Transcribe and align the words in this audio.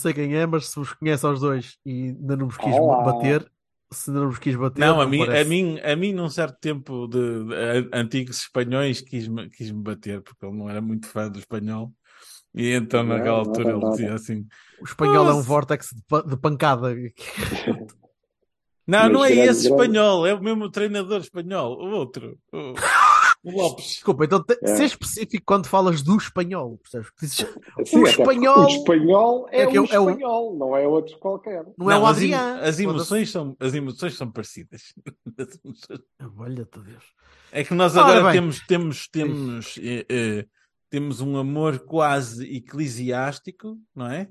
Sei 0.00 0.12
quem 0.12 0.34
é, 0.34 0.46
mas 0.46 0.68
se 0.68 0.76
vos 0.76 0.92
conhece 0.92 1.24
aos 1.26 1.40
dois 1.40 1.76
e 1.84 2.08
ainda 2.08 2.36
não 2.36 2.46
vos 2.48 2.56
quis 2.56 2.76
Olá. 2.78 3.02
bater, 3.04 3.50
se 3.92 4.10
ainda 4.10 4.20
não 4.22 4.30
vos 4.30 4.38
quis 4.38 4.56
bater. 4.56 4.80
Não, 4.80 5.00
a 5.00 5.06
mim, 5.06 5.18
parece. 5.26 5.42
a, 5.42 5.44
mim, 5.48 5.78
a 5.80 5.96
mim, 5.96 6.12
num 6.12 6.28
certo 6.28 6.58
tempo 6.60 7.06
de, 7.06 7.44
de- 7.44 7.54
a- 7.94 7.98
antigos 8.00 8.40
espanhóis, 8.40 9.00
quis-me 9.00 9.48
quis 9.50 9.70
-me 9.70 9.82
bater, 9.82 10.22
porque 10.22 10.44
ele 10.44 10.56
não 10.56 10.68
era 10.68 10.80
muito 10.80 11.06
fã 11.06 11.28
do 11.30 11.38
espanhol. 11.38 11.92
E 12.54 12.72
então, 12.72 13.02
Não, 13.04 13.10
naquela 13.14 13.34
não 13.44 13.50
altura, 13.50 13.70
é 13.70 13.74
ele 13.76 13.88
dizia 13.90 14.14
assim: 14.14 14.46
O 14.80 14.84
espanhol 14.84 15.28
é 15.28 15.34
um 15.34 15.40
vórtex 15.42 15.90
de, 15.94 16.02
pa- 16.08 16.22
de 16.22 16.36
pancada. 16.36 16.92
Não, 18.86 19.02
Mas 19.04 19.12
não 19.12 19.24
é 19.24 19.30
esse 19.30 19.44
grande. 19.44 19.66
espanhol, 19.68 20.26
é 20.26 20.34
o 20.34 20.42
mesmo 20.42 20.68
treinador 20.68 21.20
espanhol, 21.20 21.78
o 21.80 21.90
outro, 21.92 22.36
o, 22.52 22.74
o 23.42 23.50
Lopes. 23.50 23.84
Desculpa, 23.86 24.24
então 24.24 24.42
te, 24.42 24.58
É. 24.62 24.76
ser 24.76 24.84
específico 24.84 25.42
quando 25.46 25.66
falas 25.66 26.02
do 26.02 26.16
espanhol, 26.16 26.78
percebes? 26.78 27.10
Dizes, 27.20 27.36
Sim, 27.86 27.98
O 28.02 28.06
espanhol- 28.06 28.64
O 28.64 28.68
espanhol 28.68 29.46
é, 29.50 29.62
É 29.62 29.66
que 29.66 29.78
o 29.78 29.84
é 29.86 29.98
o- 30.00 30.10
espanhol, 30.10 30.56
não 30.58 30.76
é 30.76 30.86
outro 30.86 31.18
qualquer. 31.18 31.64
não, 31.78 31.90
é 31.90 31.98
o 31.98 32.04
as, 32.06 32.16
Adriano. 32.16 32.60
as 32.62 32.78
emoções 32.80 33.30
são, 33.30 33.56
as 33.58 33.72
emoções 33.74 34.16
são 34.16 34.30
parecidas. 34.30 34.92
As 36.18 36.30
Olha-te 36.36 36.80
Deus. 36.80 37.04
É 37.52 37.64
que 37.64 37.74
nós 37.74 37.96
Ora 37.96 38.06
agora 38.06 38.22
bem. 38.24 38.32
temos, 38.40 38.60
temos, 38.66 39.08
temos, 39.08 39.78
eh, 39.82 40.06
eh, 40.08 40.46
temos 40.88 41.20
um 41.20 41.36
amor 41.36 41.78
quase 41.80 42.44
eclesiástico, 42.56 43.78
não 43.94 44.06
é? 44.06 44.28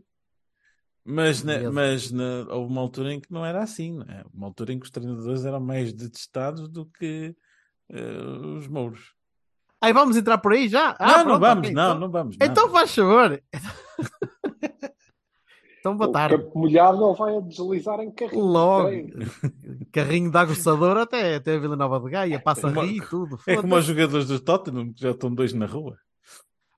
Mas, 1.04 1.42
na- 1.44 1.72
mas 1.72 2.12
na- 2.12 2.46
houve 2.50 2.72
uma 2.72 2.82
altura 2.82 3.14
em 3.14 3.20
que 3.20 3.32
não 3.32 3.44
era 3.46 3.64
assim, 3.64 3.94
não 3.98 4.04
é? 4.04 4.24
Uma 4.34 4.48
altura 4.48 4.74
em 4.74 4.80
que 4.80 4.86
os 4.86 4.92
treinadores 4.92 5.44
eram 5.44 5.60
mais 5.60 5.92
detestados 5.92 6.70
do 6.70 6.86
que 6.86 7.36
eh, 7.92 8.58
os 8.58 8.68
mouros. 8.68 9.14
Aí 9.82 9.94
vamos 9.94 10.18
entrar 10.18 10.38
por 10.40 10.52
aí 10.54 10.68
já? 10.68 10.96
Ah, 11.00 11.08
não, 11.08 11.18
não 11.18 11.24
pronto, 11.26 11.40
vamos, 11.40 11.64
ok, 11.68 11.74
não, 11.74 11.88
então, 11.90 12.00
não 12.00 12.12
vamos. 12.12 12.38
não. 12.38 12.48
Então 12.48 12.70
faz 12.70 12.94
favor. 12.94 13.42
então 15.80 15.96
boa 15.96 16.10
O 16.10 16.12
tarde. 16.12 16.38
campo 16.38 16.60
molhado 16.60 17.06
ele 17.08 17.18
vai 17.18 17.38
a 17.38 17.40
deslizar 17.40 18.00
em 18.02 18.12
carrinho. 18.12 18.44
Logo. 18.44 18.90
Carrinho 19.92 20.30
de 20.30 20.38
aguçador 20.38 20.98
até, 20.98 21.36
até 21.36 21.56
a 21.56 21.60
Vila 21.60 21.76
Nova 21.76 22.00
de 22.00 22.10
Gaia, 22.12 22.40
passa 22.40 22.68
É 22.68 22.74
como- 22.74 22.82
rir 22.86 22.98
e 22.98 23.02
tudo. 23.08 23.40
É 23.48 23.56
como 23.56 23.76
os 23.76 23.86
jogadores 23.86 24.28
do 24.28 24.40
Tottenham, 24.40 24.94
que 24.94 25.02
já 25.02 25.12
estão 25.12 25.34
dois 25.34 25.54
na 25.54 25.66
rua. 25.66 25.98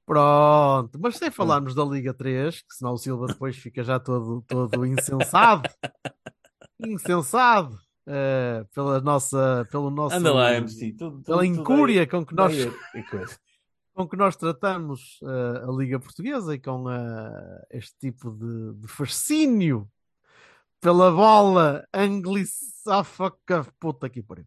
Pronto, 0.05 0.99
mas 1.01 1.17
sem 1.17 1.31
falarmos 1.31 1.73
da 1.73 1.83
Liga 1.83 2.13
3, 2.13 2.61
que 2.61 2.75
senão 2.75 2.93
o 2.93 2.97
Silva 2.97 3.27
depois 3.27 3.55
fica 3.57 3.83
já 3.83 3.99
todo, 3.99 4.43
todo 4.47 4.85
insensado. 4.85 5.67
insensado. 6.79 7.75
Eh, 8.07 8.65
pela 8.73 8.99
nossa, 9.01 9.67
pelo 9.71 9.89
nosso, 9.89 10.15
Anda 10.15 10.33
lá, 10.33 10.53
MC. 10.55 10.93
Tudo, 10.93 11.21
pela 11.23 11.37
tudo- 11.43 11.45
incúria 11.45 12.07
com 12.07 12.25
que 12.25 12.33
nós, 12.35 12.53
é- 12.57 12.67
é 12.99 13.25
com 13.93 14.07
que 14.07 14.15
nós 14.17 14.35
tratamos 14.35 15.19
eh, 15.23 15.63
a 15.67 15.71
Liga 15.71 15.99
Portuguesa 15.99 16.53
e 16.55 16.59
com 16.59 16.89
eh, 16.89 17.65
este 17.71 17.95
tipo 17.99 18.31
de, 18.31 18.73
de 18.81 18.87
fascínio 18.87 19.87
pela 20.79 21.11
bola 21.11 21.85
anglicófaca. 21.93 23.67
Puta 23.79 24.09
que 24.09 24.23
pariu. 24.23 24.45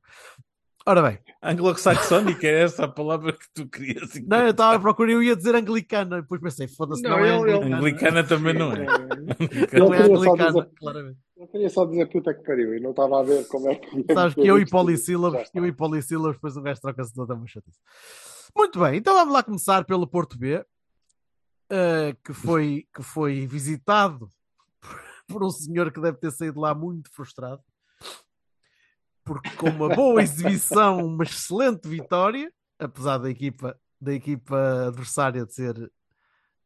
Ora 0.87 1.00
bem, 1.00 1.19
Anglo-saxónica 1.43 2.47
é 2.47 2.62
essa 2.62 2.84
a 2.84 2.89
palavra 2.89 3.33
que 3.33 3.47
tu 3.55 3.67
querias. 3.67 4.11
não, 4.28 4.39
eu 4.43 4.50
estava 4.50 4.77
a 4.77 4.78
procurar, 4.81 5.12
eu 5.12 5.22
ia 5.22 5.34
dizer 5.34 5.55
anglicana, 5.55 6.21
depois 6.21 6.43
pensei, 6.43 6.69
foda-se, 6.69 7.03
não, 7.03 7.11
Não, 7.11 7.19
é 7.19 7.28
ele- 7.28 7.53
anglicana. 7.53 7.77
Anglicana 7.78 8.25
também 8.25 8.53
não 8.55 8.72
é. 8.72 8.84
Não 9.73 9.94
é 9.94 9.99
Ele 9.99 10.09
queria 10.09 10.17
só 10.17 10.33
anglicana, 10.33 10.53
dizer- 10.53 10.71
claramente. 10.78 11.19
Eu 11.39 11.49
queria 11.49 11.71
só 11.71 11.84
dizer 11.87 12.06
puta 12.11 12.34
que 12.34 12.43
pariu 12.44 12.75
e 12.77 12.81
não 12.81 12.91
estava 12.91 13.19
a 13.21 13.23
ver 13.23 13.47
como 13.49 13.71
é 13.71 13.77
que. 13.77 14.05
Sabes 14.12 14.34
que 14.34 14.47
eu 14.47 14.59
e 14.59 14.69
polissílabos, 14.69 15.50
eu 15.55 15.67
e 15.67 15.73
polissílabos, 15.73 16.37
depois 16.37 16.56
um 16.56 16.62
gajo 16.62 16.81
troca-se 16.83 17.15
toda 17.15 17.34
uma 17.34 17.47
chatice. 17.47 17.78
Muito 18.55 18.78
bem, 18.78 18.97
então 18.99 19.15
vamos 19.15 19.33
lá 19.33 19.43
começar 19.43 19.84
pelo 19.84 20.06
Porto 20.06 20.39
B, 20.39 20.65
eh, 21.71 22.15
que, 22.25 22.33
foi, 22.34 22.87
que 22.94 23.03
foi 23.03 23.47
visitado 23.47 24.31
por 25.27 25.43
um 25.43 25.50
senhor 25.50 25.91
que 25.91 26.00
deve 26.00 26.19
ter 26.19 26.31
saído 26.31 26.61
lá 26.61 26.75
muito 26.75 27.11
frustrado, 27.12 27.62
porque 29.25 29.51
com 29.57 29.69
uma 29.71 29.89
boa 29.95 30.23
exibição, 30.23 31.05
uma 31.07 31.25
excelente 31.25 31.89
vitória, 31.89 32.53
apesar 32.79 33.19
da 33.19 33.31
equipa, 33.31 33.79
da 34.01 34.12
equipa 34.12 34.87
adversária 34.89 35.45
de 35.47 35.55
ser, 35.55 35.93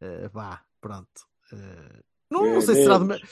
eh, 0.00 0.28
vá, 0.28 0.62
pronto. 0.80 1.08
eh, 1.52 2.02
não, 2.30 2.41
não 2.54 2.56
É, 2.58 2.60
sei 2.60 2.74
se 2.74 2.82
será 2.82 2.98
do, 2.98 3.06
menos. 3.06 3.22
me- 3.22 3.28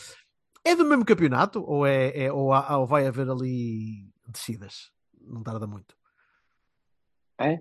é 0.65 0.75
do 0.77 0.85
mesmo 0.85 1.05
campeonato 1.05 1.63
ou, 1.63 1.87
é, 1.87 2.17
é- 2.25 2.33
ou, 2.33 2.53
há- 2.53 2.79
ou 2.79 2.87
vai 2.87 3.07
haver 3.07 3.29
ali 3.29 4.09
descidas? 4.29 4.91
Não 5.21 5.43
tarda 5.43 5.67
muito. 5.67 5.97
É? 7.39 7.61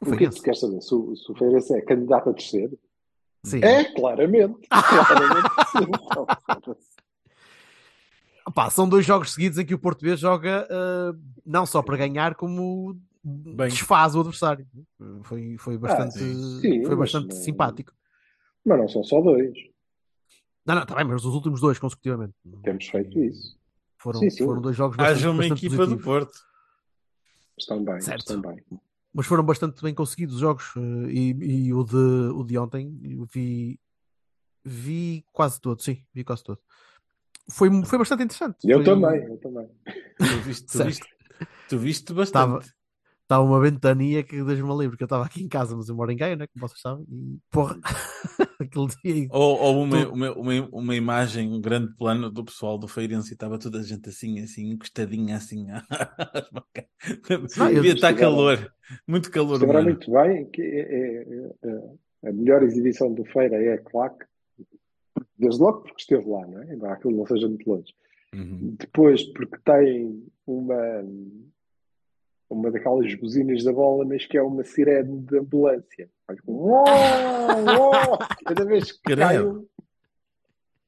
O 0.00 0.10
O 0.12 0.16
que 0.16 0.24
é 0.24 0.28
que 0.28 0.34
tu 0.36 0.42
queres 0.42 0.60
saber? 0.60 0.80
Se, 0.80 0.94
o- 0.94 1.14
se 1.16 1.30
o 1.30 1.34
Feirense 1.34 1.74
é 1.74 1.80
candidato 1.82 2.30
a 2.30 2.32
descer? 2.32 2.70
Sim. 3.44 3.60
É, 3.62 3.84
claramente. 3.94 4.66
claramente 4.70 5.48
Opá, 8.46 8.68
são 8.70 8.88
dois 8.88 9.06
jogos 9.06 9.32
seguidos 9.32 9.58
em 9.58 9.64
que 9.64 9.74
o 9.74 9.78
português 9.78 10.20
joga 10.20 10.66
ah, 10.70 11.14
não 11.46 11.64
só 11.64 11.82
para 11.82 11.96
ganhar, 11.96 12.34
como 12.34 13.00
Bem. 13.24 13.68
desfaz 13.68 14.14
o 14.14 14.20
adversário. 14.20 14.66
Foi, 15.22 15.56
foi 15.58 15.78
bastante, 15.78 16.18
sim. 16.18 16.60
Sim, 16.60 16.84
foi 16.84 16.90
mas 16.96 17.10
bastante 17.12 17.34
não- 17.34 17.42
simpático. 17.42 17.92
Mas 18.64 18.78
não 18.78 18.88
são 18.88 19.02
só 19.04 19.20
dois. 19.20 19.54
Não, 20.66 20.74
não, 20.74 20.82
está 20.82 20.94
bem, 20.94 21.04
mas 21.04 21.24
os 21.24 21.34
últimos 21.34 21.60
dois 21.60 21.78
consecutivamente. 21.78 22.34
Temos 22.62 22.86
feito 22.86 23.18
isso. 23.22 23.56
Foram, 23.98 24.20
Sim, 24.20 24.30
sim. 24.30 24.44
foram 24.44 24.60
dois 24.60 24.76
jogos 24.76 24.96
bastante, 24.96 25.16
Haja 25.18 25.30
uma 25.30 25.38
bastante 25.38 25.66
equipa 25.66 25.74
do 25.86 25.96
positivos. 25.96 26.04
Porto. 26.04 26.38
Estão 27.58 27.84
bem, 27.84 28.00
Certo. 28.00 28.20
estão 28.20 28.40
bem. 28.42 28.62
mas 29.14 29.26
foram 29.26 29.44
bastante 29.44 29.80
bem 29.82 29.94
conseguidos 29.94 30.34
os 30.34 30.40
jogos 30.40 30.72
eh, 30.76 31.10
e, 31.10 31.66
e 31.66 31.72
o, 31.74 31.84
de, 31.84 31.96
o 31.96 32.42
de 32.44 32.58
ontem 32.58 32.98
eu 33.04 33.24
vi 33.32 33.78
vi 34.64 35.24
quase 35.32 35.60
todo, 35.60 35.80
sim, 35.82 36.02
vi 36.12 36.24
quase 36.24 36.42
todo. 36.42 36.58
Foi, 37.50 37.70
foi 37.84 37.98
bastante 37.98 38.24
interessante. 38.24 38.56
Eu 38.64 38.78
Foi- 38.78 38.84
também, 38.84 39.24
eu 39.24 39.36
também. 39.38 39.68
Tu 40.18 40.24
viste, 40.46 40.66
tu 40.66 40.84
viste, 40.84 41.06
tu 41.68 41.78
viste 41.78 42.12
bastante. 42.12 42.70
Estava 43.22 43.42
uma 43.42 43.58
ventania 43.58 44.22
que 44.22 44.36
Deus 44.44 44.60
me 44.60 44.76
livre, 44.76 44.98
que 44.98 45.02
eu 45.02 45.06
estava 45.06 45.24
aqui 45.24 45.42
em 45.42 45.48
casa, 45.48 45.74
mas 45.74 45.88
eu 45.88 45.94
moro 45.94 46.12
em 46.12 46.16
Gaia, 46.16 46.36
né? 46.36 46.46
Como 46.46 46.68
vocês 46.68 46.78
sabem, 46.80 47.06
e 47.10 47.38
porra, 47.50 47.78
aquele 48.60 48.86
dia. 49.02 49.28
Ou, 49.30 49.58
ou 49.58 49.82
uma, 49.82 50.04
Tu- 50.04 50.12
uma, 50.12 50.32
uma, 50.32 50.68
uma 50.70 50.94
imagem, 50.94 51.50
um 51.50 51.58
grande 51.60 51.94
plano 51.96 52.30
do 52.30 52.44
pessoal 52.44 52.76
do 52.78 52.86
Feirense 52.86 53.30
e 53.30 53.32
estava 53.32 53.58
toda 53.58 53.78
a 53.78 53.82
gente 53.82 54.10
assim, 54.10 54.40
assim, 54.40 54.68
encostadinha 54.70 55.36
assim. 55.36 55.66
Devia 57.72 57.94
estar 57.94 58.14
calor, 58.14 58.70
muito 59.08 59.30
calor 59.30 59.62
humano. 59.62 59.84
muito 59.84 60.10
bem. 60.12 60.44
Que 60.50 60.60
é, 60.60 60.80
é- 60.80 61.70
é- 61.70 62.28
a 62.28 62.32
melhor 62.32 62.62
exibição 62.62 63.12
do 63.12 63.24
Feira 63.24 63.56
é 63.56 63.74
a 63.74 63.78
claque. 63.78 64.24
Desde 65.38 65.60
logo 65.60 65.80
porque 65.80 66.00
esteve 66.00 66.28
lá, 66.28 66.46
não 66.46 66.62
é? 66.62 66.74
Embora 66.74 66.92
aquilo 66.94 67.16
não 67.16 67.26
seja 67.26 67.48
muito 67.48 67.68
longe. 67.68 67.94
Uhum. 68.34 68.76
Depois 68.78 69.24
porque 69.32 69.56
tem 69.64 70.26
uma, 70.46 71.04
uma 72.48 72.70
daquelas 72.70 73.14
buzinas 73.14 73.64
da 73.64 73.72
bola, 73.72 74.04
mas 74.04 74.26
que 74.26 74.36
é 74.36 74.42
uma 74.42 74.64
sirene 74.64 75.20
de 75.20 75.38
ambulância. 75.38 76.08
Faz 76.26 76.40
com. 76.40 76.84
Cada 78.44 78.64
vez 78.64 78.92
que 78.92 79.16
cai 79.16 79.42
um, 79.42 79.66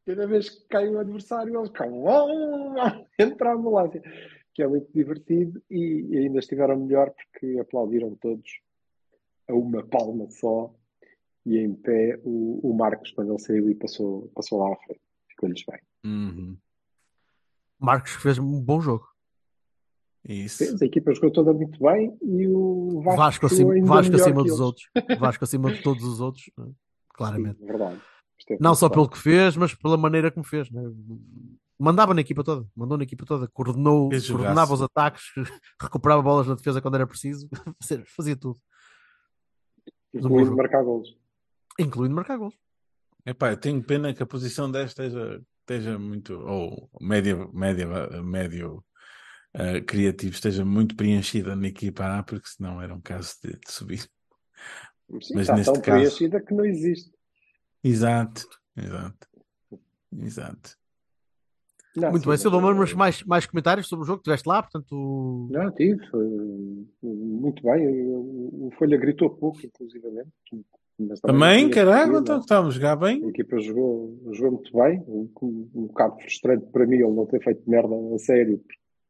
cada 0.06 0.26
vez 0.26 0.48
que 0.48 0.68
cai 0.68 0.88
um 0.88 0.98
adversário, 0.98 1.58
eles 1.58 1.70
caem 1.70 2.02
entra 3.18 3.50
a 3.50 3.54
ambulância. 3.54 4.02
Que 4.54 4.62
é 4.62 4.66
muito 4.66 4.90
divertido 4.94 5.62
e 5.70 6.16
ainda 6.16 6.38
estiveram 6.38 6.78
melhor 6.78 7.10
porque 7.12 7.58
aplaudiram 7.58 8.14
todos 8.14 8.60
a 9.48 9.54
uma 9.54 9.84
palma 9.84 10.30
só 10.30 10.74
e 11.46 11.58
em 11.58 11.72
pé 11.74 12.20
o, 12.24 12.60
o 12.70 12.76
Marcos 12.76 13.12
quando 13.12 13.32
ele 13.32 13.38
saiu 13.38 13.70
e 13.70 13.74
passou, 13.74 14.28
passou 14.34 14.58
lá 14.58 14.72
à 14.72 14.76
frente. 14.76 15.00
Ficou-lhes 15.28 15.64
bem. 15.64 15.80
Uhum. 16.04 16.56
Marcos 17.78 18.12
fez 18.12 18.38
um 18.38 18.60
bom 18.60 18.80
jogo. 18.80 19.06
Isso. 20.28 20.58
Fez, 20.58 20.82
a 20.82 20.84
equipa 20.84 21.14
jogou 21.14 21.30
toda 21.30 21.52
muito 21.52 21.78
bem 21.78 22.18
e 22.20 22.48
o 22.48 23.00
Vasco, 23.00 23.16
Vasco, 23.20 23.48
jogou 23.48 23.56
acima, 23.56 23.74
ainda 23.74 23.86
Vasco 23.86 24.16
acima 24.16 24.42
dos 24.42 24.46
eles. 24.46 24.60
outros. 24.60 24.90
Vasco 25.20 25.44
acima 25.44 25.72
de 25.72 25.82
todos 25.82 26.02
os 26.02 26.20
outros, 26.20 26.50
né? 26.58 26.66
claramente. 27.14 27.58
Sim, 27.60 27.66
verdade. 27.66 28.00
Esteve 28.38 28.60
Não 28.60 28.74
só 28.74 28.88
pelo 28.88 29.08
que 29.08 29.18
fez, 29.18 29.56
mas 29.56 29.72
pela 29.72 29.96
maneira 29.96 30.32
como 30.32 30.44
fez. 30.44 30.68
Né? 30.70 30.82
Mandava 31.78 32.12
na 32.12 32.22
equipa 32.22 32.42
toda, 32.42 32.66
mandou 32.74 32.98
na 32.98 33.04
equipa 33.04 33.24
toda, 33.24 33.46
coordenou, 33.48 34.10
jogaço. 34.12 34.32
coordenava 34.32 34.74
os 34.74 34.82
ataques, 34.82 35.22
recuperava 35.80 36.22
bolas 36.22 36.46
na 36.48 36.54
defesa 36.54 36.80
quando 36.82 36.94
era 36.96 37.06
preciso, 37.06 37.48
fazia 38.16 38.34
tudo, 38.34 38.58
Incluindo 40.12 40.56
marcar 40.56 40.82
golos. 40.82 41.16
Incluindo 41.78 42.14
marcar 42.14 42.36
gols. 42.38 42.54
Epá, 43.24 43.50
eu 43.50 43.56
tenho 43.56 43.82
pena 43.82 44.14
que 44.14 44.22
a 44.22 44.26
posição 44.26 44.70
desta 44.70 45.04
esteja, 45.04 45.42
esteja 45.60 45.98
muito, 45.98 46.38
ou 46.40 46.88
média, 47.00 47.36
média, 47.52 47.86
médio 48.22 48.84
eh, 49.54 49.80
criativo 49.80 50.34
esteja 50.34 50.64
muito 50.64 50.94
preenchida 50.94 51.56
na 51.56 51.66
equipa 51.66 52.18
A, 52.18 52.22
porque 52.22 52.46
senão 52.48 52.80
era 52.80 52.94
um 52.94 53.00
caso 53.00 53.34
de, 53.42 53.50
de 53.58 53.70
subir. 53.72 54.08
Sim, 55.20 55.34
Mas 55.34 55.42
está 55.42 55.54
neste 55.56 55.72
tão 55.72 55.82
caso- 55.82 55.82
preenchida 56.00 56.40
que 56.40 56.54
não 56.54 56.64
existe. 56.64 57.12
Exato, 57.82 58.46
exato, 58.76 59.28
exato. 60.18 60.76
Não, 61.96 62.10
Muito 62.10 62.24
sim, 62.24 62.28
bem, 62.28 62.36
Silva, 62.38 62.60
mas, 62.60 62.76
mas 62.76 62.92
mais, 62.92 63.22
mais 63.22 63.46
comentários 63.46 63.88
sobre 63.88 64.02
o 64.04 64.06
jogo? 64.06 64.18
Estiveste 64.18 64.48
lá, 64.48 64.62
portanto. 64.62 65.48
Não, 65.50 65.70
tive. 65.72 66.06
foi 66.10 66.26
Muito 67.02 67.62
bem. 67.62 67.88
O 68.12 68.66
o 68.66 68.70
Folha 68.78 68.96
gritou 68.98 69.30
pouco, 69.30 69.64
inclusivamente. 69.64 70.30
Mas 70.98 71.20
Também, 71.20 71.68
tinha 71.70 71.84
caraca, 71.84 72.18
então 72.18 72.38
estávamos 72.38 72.74
a 72.74 72.78
jogar 72.78 72.96
bem. 72.96 73.24
A 73.24 73.28
equipa 73.28 73.58
jogou, 73.60 74.18
jogou 74.32 74.52
muito 74.52 74.72
bem. 74.72 75.02
Um, 75.06 75.28
um, 75.74 75.86
bocado 75.86 76.18
frustrante 76.20 76.66
para 76.72 76.86
mim 76.86 76.96
ele 76.96 77.12
não 77.12 77.26
ter 77.26 77.42
feito 77.42 77.62
merda 77.68 77.94
a 78.14 78.18
sério. 78.18 78.60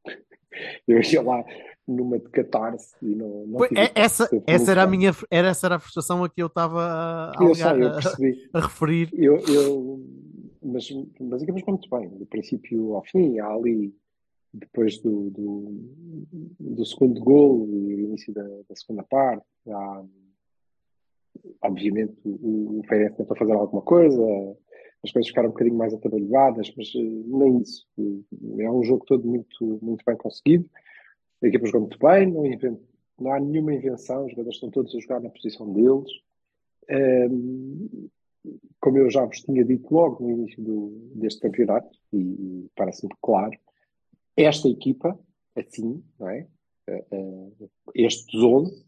Eu 0.89 1.01
ia 1.01 1.23
lá 1.23 1.45
numa 1.87 2.19
de 2.19 2.29
catarse 2.31 2.97
e 3.01 3.15
não, 3.15 3.47
não 3.47 3.65
é- 3.65 3.93
essa, 3.95 4.29
essa 4.47 4.71
era 4.73 4.83
a 4.83 4.87
minha 4.87 5.13
era, 5.31 5.49
essa 5.49 5.67
era 5.67 5.77
a 5.77 5.79
frustração 5.79 6.25
a 6.25 6.29
que 6.29 6.43
eu 6.43 6.49
estava 6.49 6.81
a, 6.81 7.33
Eu 7.41 7.55
sei, 7.55 7.65
alegar, 7.65 8.03
eu 8.53 8.55
a, 8.55 8.59
a 8.59 8.67
referir. 8.67 9.11
Eu, 9.13 9.37
eu, 9.47 10.05
mas, 10.63 10.89
mas 11.21 11.41
a 11.41 11.45
equipa 11.45 11.59
jogou 11.59 11.75
muito 11.75 11.91
bem, 11.91 12.09
do 12.19 12.27
princípio 12.27 12.95
ao 12.95 13.05
fim. 13.05 13.39
Há 13.39 13.49
ali, 13.49 13.95
depois 14.53 14.99
do, 14.99 15.31
do, 15.31 15.75
do 16.59 16.85
segundo 16.85 17.21
gol 17.21 17.69
e 17.69 17.95
o 17.95 18.01
início 18.01 18.33
da, 18.35 18.43
da 18.43 18.75
segunda 18.75 19.05
parte, 19.05 19.45
há, 19.69 20.03
obviamente 21.63 22.17
o, 22.25 22.81
o 22.81 22.83
Feirense 22.89 23.17
tentou 23.17 23.37
fazer 23.37 23.53
alguma 23.53 23.83
coisa, 23.83 24.23
as 25.05 25.13
coisas 25.13 25.29
ficaram 25.29 25.49
um 25.49 25.53
bocadinho 25.53 25.77
mais 25.77 25.95
atabalhoadas, 25.95 26.73
mas 26.77 26.89
eh, 26.95 26.99
nem 26.99 27.59
isso. 27.61 27.87
É 28.59 28.71
um 28.71 28.83
jogo 28.83 29.05
todo 29.07 29.27
muito, 29.27 29.79
muito 29.83 30.05
bem 30.05 30.17
conseguido. 30.17 30.69
A 31.43 31.47
equipa 31.47 31.67
jogou 31.67 31.83
muito 31.83 31.99
bem, 31.99 32.27
não, 32.33 32.81
não 33.19 33.33
há 33.33 33.41
nenhuma 33.41 33.75
invenção, 33.75 34.25
os 34.25 34.31
jogadores 34.33 34.57
estão 34.57 34.71
todos 34.71 34.95
a 34.95 34.99
jogar 34.99 35.21
na 35.21 35.31
posição 35.31 35.73
deles. 35.73 36.11
Ehm, 36.89 38.09
como 38.81 38.99
eu 38.99 39.11
já 39.11 39.25
vos 39.25 39.41
tinha 39.41 39.65
dito 39.65 39.93
logo 39.93 40.23
no 40.23 40.31
início 40.31 40.63
do- 40.63 41.11
deste 41.15 41.41
campeonato, 41.41 41.89
e, 42.13 42.19
e 42.19 42.71
parece-me 42.77 43.13
claro, 43.21 43.57
esta 44.37 44.69
equipa, 44.69 45.19
assim, 45.57 46.03
não 46.19 46.29
é? 46.29 46.47
Eh, 46.89 47.05
eh, 47.11 47.69
estes 47.97 48.41
11, 48.41 48.86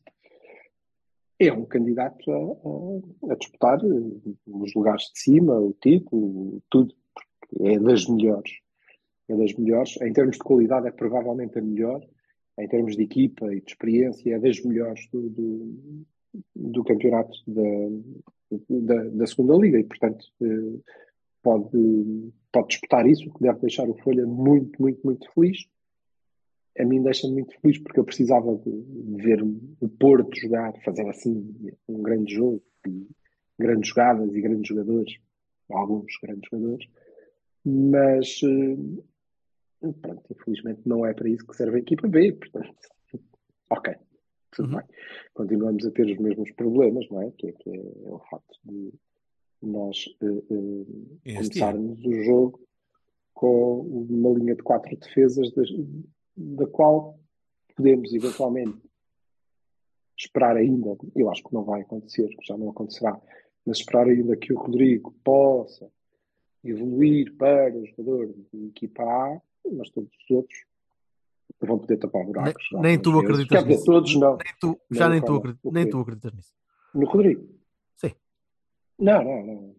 é 1.39 1.53
um 1.53 1.65
candidato 1.65 2.31
a, 2.33 3.33
a- 3.33 3.37
disputar 3.37 3.79
eh, 3.81 4.31
os 4.47 4.75
lugares 4.75 5.05
de 5.15 5.21
cima, 5.21 5.59
o 5.59 5.73
título, 5.81 6.63
tudo, 6.69 6.95
porque 7.15 7.69
é 7.69 7.79
das 7.79 8.07
melhores. 8.07 8.51
É 9.29 9.37
das 9.37 9.55
melhores. 9.55 10.01
Em 10.01 10.13
termos 10.13 10.37
de 10.37 10.43
qualidade, 10.43 10.89
é 10.89 10.91
provavelmente 10.91 11.59
a 11.59 11.63
melhor. 11.63 12.01
Em 12.59 12.67
termos 12.67 12.97
de 12.97 13.03
equipa 13.05 13.55
e 13.55 13.61
de 13.61 13.71
experiência, 13.71 14.35
é 14.35 14.39
das 14.39 14.61
melhores 14.65 15.09
do, 15.13 15.29
do, 15.31 16.05
do 16.57 16.85
campeonato 16.85 17.39
da, 17.47 17.63
da, 18.69 19.05
da 19.05 19.27
segunda 19.27 19.55
liga 19.55 19.79
e, 19.79 19.85
portanto, 19.85 20.25
eh, 20.43 20.81
pode, 21.43 22.33
pode 22.51 22.69
disputar 22.69 23.07
isso, 23.07 23.29
o 23.29 23.35
que 23.35 23.43
deve 23.43 23.61
deixar 23.61 23.89
o 23.89 23.95
Folha 23.99 24.27
muito, 24.27 24.81
muito, 24.83 25.01
muito 25.05 25.33
feliz. 25.33 25.69
A 26.79 26.85
mim 26.85 27.03
deixa-me 27.03 27.35
muito 27.35 27.59
feliz 27.61 27.79
porque 27.79 27.99
eu 28.01 28.05
precisava 28.05 28.55
de, 28.57 28.71
de 28.83 29.23
ver 29.23 29.43
o 29.43 29.89
Porto 29.89 30.35
jogar, 30.39 30.73
fazer 30.85 31.09
assim 31.09 31.55
um 31.89 32.03
grande 32.03 32.35
jogo, 32.35 32.63
e 32.87 33.07
grandes 33.59 33.89
jogadas 33.91 34.35
e 34.35 34.41
grandes 34.41 34.69
jogadores, 34.69 35.19
alguns 35.71 36.13
grandes 36.23 36.49
jogadores, 36.51 36.87
mas 37.65 38.41
eh, 38.45 39.93
pronto, 40.01 40.23
infelizmente 40.33 40.81
não 40.87 41.05
é 41.05 41.13
para 41.13 41.29
isso 41.29 41.47
que 41.47 41.57
serve 41.57 41.77
a 41.77 41.81
equipa 41.81 42.07
B, 42.09 42.33
portanto, 42.33 42.75
ok, 43.71 43.95
tudo 44.53 44.69
Uhum. 44.71 44.77
bem. 44.77 44.87
Continuamos 45.35 45.85
a 45.87 45.91
ter 45.91 46.07
os 46.07 46.19
mesmos 46.19 46.51
problemas, 46.53 47.07
não 47.11 47.23
é? 47.23 47.31
Que 47.33 47.49
é, 47.49 47.53
que 47.53 47.71
é, 47.71 47.77
é 47.77 48.13
o 48.13 48.19
facto 48.31 48.59
de 48.65 48.93
nós 49.63 50.05
eh, 50.23 50.27
Este 51.25 51.61
começarmos 51.61 52.05
o 52.05 52.23
jogo 52.23 52.61
com 53.35 53.81
uma 53.81 54.31
linha 54.39 54.55
de 54.55 54.63
quatro 54.63 54.97
defesas 54.97 55.53
das- 55.53 55.71
da 56.39 56.67
qual 56.67 57.19
podemos 57.75 58.13
eventualmente 58.15 58.79
esperar 60.17 60.57
ainda, 60.57 60.97
eu 61.15 61.31
acho 61.31 61.43
que 61.45 61.53
não 61.55 61.65
vai 61.65 61.81
acontecer, 61.83 62.29
já 62.43 62.57
não 62.57 62.71
acontecerá, 62.71 63.21
mas 63.65 63.79
esperar 63.79 64.07
ainda 64.09 64.37
que 64.37 64.53
o 64.53 64.59
Rodrigo 64.59 65.13
possa 65.25 65.91
evoluir 66.65 67.37
para 67.37 67.73
o 67.77 67.87
jogador 67.87 68.35
de 68.53 68.67
equipa 68.67 69.03
A, 69.03 69.41
mas 69.73 69.91
todos 69.91 70.11
os 70.13 70.31
outros 70.31 70.65
vão 71.61 71.79
poder 71.79 71.99
tapar 71.99 72.25
buracos. 72.25 72.65
Nem- 72.73 72.83
nem 72.83 72.99
tu 73.03 73.19
acreditas 73.19 73.65
nisso. 73.65 73.85
todos 73.85 74.15
não. 74.17 74.37
Nem 74.37 74.55
tu, 74.61 74.81
já 74.91 75.09
nem 75.09 75.21
tu, 75.23 75.37
o 75.63 75.73
nem 75.73 75.89
tu 75.89 75.99
acreditas 76.01 76.33
nisso. 76.33 76.55
No 76.95 77.07
Rodrigo? 77.07 77.49
Sim. 77.97 78.13
Não, 78.99 79.23
não, 79.23 79.47
não. 79.47 79.75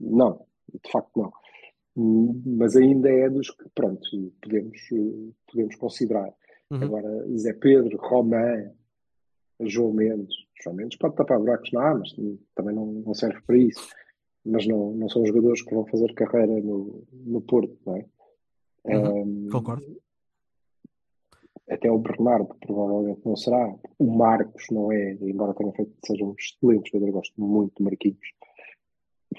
Não, 0.00 0.46
de 0.84 0.90
facto 0.90 1.10
não. 1.16 1.32
Mas 1.96 2.76
ainda 2.76 3.08
é 3.08 3.30
dos 3.30 3.50
que, 3.50 3.68
pronto, 3.74 4.00
podemos, 4.42 4.78
podemos 5.50 5.76
considerar. 5.76 6.32
Uhum. 6.70 6.82
Agora, 6.82 7.36
Zé 7.36 7.52
Pedro, 7.52 7.96
Román, 7.98 8.70
João 9.60 9.92
Mendes. 9.92 10.34
João 10.62 10.74
Mendes 10.76 10.98
pode 10.98 11.14
tapar 11.14 11.38
buracos 11.38 11.70
na 11.72 11.90
A, 11.90 11.94
mas 11.94 12.12
também 12.54 12.74
não, 12.74 12.86
não 12.86 13.14
serve 13.14 13.40
para 13.42 13.56
isso. 13.56 13.88
Mas 14.44 14.66
não, 14.66 14.92
não 14.92 15.08
são 15.08 15.24
jogadores 15.24 15.62
que 15.62 15.74
vão 15.74 15.86
fazer 15.86 16.12
carreira 16.14 16.60
no, 16.60 17.04
no 17.12 17.40
Porto, 17.40 17.76
não 17.86 17.96
é? 17.96 18.06
Uhum, 18.84 19.46
Um, 19.46 19.48
Concordo. 19.50 19.84
até 21.70 21.90
o 21.90 21.98
Bernardo 21.98 22.54
provavelmente 22.60 23.20
não 23.24 23.36
será. 23.36 23.74
O 23.98 24.10
Marcos 24.16 24.66
não 24.70 24.92
é, 24.92 25.12
embora 25.22 25.54
tenha 25.54 25.72
feito, 25.72 25.92
seja 26.04 26.24
um 26.24 26.34
excelente 26.38 26.90
jogador, 26.90 27.12
gosto 27.12 27.40
muito 27.40 27.72
de 27.78 27.84
Marquinhos. 27.84 28.28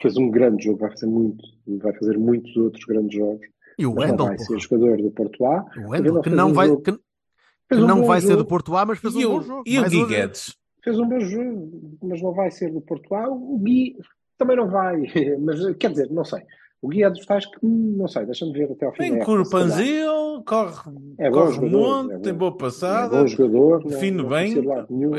Fez 0.01 0.17
um 0.17 0.29
grande 0.29 0.63
jogo, 0.63 0.79
vai 0.79 0.91
fazer 0.91 1.05
muito, 1.07 1.43
vai 1.67 1.93
fazer 1.93 2.17
muitos 2.17 2.55
outros 2.57 2.83
grandes 2.85 3.17
jogos. 3.17 3.45
E 3.77 3.85
o 3.85 3.93
Wendel, 3.93 4.25
vai 4.25 4.35
porra. 4.37 4.47
ser 4.47 4.59
jogador 4.59 4.97
do 5.01 5.11
Porto 5.11 5.45
A. 5.45 5.65
O 5.85 5.89
Wendel, 5.89 6.21
que 6.21 6.29
não 6.29 6.49
um 6.49 6.53
vai, 6.53 6.67
jogo- 6.67 6.81
que, 6.81 6.91
que 6.93 7.75
um 7.75 7.87
não 7.87 8.03
vai 8.05 8.21
ser 8.21 8.35
do 8.37 8.45
Porto 8.45 8.75
A, 8.75 8.85
mas 8.85 8.99
fez 8.99 9.13
E 9.15 9.25
um 9.25 9.29
o, 9.29 9.33
bom 9.35 9.41
jogo. 9.41 9.63
e 9.65 9.79
o 9.79 9.89
Gui. 9.89 10.05
Guedes? 10.05 10.55
Fez 10.83 10.99
um 10.99 11.07
bom 11.09 11.19
jogo, 11.19 11.97
mas 12.03 12.21
não 12.21 12.31
vai 12.33 12.51
ser 12.51 12.71
do 12.71 12.79
Porto 12.81 13.13
A. 13.15 13.27
O 13.29 13.57
Gui 13.59 13.97
também 14.37 14.55
não 14.57 14.69
vai, 14.69 15.01
mas 15.39 15.59
quer 15.77 15.91
dizer, 15.91 16.09
não 16.11 16.23
sei. 16.23 16.41
O 16.81 16.87
Gui 16.87 17.03
é 17.03 17.09
dos 17.09 17.25
tais 17.25 17.45
que, 17.45 17.57
não 17.65 18.07
sei, 18.07 18.25
deixa-me 18.25 18.53
ver 18.53 18.71
até 18.71 18.85
ao 18.85 18.91
fim. 18.93 18.97
Tem. 19.13 19.19
Corpanzil, 19.23 20.43
corre, 20.45 20.91
É 21.17 21.31
corre 21.31 21.53
jogador, 21.53 21.71
monte, 22.03 22.11
é 22.11 22.15
bom. 22.17 22.21
tem 22.21 22.33
boa 22.33 22.51
É 22.51 22.57
passada, 22.57 23.17
bom 23.21 23.27
jogador, 23.27 23.79
não, 23.81 23.87
define 23.89 24.23
bem. 24.23 24.53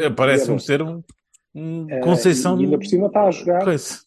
é 0.00 0.10
Parece-me 0.10 0.52
bom. 0.54 0.58
ser 0.58 0.82
um, 0.82 1.02
um 1.54 1.86
Eh, 1.90 2.00
Conceição. 2.00 2.56
e- 2.56 2.62
e 2.62 2.64
ainda 2.66 2.78
por 2.78 2.86
cima 2.86 3.06
está 3.08 3.22
a 3.26 3.30
jogar. 3.32 3.64
Coisa. 3.64 4.05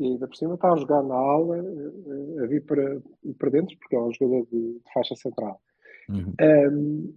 E 0.00 0.06
ainda 0.06 0.26
por 0.26 0.34
cima 0.34 0.54
está 0.54 0.72
a 0.72 0.76
jogar 0.76 1.02
na 1.02 1.14
aula, 1.14 1.58
eh, 1.58 2.42
a 2.42 2.46
vir 2.46 2.64
para, 2.64 3.00
para 3.38 3.50
dentro, 3.50 3.76
porque 3.78 3.94
é 3.94 4.00
um 4.00 4.12
jogador 4.12 4.46
de, 4.50 4.72
de 4.78 4.92
faixa 4.94 5.14
central. 5.14 5.60
Uhum. 6.08 6.34
Ahm, 6.40 7.12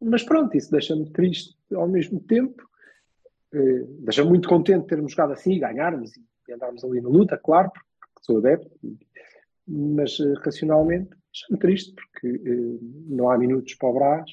mas 0.00 0.22
pronto, 0.22 0.56
isso 0.56 0.70
deixa-me 0.70 1.10
triste 1.10 1.56
ao 1.74 1.88
mesmo 1.88 2.20
tempo. 2.20 2.62
Eh, 3.52 3.84
deixa-me 4.00 4.28
muito 4.28 4.48
contente 4.48 4.82
de 4.82 4.86
termos 4.86 5.12
jogado 5.12 5.32
assim 5.32 5.54
e 5.54 5.58
ganharmos 5.58 6.12
e 6.48 6.52
andarmos 6.52 6.84
ali 6.84 7.00
na 7.00 7.08
luta, 7.08 7.36
claro, 7.36 7.70
porque 7.72 8.22
sou 8.22 8.38
adepto. 8.38 8.70
Mas 9.66 10.20
eh, 10.20 10.34
racionalmente 10.44 11.10
deixa-me 11.32 11.58
triste 11.58 11.92
porque 11.92 12.28
eh, 12.28 12.78
não 13.08 13.30
há 13.30 13.36
minutos 13.36 13.74
para 13.74 13.88
o 13.88 13.94
Brás. 13.94 14.30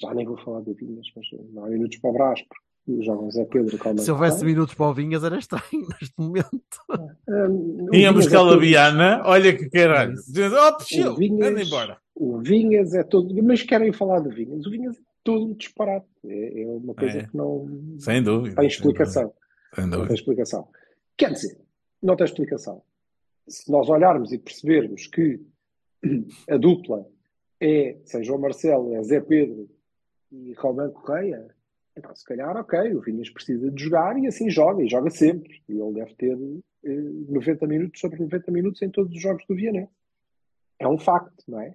Já 0.00 0.14
nem 0.14 0.26
vou 0.26 0.36
falar 0.36 0.60
de 0.60 0.74
Vinhas, 0.74 1.06
mas 1.16 1.26
não 1.50 1.64
há 1.64 1.68
minutos 1.68 1.98
para 1.98 2.10
o 2.10 2.12
Brás 2.12 2.40
porque 2.42 2.65
jogam 3.02 3.30
Zé 3.30 3.44
Pedro 3.44 3.76
calma 3.78 3.98
Se 4.00 4.10
houvesse 4.10 4.44
minutos 4.44 4.74
para 4.74 4.86
o 4.90 4.94
Vinhas 4.94 5.24
era 5.24 5.38
estranho 5.38 5.62
neste 6.00 6.14
momento. 6.18 6.78
Tínhamos 7.90 8.26
é 8.26 8.30
Calabiana, 8.30 9.22
olha 9.24 9.56
que 9.56 9.68
caralho. 9.68 10.14
Oh, 10.14 11.12
O 11.12 11.44
anda 11.44 11.62
embora. 11.62 11.98
O 12.14 12.38
Vinhas 12.38 12.94
é 12.94 13.02
todo. 13.02 13.34
Mas 13.42 13.62
querem 13.62 13.92
falar 13.92 14.20
de 14.20 14.34
Vinhas? 14.34 14.64
O 14.66 14.70
Vinhas 14.70 14.96
é 14.96 15.00
todo 15.24 15.46
um 15.46 15.54
disparate. 15.54 16.06
É, 16.24 16.62
é 16.62 16.66
uma 16.66 16.94
coisa 16.94 17.18
É. 17.18 17.26
que 17.26 17.36
não 17.36 17.66
Sem 17.98 18.22
dúvida. 18.22 18.54
tem 18.56 18.70
sem 18.70 18.78
explicação. 18.78 19.22
dúvida, 19.24 19.40
Sem 19.74 19.84
Não 19.84 19.90
dúvida. 19.90 20.06
tem 20.08 20.14
explicação. 20.16 20.68
Quer 21.16 21.32
dizer, 21.32 21.58
não 22.02 22.16
tem 22.16 22.24
explicação. 22.24 22.82
Se 23.48 23.70
nós 23.70 23.88
olharmos 23.88 24.32
e 24.32 24.38
percebermos 24.38 25.06
que 25.06 25.40
a 26.48 26.56
dupla 26.56 27.06
é 27.60 27.96
sem 28.04 28.22
João 28.24 28.40
Marcelo, 28.40 28.94
é 28.94 29.02
Zé 29.02 29.20
Pedro 29.20 29.68
e 30.32 30.52
Romão 30.54 30.90
Correia, 30.90 31.46
então 31.96 32.14
se 32.14 32.24
calhar, 32.24 32.56
ok, 32.56 32.94
o 32.94 33.00
Vinhas 33.00 33.30
precisa 33.30 33.70
de 33.70 33.82
jogar 33.82 34.18
e 34.18 34.26
assim 34.26 34.50
joga, 34.50 34.82
e 34.82 34.88
joga 34.88 35.10
sempre. 35.10 35.62
E 35.68 35.80
ele 35.80 35.94
deve 35.94 36.14
ter 36.14 36.36
eh, 36.84 37.02
90 37.28 37.66
minutos 37.66 38.00
sobre 38.00 38.20
90 38.20 38.50
minutos 38.52 38.82
em 38.82 38.90
todos 38.90 39.14
os 39.14 39.22
jogos 39.22 39.44
do 39.48 39.54
Vianney. 39.54 39.88
é 40.78 40.86
um 40.86 40.98
facto, 40.98 41.44
não 41.48 41.60
é? 41.60 41.74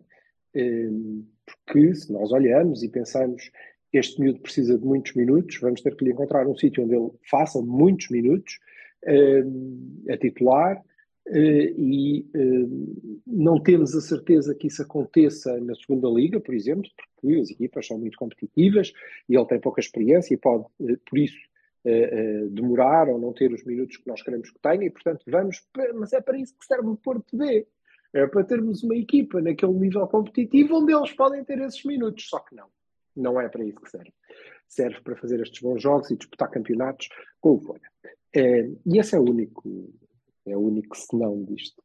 Hum, 0.56 1.26
Porque 1.46 1.96
se 1.96 2.12
nós 2.12 2.32
olhamos 2.32 2.84
e 2.84 2.90
pensamos 2.90 3.52
este 3.92 4.22
miúdo 4.22 4.40
precisa 4.40 4.78
de 4.78 4.86
muitos 4.86 5.14
minutos, 5.16 5.60
vamos 5.60 5.82
ter 5.82 5.96
que 5.96 6.06
lhe 6.06 6.12
encontrar 6.12 6.48
um 6.48 6.56
sítio 6.56 6.84
onde 6.84 6.96
ele 6.96 7.10
faça 7.30 7.62
muitos 7.62 8.10
minutos 8.10 8.60
hum, 9.08 10.04
a 10.10 10.18
titular 10.18 10.78
eh, 10.78 10.91
e 11.28 12.26
hum, 12.36 13.22
não 13.28 13.62
temos 13.62 13.96
a 13.96 14.02
certeza 14.02 14.56
que 14.56 14.68
isso 14.68 14.82
aconteça 14.82 15.60
na 15.62 15.76
segunda 15.76 16.08
liga, 16.10 16.40
por 16.40 16.54
exemplo, 16.54 16.90
porque 16.96 17.40
as 17.40 17.50
equipas 17.50 17.88
são 17.88 17.98
muito 17.98 18.18
competitivas 18.18 18.92
e 19.30 19.36
ele 19.36 19.46
tem 19.46 19.60
pouca 19.60 19.80
experiência 19.80 20.34
e 20.34 20.38
pode, 20.38 20.66
eh, 20.82 20.98
por 21.08 21.20
isso, 21.20 21.38
eh, 21.84 22.10
eh, 22.12 22.48
demorar 22.50 23.10
ou 23.10 23.20
não 23.20 23.34
ter 23.34 23.52
os 23.52 23.64
minutos 23.64 23.98
que 23.98 24.08
nós 24.08 24.22
queremos 24.22 24.52
que 24.52 24.60
tenha 24.60 24.86
e, 24.86 24.90
portanto, 24.90 25.24
vamos, 25.28 25.64
mas 25.96 26.14
é 26.14 26.22
para 26.22 26.38
isso 26.38 26.56
que 26.58 26.66
serve 26.66 26.88
o 26.88 26.98
Porto 26.98 27.38
B. 27.38 27.68
É 28.14 28.28
para 28.28 28.44
termos 28.44 28.84
uma 28.84 28.96
equipa 28.96 29.42
naquele 29.42 29.74
nível 29.74 30.06
competitivo 30.08 30.76
onde 30.76 30.94
eles 30.94 31.14
podem 31.14 31.44
ter 31.46 31.60
esses 31.60 31.84
minutos, 31.86 32.28
só 32.28 32.40
que 32.40 32.54
não. 32.56 32.68
Não 33.16 33.40
é 33.40 33.48
para 33.50 33.64
isso 33.64 33.80
que 33.80 33.90
serve. 33.90 34.14
Serve 34.68 35.02
para 35.02 35.16
fazer 35.16 35.40
estes 35.42 35.62
bons 35.62 35.82
jogos 35.82 36.12
e 36.12 36.18
disputar 36.18 36.50
campeonatos 36.50 37.08
com 37.40 37.56
o 37.56 37.60
Folha. 37.60 37.90
Eh, 38.36 38.70
e 38.86 39.00
esse 39.00 39.16
é 39.16 39.20
o 39.20 39.24
único, 39.24 39.64
é 40.46 40.56
o 40.56 40.62
único 40.62 40.98
senão 40.98 41.44
disto. 41.44 41.82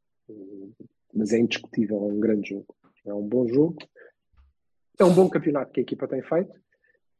Mas 1.14 1.32
é 1.32 1.38
indiscutível, 1.38 1.96
é 1.96 2.12
um 2.12 2.20
grande 2.20 2.50
jogo. 2.50 2.74
É 3.04 3.14
um 3.14 3.26
bom 3.26 3.46
jogo. 3.48 3.76
É 4.98 5.04
um 5.04 5.14
bom 5.14 5.28
campeonato 5.28 5.72
que 5.72 5.80
a 5.80 5.82
equipa 5.82 6.08
tem 6.08 6.22
feito. 6.22 6.52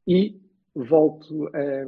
E 0.07 0.41
volto 0.75 1.49
eh, 1.55 1.87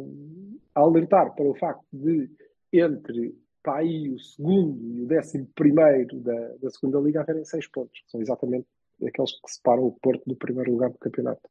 a 0.75 0.81
alertar 0.81 1.35
para 1.35 1.45
o 1.45 1.55
facto 1.55 1.85
de, 1.93 2.31
entre 2.73 3.35
para 3.62 3.78
aí 3.78 4.09
o 4.09 4.19
segundo 4.19 4.83
e 4.95 5.02
o 5.02 5.07
décimo 5.07 5.47
primeiro 5.55 6.21
da, 6.21 6.49
da 6.57 6.71
segunda 6.71 6.99
liga, 7.00 7.21
haverem 7.21 7.45
seis 7.45 7.67
pontos, 7.67 8.00
que 8.00 8.11
são 8.11 8.21
exatamente 8.21 8.67
aqueles 9.07 9.33
que 9.33 9.50
separam 9.50 9.85
o 9.85 9.93
Porto 10.00 10.23
do 10.26 10.37
primeiro 10.37 10.73
lugar 10.73 10.90
do 10.90 10.99
campeonato. 10.99 11.49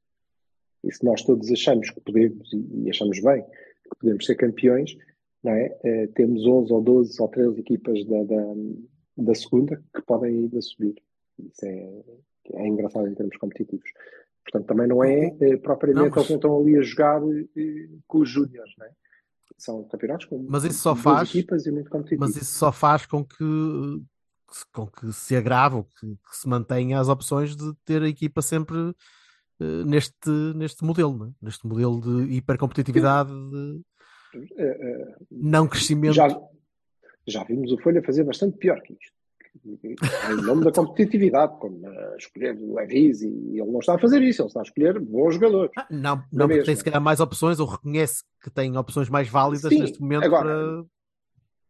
E 0.84 0.92
se 0.92 1.04
nós 1.04 1.24
todos 1.24 1.51
achamos 1.51 1.89
que 1.89 2.01
podemos, 2.01 2.51
e, 2.54 2.86
e 2.86 2.89
achamos 2.89 3.22
bem, 3.22 3.44
que 3.44 4.00
podemos 4.00 4.25
ser 4.25 4.36
campeões, 4.36 4.98
é? 5.46 5.77
Eh, 5.84 6.08
temos 6.08 6.46
11 6.46 6.74
ou 6.74 6.82
12 6.82 7.22
ou 7.22 7.27
13 7.29 7.60
equipas 7.60 8.03
da, 8.06 8.24
da, 8.24 8.44
da 9.17 9.36
segunda 9.36 9.82
que 9.96 10.01
podem 10.01 10.32
ainda 10.36 10.62
subir. 10.62 10.96
Isso 11.39 11.65
é, 11.65 12.03
é 12.53 12.67
engraçado 12.67 13.08
em 13.08 13.13
termos 13.15 13.38
competitivos. 13.38 13.89
Portanto, 14.44 14.65
também 14.67 14.88
não 14.88 15.03
é 15.03 15.36
eh, 15.39 15.58
propriamente 15.58 16.10
Não, 16.10 16.15
mas- 16.15 16.25
eles 16.29 16.29
estão 16.32 16.60
ali 16.60 16.77
a 16.77 16.82
jogar 16.82 17.22
eh, 17.56 17.89
com 18.08 18.20
os 18.20 18.29
júniores, 18.29 18.74
não 18.77 18.86
é? 18.86 18.91
São 19.58 19.84
campeonatos 19.86 20.25
com 20.25 20.46
Mas 20.50 20.63
isso 20.63 20.79
só 20.79 20.96
faz- 20.96 21.29
equipas 21.29 21.65
e 21.65 21.72
muito 21.72 21.89
competitivos. 21.89 22.27
Mas 22.27 22.36
isso 22.41 22.58
só 22.58 22.72
faz 22.72 23.06
com 23.06 23.24
que, 23.24 23.44
com 24.74 24.86
que 24.88 25.12
se 25.13 25.36
agrave, 25.36 25.84
que, 26.00 26.08
que 26.15 26.38
se 26.38 26.48
mantenha 26.48 27.00
as 27.00 27.08
opções 27.10 27.56
de 27.56 27.74
ter 27.86 28.01
a 28.01 28.08
equipa 28.10 28.41
sempre 28.41 28.77
neste, 29.86 30.29
neste 30.56 30.84
modelo, 30.84 31.25
é? 31.25 31.32
neste 31.41 31.65
modelo 31.65 32.00
de 32.00 32.34
hipercompetitividade, 32.36 33.32
de 33.32 33.82
não 35.31 35.67
crescimento. 35.67 36.13
já, 36.13 36.27
já 37.27 37.43
vimos 37.43 37.72
o 37.72 37.77
Folha 37.77 38.03
fazer 38.03 38.24
bastante 38.24 38.57
pior 38.57 38.81
que 38.81 38.93
isto. 38.93 39.17
Em 39.65 40.41
nome 40.43 40.63
da 40.65 40.72
competitividade, 40.72 41.57
como 41.60 41.86
a 41.88 42.15
escolher 42.17 42.55
o 42.57 42.75
Levis, 42.75 43.22
e 43.22 43.60
ele 43.60 43.72
não 43.72 43.79
está 43.79 43.96
a 43.96 44.00
fazer 44.00 44.22
isso, 44.22 44.41
ele 44.41 44.48
está 44.48 44.60
a 44.60 44.63
escolher 44.63 45.00
bons 45.00 45.34
jogadores. 45.34 45.72
Ah, 45.77 45.88
não, 45.89 46.17
não 46.31 46.48
porque 46.48 46.48
mesma. 46.48 46.65
tem 46.65 46.75
se 46.75 46.84
calhar 46.84 47.01
mais 47.01 47.19
opções, 47.19 47.60
ou 47.60 47.67
reconhece 47.67 48.24
que 48.41 48.50
tem 48.50 48.77
opções 48.77 49.10
mais 49.10 49.27
válidas 49.27 49.69
Sim, 49.69 49.79
neste 49.79 50.00
momento 50.00 50.25
agora, 50.25 50.43
para. 50.43 50.86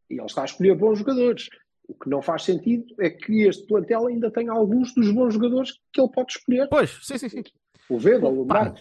E 0.09 0.15
ele 0.15 0.25
está 0.25 0.41
a 0.41 0.45
escolher 0.45 0.75
bons 0.75 0.99
jogadores. 0.99 1.47
O 1.87 1.93
que 1.93 2.09
não 2.09 2.21
faz 2.21 2.43
sentido 2.43 2.85
é 2.99 3.09
que 3.09 3.43
este 3.43 3.65
plantel 3.65 4.07
ainda 4.07 4.29
tenha 4.29 4.51
alguns 4.51 4.93
dos 4.93 5.09
bons 5.11 5.33
jogadores 5.33 5.79
que 5.93 6.01
ele 6.01 6.11
pode 6.11 6.33
escolher. 6.33 6.67
Pois, 6.67 6.99
sim, 7.01 7.17
sim, 7.17 7.29
sim. 7.29 7.43
O 7.89 7.97
Vedal, 7.97 8.37
o 8.37 8.45
Pá. 8.45 8.73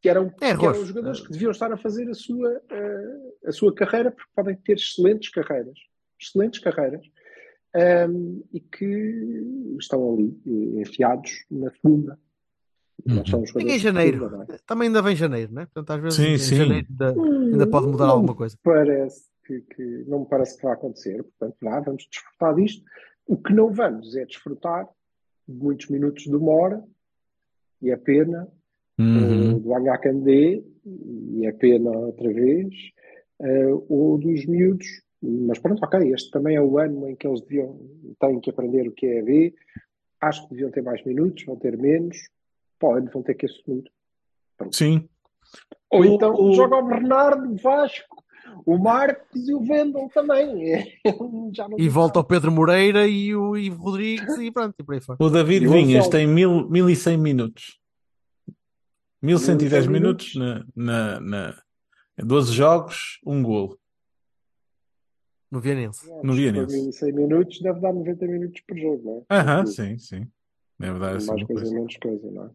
Que 0.00 0.08
eram, 0.08 0.28
É 0.40 0.56
que 0.56 0.64
eram 0.66 0.84
jogadores 0.86 1.20
que 1.20 1.32
deviam 1.32 1.50
estar 1.50 1.70
a 1.72 1.76
fazer 1.76 2.08
a 2.08 2.14
sua, 2.14 2.62
eh, 2.70 3.32
a 3.46 3.52
sua 3.52 3.74
carreira, 3.74 4.10
porque 4.10 4.30
podem 4.34 4.56
ter 4.56 4.74
excelentes 4.74 5.28
carreiras. 5.30 5.78
Excelentes 6.20 6.60
carreiras. 6.60 7.02
ehm, 7.72 8.40
e 8.52 8.58
que 8.58 9.76
estão 9.78 10.12
ali 10.14 10.36
eh, 10.44 10.80
enfiados 10.80 11.44
na 11.48 11.70
segunda. 11.70 12.18
Não 13.06 13.18
Uhum. 13.18 13.26
são 13.26 13.42
os 13.42 13.52
Tem 13.52 13.70
em 13.70 13.78
janeiro. 13.78 14.18
segunda, 14.24 14.44
não 14.48 14.54
é? 14.54 14.58
Também 14.66 14.88
ainda 14.88 15.00
vem 15.02 15.14
janeiro, 15.14 15.52
não 15.52 15.62
é? 15.62 15.66
Portanto, 15.66 15.90
às 15.92 16.02
vezes 16.02 16.16
Sim, 16.18 16.32
em 16.32 16.38
sim. 16.38 16.56
janeiro 16.56 16.86
ainda, 16.90 17.10
ainda 17.52 17.66
pode 17.68 17.86
mudar 17.86 18.06
Não 18.06 18.12
alguma 18.14 18.34
coisa. 18.34 18.56
Parece 18.64 19.24
que, 19.46 19.60
que- 19.60 20.04
não 20.08 20.20
me 20.20 20.26
parece 20.26 20.56
que 20.56 20.64
vai 20.64 20.72
acontecer. 20.72 21.22
Portanto, 21.22 21.56
vá, 21.62 21.78
vamos 21.80 22.08
desfrutar 22.10 22.54
disto. 22.56 22.82
O 23.24 23.36
que 23.36 23.52
não 23.54 23.72
vamos 23.72 24.16
é 24.16 24.24
desfrutar 24.26 24.88
de 25.46 25.54
muitos 25.54 25.88
minutos 25.88 26.24
de 26.24 26.34
uma 26.34 26.50
hora, 26.52 26.84
e 27.80 27.90
é 27.92 27.96
pena, 27.96 28.48
Uhum. 28.98 29.49
Do 29.60 29.74
Anhacandé, 29.74 30.62
e 30.84 31.46
é 31.46 31.52
pena 31.52 31.90
outra 31.90 32.32
vez, 32.32 32.68
eh, 33.40 33.68
ou 33.88 34.18
dos 34.18 34.44
miúdos. 34.46 34.86
Mas 35.22 35.58
pronto, 35.58 35.82
ok, 35.84 36.12
este 36.14 36.30
também 36.30 36.56
é 36.56 36.62
o 36.62 36.78
ano 36.78 37.08
em 37.08 37.14
que 37.14 37.26
eles 37.26 37.40
deviam, 37.42 37.78
têm 38.18 38.40
que 38.40 38.50
aprender 38.50 38.88
o 38.88 38.92
que 38.92 39.06
é 39.06 39.22
B. 39.22 39.54
Acho 40.20 40.42
que 40.44 40.50
deviam 40.54 40.70
ter 40.70 40.82
mais 40.82 41.04
minutos, 41.04 41.44
vão 41.44 41.56
ter 41.56 41.76
menos. 41.76 42.16
Podem, 42.78 43.08
vão 43.10 43.22
ter 43.22 43.34
que 43.34 43.46
assumir. 43.46 43.84
Sim. 44.72 45.06
Ou 45.90 46.00
O- 46.00 46.04
então 46.04 46.34
o- 46.34 46.52
joga 46.54 46.76
o 46.76 46.86
Bernardo, 46.86 47.50
o 47.52 47.56
Vasco, 47.56 48.16
o 48.64 48.78
Marcos 48.78 49.48
e 49.48 49.54
o 49.54 49.60
Vendel 49.60 50.08
também. 50.14 50.84
Já 51.54 51.68
não 51.68 51.78
E 51.78 51.88
volta 51.88 52.14
sabe. 52.14 52.18
ao 52.18 52.24
Pedro 52.24 52.52
Moreira 52.52 53.06
e 53.06 53.34
o 53.34 53.56
Ivo 53.56 53.82
Rodrigues 53.82 54.36
e 54.38 54.50
pronto, 54.50 54.74
e 54.78 54.82
por 54.82 54.94
aí 54.94 55.00
fora. 55.02 55.18
O 55.20 55.28
David 55.28 55.64
E 55.64 55.68
o 55.68 55.72
Vinhas 55.72 56.08
tem 56.08 56.26
mil, 56.26 56.68
1100 56.70 57.18
minutos. 57.18 57.78
1110 59.22 59.86
minutos. 59.86 60.34
minutos 60.34 60.66
na, 60.76 61.20
na, 61.20 61.20
na 61.20 61.62
12 62.24 62.52
jogos, 62.52 63.20
um 63.26 63.42
golo. 63.42 63.78
No 65.50 65.60
Vianense. 65.60 66.08
No 66.22 66.34
Vianense. 66.34 66.92
100 66.92 67.12
minutos 67.12 67.60
deve 67.60 67.80
dar 67.80 67.92
90 67.92 68.26
minutos 68.26 68.60
por 68.66 68.78
jogo, 68.78 69.02
não 69.04 69.26
é? 69.36 69.40
Aham, 69.40 69.66
sim, 69.66 69.98
sim. 69.98 70.26
Deve 70.78 70.98
dar 70.98 71.16
assim 71.16 71.26
Mais 71.26 71.42
coisa, 71.44 71.62
coisa. 71.62 71.74
menos 71.74 71.96
coisa, 71.96 72.30
não 72.30 72.44
é? 72.44 72.50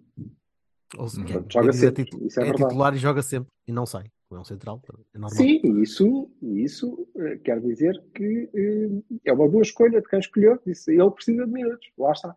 Ou 0.97 1.09
se- 1.09 1.17
Portanto, 1.21 1.47
quem 1.47 1.61
joga 1.61 1.69
é 1.69 1.73
sempre, 1.73 2.05
titu- 2.05 2.25
isso 2.25 2.39
é 2.39 2.49
é 2.49 2.53
titular 2.53 2.95
e 2.95 2.97
joga 2.97 3.21
sempre 3.21 3.49
e 3.67 3.71
não 3.71 3.85
sai. 3.85 4.05
É 4.31 4.35
um 4.37 4.43
central, 4.43 4.81
é 5.13 5.17
normal. 5.17 5.29
Sim, 5.37 5.61
e 5.63 5.81
isso, 5.83 6.31
isso 6.41 7.07
eh, 7.15 7.37
quer 7.37 7.61
dizer 7.61 8.01
que 8.13 8.49
eh, 8.53 9.17
é 9.25 9.33
uma 9.33 9.47
boa 9.47 9.61
escolha 9.61 10.01
de 10.01 10.07
quem 10.07 10.19
escolheu. 10.19 10.59
Disse, 10.65 10.91
ele 10.91 11.11
precisa 11.11 11.45
de 11.45 11.51
minutos. 11.51 11.87
Lá 11.97 12.11
está. 12.11 12.35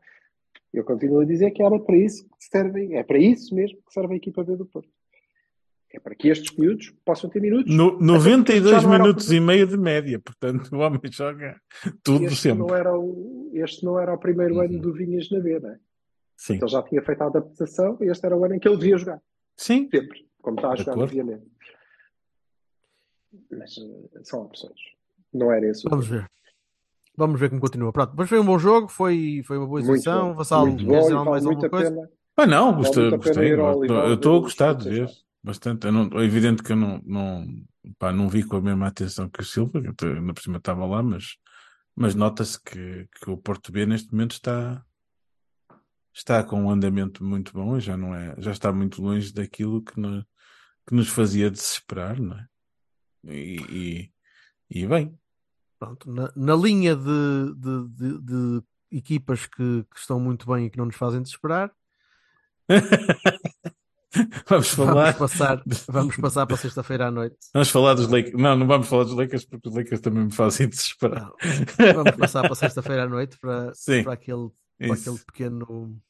Eu 0.72 0.84
continuo 0.84 1.20
a 1.20 1.24
dizer 1.24 1.50
que 1.52 1.62
era 1.62 1.78
para 1.78 1.96
isso 1.96 2.24
que 2.28 2.44
serve, 2.44 2.94
é 2.94 3.02
para 3.02 3.18
isso 3.18 3.54
mesmo 3.54 3.78
que 3.78 3.92
serve 3.92 4.14
a 4.14 4.16
equipa 4.16 4.44
B 4.44 4.56
do 4.56 4.66
Porto. 4.66 4.88
É 5.90 5.98
para 5.98 6.14
que 6.14 6.28
estes 6.28 6.54
miúdos 6.56 6.90
possam 7.04 7.30
ter 7.30 7.40
minutos. 7.40 7.74
No, 7.74 7.86
Até 7.86 7.92
porque 7.96 8.04
92 8.04 8.70
já 8.70 8.82
não 8.82 8.94
era 8.94 9.02
o 9.02 9.06
minutos 9.06 9.32
e 9.32 9.40
meio 9.40 9.66
de 9.66 9.76
média, 9.78 10.18
portanto, 10.20 10.70
o 10.76 10.78
homem 10.80 11.00
joga 11.10 11.58
tudo 12.04 12.24
este 12.26 12.36
sempre. 12.36 12.58
não, 12.58 12.74
era 12.76 12.94
o, 12.98 13.50
este 13.54 13.84
não 13.84 13.98
era 13.98 14.12
o 14.12 14.18
primeiro 14.18 14.56
Uhum. 14.56 14.60
ano 14.60 14.78
do 14.80 14.92
Vinhas 14.92 15.30
na 15.30 15.40
B, 15.40 15.58
não 15.58 15.70
é? 15.70 15.78
Sim. 16.36 16.56
Ele 16.56 16.68
já 16.68 16.82
tinha 16.82 17.02
feito 17.02 17.22
a 17.22 17.26
adaptação 17.26 17.96
e 18.02 18.04
este 18.10 18.24
era 18.26 18.36
o 18.36 18.44
ano 18.44 18.54
em 18.54 18.58
que 18.60 18.68
ele 18.68 18.76
devia 18.76 18.98
jogar. 18.98 19.20
Sim. 19.56 19.88
Sempre. 19.90 20.28
Como 20.42 20.56
está 20.58 20.70
a 20.70 20.74
De 20.74 20.80
jogar, 20.80 20.92
acordo. 20.92 21.08
obviamente. 21.08 21.46
Mas 23.50 23.74
eh, 23.78 24.20
são 24.24 24.42
opções. 24.42 24.78
Não 25.32 25.50
era 25.52 25.66
esse 25.68 25.86
o 25.86 25.90
Vamos 25.90 26.06
ver. 26.06 26.26
Vamos 27.18 27.40
ver 27.40 27.48
como 27.50 27.60
continua. 27.60 27.92
Pronto, 27.92 28.14
mas 28.16 28.28
foi 28.28 28.38
um 28.38 28.44
bom 28.44 28.58
jogo, 28.60 28.86
foi, 28.86 29.42
foi 29.44 29.58
uma 29.58 29.66
boa 29.66 29.80
exibição. 29.80 30.28
bom. 30.28 30.34
Vassal, 30.34 30.64
Muito 30.66 30.86
queres 30.86 30.88
bom 30.88 31.00
dizer 31.02 31.14
vale 31.14 31.30
mais 31.30 31.46
alguma 31.46 31.68
coisa? 31.68 31.90
pena. 31.90 32.10
Ah, 32.36 32.46
não, 32.46 32.64
Vale 32.66 32.76
gostei, 32.76 33.10
gostei. 33.10 33.52
Eu 33.52 34.14
estou 34.14 34.34
a 34.34 34.38
os 34.38 34.42
gostar 34.44 34.74
de 34.74 34.88
ver 34.88 35.10
bastante. 35.42 35.86
Eu 35.88 35.92
não, 35.92 36.20
é 36.20 36.24
evidente 36.24 36.62
que 36.62 36.70
eu 36.70 36.76
não, 36.76 37.02
não, 37.04 37.44
pá, 37.98 38.12
não 38.12 38.28
vi 38.28 38.44
com 38.44 38.54
a 38.54 38.60
mesma 38.60 38.86
atenção 38.86 39.28
que 39.28 39.40
o 39.40 39.44
Silva, 39.44 39.82
que 39.82 40.04
na 40.20 40.32
por 40.32 40.40
cima 40.40 40.58
estava 40.58 40.86
lá, 40.86 41.02
mas, 41.02 41.36
mas 41.96 42.14
nota-se 42.14 42.62
que, 42.62 43.08
que 43.20 43.28
o 43.28 43.36
Porto 43.36 43.72
B 43.72 43.84
neste 43.84 44.12
momento 44.12 44.30
está, 44.32 44.84
está 46.14 46.44
com 46.44 46.62
um 46.62 46.70
andamento 46.70 47.24
muito 47.24 47.52
bom 47.52 47.76
e 47.76 47.80
já, 47.80 47.96
não 47.96 48.14
é, 48.14 48.36
já 48.38 48.52
está 48.52 48.72
muito 48.72 49.02
longe 49.02 49.32
daquilo 49.32 49.82
que, 49.82 49.98
no- 49.98 50.24
que 50.86 50.94
nos 50.94 51.08
fazia 51.08 51.50
desesperar, 51.50 52.20
não 52.20 52.38
é? 52.38 52.46
E, 53.24 54.10
e, 54.70 54.80
e 54.82 54.86
bem, 54.86 55.12
Pronto, 55.78 56.10
na, 56.10 56.32
na 56.34 56.54
linha 56.56 56.96
de, 56.96 57.54
de, 57.56 57.88
de- 57.88 58.18
de 58.22 58.62
equipas 58.90 59.46
que, 59.46 59.84
que 59.84 59.98
estão 59.98 60.18
muito 60.18 60.46
bem 60.50 60.66
e 60.66 60.70
que 60.70 60.78
não 60.78 60.86
nos 60.86 60.96
fazem 60.96 61.22
desesperar, 61.22 61.70
vamos 64.48 64.68
falar. 64.70 65.12
vamos 65.12 65.16
passar, 65.18 65.62
vamos 65.88 66.16
passar 66.16 66.46
para 66.46 66.56
sexta-feira 66.56 67.06
à 67.08 67.10
noite. 67.10 67.36
Vamos 67.52 67.68
falar 67.70 67.94
dos 67.94 68.08
Lakers. 68.08 68.34
Não, 68.40 68.56
não 68.56 68.66
vamos 68.66 68.88
falar 68.88 69.04
dos 69.04 69.14
Lakers 69.14 69.44
porque 69.44 69.68
os 69.68 69.74
Lakers 69.74 70.00
também 70.00 70.24
me 70.24 70.32
fazem 70.32 70.68
desesperar. 70.68 71.30
Não, 71.78 71.94
vamos 71.94 72.16
passar 72.16 72.42
para 72.42 72.54
sexta-feira 72.54 73.04
à 73.04 73.08
noite 73.08 73.38
para, 73.38 73.72
Sim, 73.74 74.02
para, 74.02 74.14
aquele, 74.14 74.48
para 74.78 74.94
aquele 74.94 75.18
pequeno. 75.18 76.00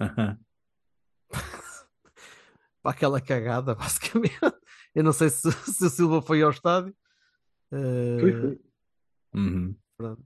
Aham. 0.00 0.38
para 2.82 2.90
aquela 2.92 3.20
cagada, 3.20 3.74
basicamente. 3.76 4.38
Eu 4.94 5.02
não 5.04 5.12
sei 5.12 5.28
se, 5.30 5.50
se 5.52 5.84
o 5.86 5.90
Silva 5.90 6.22
foi 6.22 6.42
ao 6.42 6.50
estádio. 6.50 6.94
Eh, 7.72 8.16
Fui, 8.20 8.32
fui. 8.40 8.60
Uhum. 9.34 9.74
Pronto. 9.96 10.22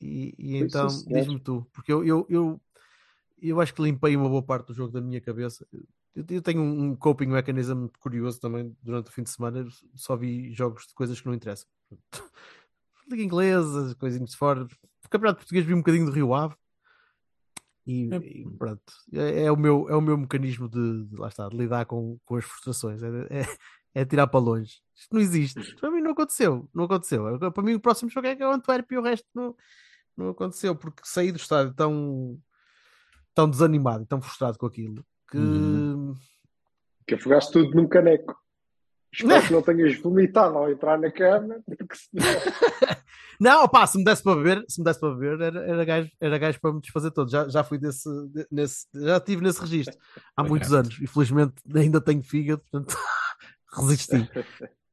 E, 0.00 0.34
e 0.38 0.56
então, 0.56 0.88
diz-me 1.06 1.40
tu, 1.40 1.66
porque 1.72 1.92
eu, 1.92 2.04
eu, 2.04 2.26
eu 2.28 2.60
eu 3.40 3.60
acho 3.60 3.74
que 3.74 3.82
limpei 3.82 4.16
uma 4.16 4.28
boa 4.28 4.42
parte 4.42 4.68
do 4.68 4.74
jogo 4.74 4.92
da 4.92 5.00
minha 5.00 5.20
cabeça. 5.20 5.66
Eu, 6.14 6.24
eu 6.30 6.42
tenho 6.42 6.60
um 6.62 6.90
um 6.90 6.96
coping 6.96 7.26
mechanism 7.26 7.86
curioso 8.00 8.40
também 8.40 8.74
durante 8.82 9.08
o 9.08 9.12
fim 9.12 9.22
de 9.22 9.30
semana. 9.30 9.66
Só 9.94 10.16
vi 10.16 10.52
jogos 10.52 10.86
de 10.86 10.94
coisas 10.94 11.20
que 11.20 11.26
não 11.26 11.34
interessam. 11.34 11.68
Liga 13.08 13.22
inglesa, 13.22 13.94
coisinhas 13.96 14.30
de 14.30 14.36
fora. 14.36 14.64
O 15.04 15.08
Campeonato 15.08 15.38
Português 15.38 15.64
vi 15.64 15.74
um 15.74 15.78
bocadinho 15.78 16.06
do 16.06 16.12
Rio 16.12 16.34
Ave. 16.34 16.54
E, 17.86 18.08
É. 18.12 18.16
e 18.16 18.50
pronto, 18.58 18.82
é, 19.12 19.44
é 19.44 19.52
o 19.52 19.56
meu, 19.56 19.88
é 19.88 19.94
o 19.94 20.00
meu 20.00 20.18
mecanismo 20.18 20.68
de, 20.68 21.04
de- 21.04 21.16
lá 21.16 21.28
está, 21.28 21.48
de 21.48 21.56
lidar 21.56 21.86
com, 21.86 22.18
com 22.24 22.34
as 22.36 22.44
frustrações. 22.44 23.00
É, 23.02 23.44
é, 23.96 24.00
é 24.02 24.04
tirar 24.04 24.26
para 24.26 24.40
longe. 24.40 24.80
Isto 24.94 25.14
não 25.14 25.20
existe. 25.20 25.76
Para 25.76 25.90
mim 25.90 26.00
não 26.00 26.12
aconteceu. 26.12 26.68
Não 26.74 26.84
aconteceu. 26.84 27.26
Agora, 27.26 27.50
Para 27.50 27.62
mim 27.62 27.74
o 27.74 27.80
próximo 27.80 28.10
jogo 28.10 28.26
é 28.26 28.36
que 28.36 28.42
é 28.42 28.46
o 28.48 28.52
Antuérpia 28.52 28.96
e 28.96 28.98
o 28.98 29.02
resto 29.02 29.26
não, 29.34 29.54
não 30.16 30.30
aconteceu. 30.30 30.74
Porque 30.76 31.02
saí 31.04 31.32
do 31.32 31.38
estádio 31.38 31.74
tão, 31.74 32.38
tão 33.34 33.48
desanimado, 33.48 34.02
e 34.02 34.06
tão 34.06 34.20
frustrado 34.20 34.58
com 34.58 34.66
aquilo 34.66 35.04
que 35.30 35.38
Uhum. 35.38 36.14
Que 37.06 37.14
afogaste 37.14 37.52
tudo 37.52 37.74
num 37.74 37.86
caneco. 37.86 38.36
Espero 39.12 39.46
que 39.46 39.52
não 39.52 39.62
tenhas 39.62 39.96
vomitado 40.00 40.58
ao 40.58 40.70
entrar 40.70 40.98
na 40.98 41.10
cama, 41.10 41.60
porque 41.64 41.94
senão. 41.94 42.24
não, 43.40 43.68
pá, 43.68 43.86
se 43.86 43.96
me 43.96 44.04
desse 44.04 44.22
para 44.22 44.36
beber, 44.36 44.64
se 44.68 44.80
me 44.80 44.84
desse 44.84 44.98
para 44.98 45.14
beber, 45.14 45.40
era, 45.40 45.60
era, 45.66 45.84
gajo, 45.84 46.10
era 46.20 46.38
gajo 46.38 46.60
para 46.60 46.72
me 46.72 46.80
desfazer 46.80 47.10
todo. 47.12 47.30
Já, 47.30 47.48
já 47.48 47.62
fui 47.62 47.78
desse, 47.78 48.08
de- 48.28 48.46
nesse, 48.50 48.86
já 48.92 49.18
estive 49.18 49.42
nesse 49.42 49.60
registro 49.60 49.96
há 50.36 50.42
muitos 50.42 50.72
anos. 50.72 51.00
Infelizmente 51.00 51.54
ainda 51.74 52.00
tenho 52.00 52.22
fígado, 52.22 52.62
portanto 52.62 52.96
resisti. 53.80 54.28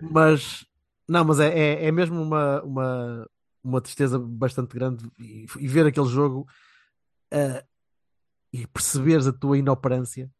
Mas 0.02 0.66
não, 1.08 1.26
mas 1.26 1.40
é, 1.40 1.48
é, 1.48 1.86
é 1.86 1.92
mesmo 1.92 2.22
uma, 2.22 2.62
uma, 2.64 3.30
uma 3.64 3.82
tristeza 3.82 4.18
bastante 4.18 4.74
grande 4.74 5.10
e, 5.20 5.46
e 5.60 5.68
ver 5.68 5.86
aquele 5.86 6.08
jogo 6.08 6.48
ah, 7.32 7.64
e 8.52 8.66
perceberes 8.68 9.28
a 9.28 9.34
tua 9.34 9.58
inoperância, 9.58 10.32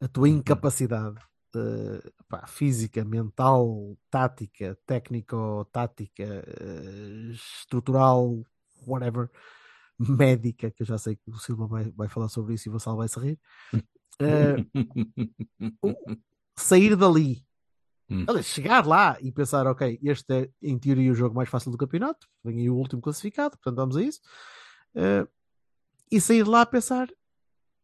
a 0.00 0.08
tua 0.08 0.28
incapacidade 0.28 1.18
ah, 1.54 2.10
pá, 2.28 2.46
física, 2.46 3.04
mental, 3.04 3.96
tática, 4.10 4.76
técnico-tática, 4.86 6.24
ah, 6.24 7.32
estrutural, 7.32 8.44
whatever, 8.86 9.30
médica, 9.98 10.70
que 10.70 10.82
eu 10.82 10.86
já 10.86 10.98
sei 10.98 11.16
que 11.16 11.30
o 11.30 11.38
Silva 11.38 11.66
vai, 11.66 11.90
vai 11.92 12.08
falar 12.08 12.28
sobre 12.28 12.54
isso 12.54 12.68
e 12.68 12.70
o 12.70 12.72
Vassal 12.72 12.96
vai 12.96 13.08
se 13.08 13.18
rir. 13.20 13.38
Ah, 14.20 14.54
sair 16.54 16.94
dali 16.94 17.44
Hum. 18.10 18.26
Chegar 18.42 18.86
lá 18.86 19.16
e 19.20 19.32
pensar, 19.32 19.66
ok, 19.66 19.98
este 20.02 20.32
é 20.32 20.50
em 20.60 20.78
teoria 20.78 21.10
o 21.10 21.14
jogo 21.14 21.34
mais 21.34 21.48
fácil 21.48 21.70
do 21.70 21.78
campeonato, 21.78 22.28
vem 22.44 22.58
aí 22.58 22.70
o 22.70 22.76
último 22.76 23.00
classificado, 23.00 23.56
portanto 23.56 23.76
vamos 23.76 23.96
a 23.96 24.02
isso. 24.02 24.20
Eh, 24.94 25.26
e 26.10 26.20
sair 26.20 26.44
de 26.44 26.50
lá 26.50 26.60
a 26.62 26.66
pensar, 26.66 27.08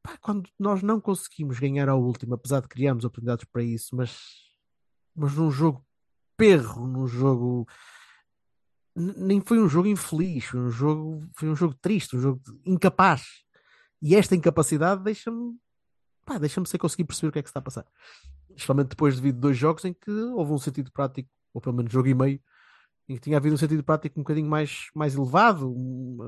pá, 0.02 0.18
quando 0.20 0.50
nós 0.58 0.82
não 0.82 1.00
conseguimos 1.00 1.58
ganhar 1.58 1.88
ao 1.88 2.02
último, 2.02 2.34
apesar 2.34 2.60
de 2.60 2.68
criarmos 2.68 3.04
oportunidades 3.04 3.46
para 3.50 3.62
isso, 3.62 3.96
mas, 3.96 4.18
mas 5.14 5.34
num 5.34 5.50
jogo 5.50 5.84
perro, 6.36 6.86
num 6.86 7.06
jogo 7.06 7.66
nem 8.94 9.40
foi 9.40 9.60
um 9.60 9.68
jogo 9.68 9.88
infeliz, 9.88 10.44
foi 10.44 10.60
um 10.60 10.70
jogo, 10.70 11.28
foi 11.34 11.48
um 11.48 11.56
jogo 11.56 11.74
triste, 11.80 12.16
um 12.16 12.20
jogo 12.20 12.40
incapaz. 12.66 13.44
E 14.02 14.14
esta 14.14 14.34
incapacidade 14.34 15.02
deixa-me, 15.02 15.56
deixa-me 16.40 16.66
sem 16.66 16.78
conseguir 16.78 17.04
perceber 17.04 17.28
o 17.28 17.32
que 17.32 17.38
é 17.38 17.42
que 17.42 17.48
se 17.48 17.50
está 17.50 17.60
a 17.60 17.62
passar. 17.62 17.86
Especialmente 18.58 18.88
depois 18.88 19.20
de 19.20 19.32
dois 19.32 19.56
jogos 19.56 19.84
em 19.84 19.94
que 19.94 20.10
houve 20.10 20.52
um 20.52 20.58
sentido 20.58 20.90
prático, 20.90 21.30
ou 21.54 21.60
pelo 21.60 21.76
menos 21.76 21.92
jogo 21.92 22.08
e 22.08 22.14
meio, 22.14 22.40
em 23.08 23.14
que 23.14 23.20
tinha 23.20 23.36
havido 23.36 23.54
um 23.54 23.58
sentido 23.58 23.84
prático 23.84 24.18
um 24.18 24.22
bocadinho 24.22 24.48
mais, 24.48 24.88
mais 24.94 25.14
elevado, 25.14 25.70
um- 25.70 26.18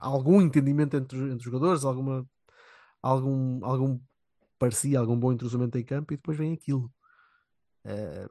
algum 0.00 0.40
entendimento 0.40 0.96
entre, 0.96 1.18
entre 1.18 1.36
os 1.36 1.42
jogadores, 1.44 1.84
alguma, 1.84 2.26
algum, 3.02 3.64
algum 3.64 4.00
parecia 4.58 4.98
algum 4.98 5.18
bom 5.18 5.32
entrosamento 5.32 5.76
em 5.78 5.84
campo 5.84 6.14
e 6.14 6.16
depois 6.16 6.38
vem 6.38 6.54
aquilo. 6.54 6.90
Eh, 7.84 8.28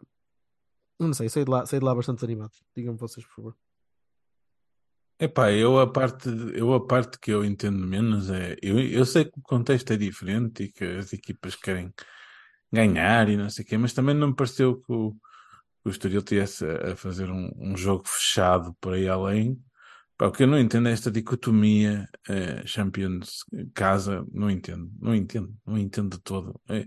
não 0.99 1.13
sei, 1.13 1.29
saí 1.29 1.45
de 1.45 1.51
lá, 1.51 1.65
saí 1.65 1.79
de 1.79 1.85
lá 1.85 1.93
bastante 1.93 2.17
desanimado. 2.17 2.53
Digam-me 2.75 2.97
vocês, 2.97 3.25
por 3.25 3.35
favor. 3.35 3.57
Epá, 5.19 5.51
eu 5.51 5.79
a 5.79 5.87
parte, 5.91 6.27
eu 6.55 6.73
a 6.73 6.85
parte 6.85 7.19
que 7.19 7.31
eu 7.31 7.45
entendo 7.45 7.85
menos 7.85 8.29
é, 8.29 8.57
eu, 8.61 8.79
eu 8.79 9.05
sei 9.05 9.25
que 9.25 9.39
o 9.39 9.43
contexto 9.43 9.93
é 9.93 9.97
diferente 9.97 10.63
e 10.63 10.71
que 10.71 10.83
as 10.83 11.13
equipas 11.13 11.55
querem 11.55 11.93
ganhar 12.73 13.29
e 13.29 13.37
não 13.37 13.49
sei 13.49 13.63
o 13.63 13.67
quê, 13.67 13.77
mas 13.77 13.93
também 13.93 14.15
não 14.15 14.29
me 14.29 14.35
pareceu 14.35 14.77
que 14.81 14.91
o, 14.91 15.11
que 15.11 15.89
o 15.89 15.91
Estoril 15.91 16.23
tivesse 16.23 16.65
a, 16.65 16.93
a 16.93 16.95
fazer 16.95 17.29
um, 17.29 17.51
um 17.57 17.77
jogo 17.77 18.03
fechado 18.07 18.75
por 18.81 18.93
aí 18.93 19.07
além. 19.07 19.61
Pá, 20.17 20.27
o 20.27 20.31
que 20.31 20.43
eu 20.43 20.47
não 20.47 20.59
entendo 20.59 20.87
é 20.87 20.91
esta 20.91 21.09
dicotomia 21.11 22.07
eh, 22.29 22.63
Champions 22.67 23.43
casa, 23.73 24.23
não 24.31 24.49
entendo, 24.49 24.91
não 24.99 25.13
entendo, 25.15 25.51
não 25.65 25.77
entendo 25.77 26.17
de 26.17 26.23
todo. 26.23 26.59
Eh, 26.69 26.85